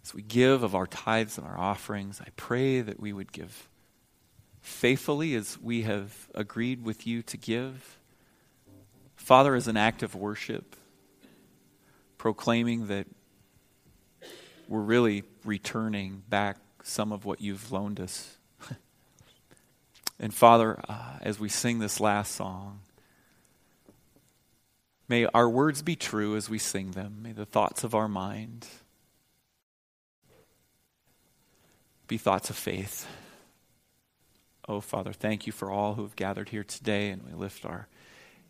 as 0.03 0.13
we 0.13 0.21
give 0.21 0.63
of 0.63 0.75
our 0.75 0.85
tithes 0.85 1.37
and 1.37 1.47
our 1.47 1.57
offerings, 1.57 2.19
I 2.19 2.27
pray 2.35 2.81
that 2.81 2.99
we 2.99 3.13
would 3.13 3.31
give 3.31 3.69
faithfully 4.59 5.33
as 5.33 5.57
we 5.57 5.83
have 5.83 6.27
agreed 6.35 6.83
with 6.83 7.07
you 7.07 7.21
to 7.23 7.37
give. 7.37 7.97
Father, 9.15 9.55
as 9.55 9.69
an 9.69 9.77
act 9.77 10.03
of 10.03 10.13
worship, 10.13 10.75
proclaiming 12.17 12.87
that 12.87 13.07
we're 14.67 14.81
really 14.81 15.23
returning 15.45 16.21
back 16.27 16.57
some 16.83 17.11
of 17.11 17.25
what 17.25 17.41
you've 17.41 17.71
loaned 17.71 17.99
us. 17.99 18.37
and 20.19 20.33
Father, 20.33 20.79
uh, 20.87 21.17
as 21.21 21.39
we 21.39 21.49
sing 21.49 21.79
this 21.79 21.99
last 21.99 22.35
song, 22.35 22.81
may 25.07 25.25
our 25.27 25.49
words 25.49 25.81
be 25.81 25.95
true 25.95 26.35
as 26.35 26.49
we 26.49 26.59
sing 26.59 26.91
them. 26.91 27.19
May 27.23 27.31
the 27.31 27.45
thoughts 27.45 27.83
of 27.83 27.95
our 27.95 28.09
mind 28.09 28.67
be 32.07 32.17
thoughts 32.17 32.49
of 32.49 32.57
faith. 32.57 33.07
Oh, 34.67 34.81
Father, 34.81 35.13
thank 35.13 35.47
you 35.47 35.53
for 35.53 35.71
all 35.71 35.95
who 35.95 36.03
have 36.03 36.15
gathered 36.15 36.49
here 36.49 36.63
today, 36.63 37.09
and 37.09 37.23
we 37.23 37.33
lift 37.33 37.65
our 37.65 37.87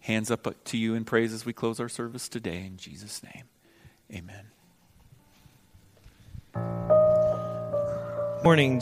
hands 0.02 0.30
up 0.30 0.64
to 0.66 0.78
you 0.78 0.96
in 0.96 1.06
praise 1.06 1.34
as 1.34 1.46
we 1.46 1.54
close 1.54 1.80
our 1.80 1.90
service 1.90 2.28
today. 2.28 2.66
In 2.66 2.78
Jesus' 2.78 3.22
name, 3.24 3.46
amen. 4.12 4.46
Morning. 8.44 8.82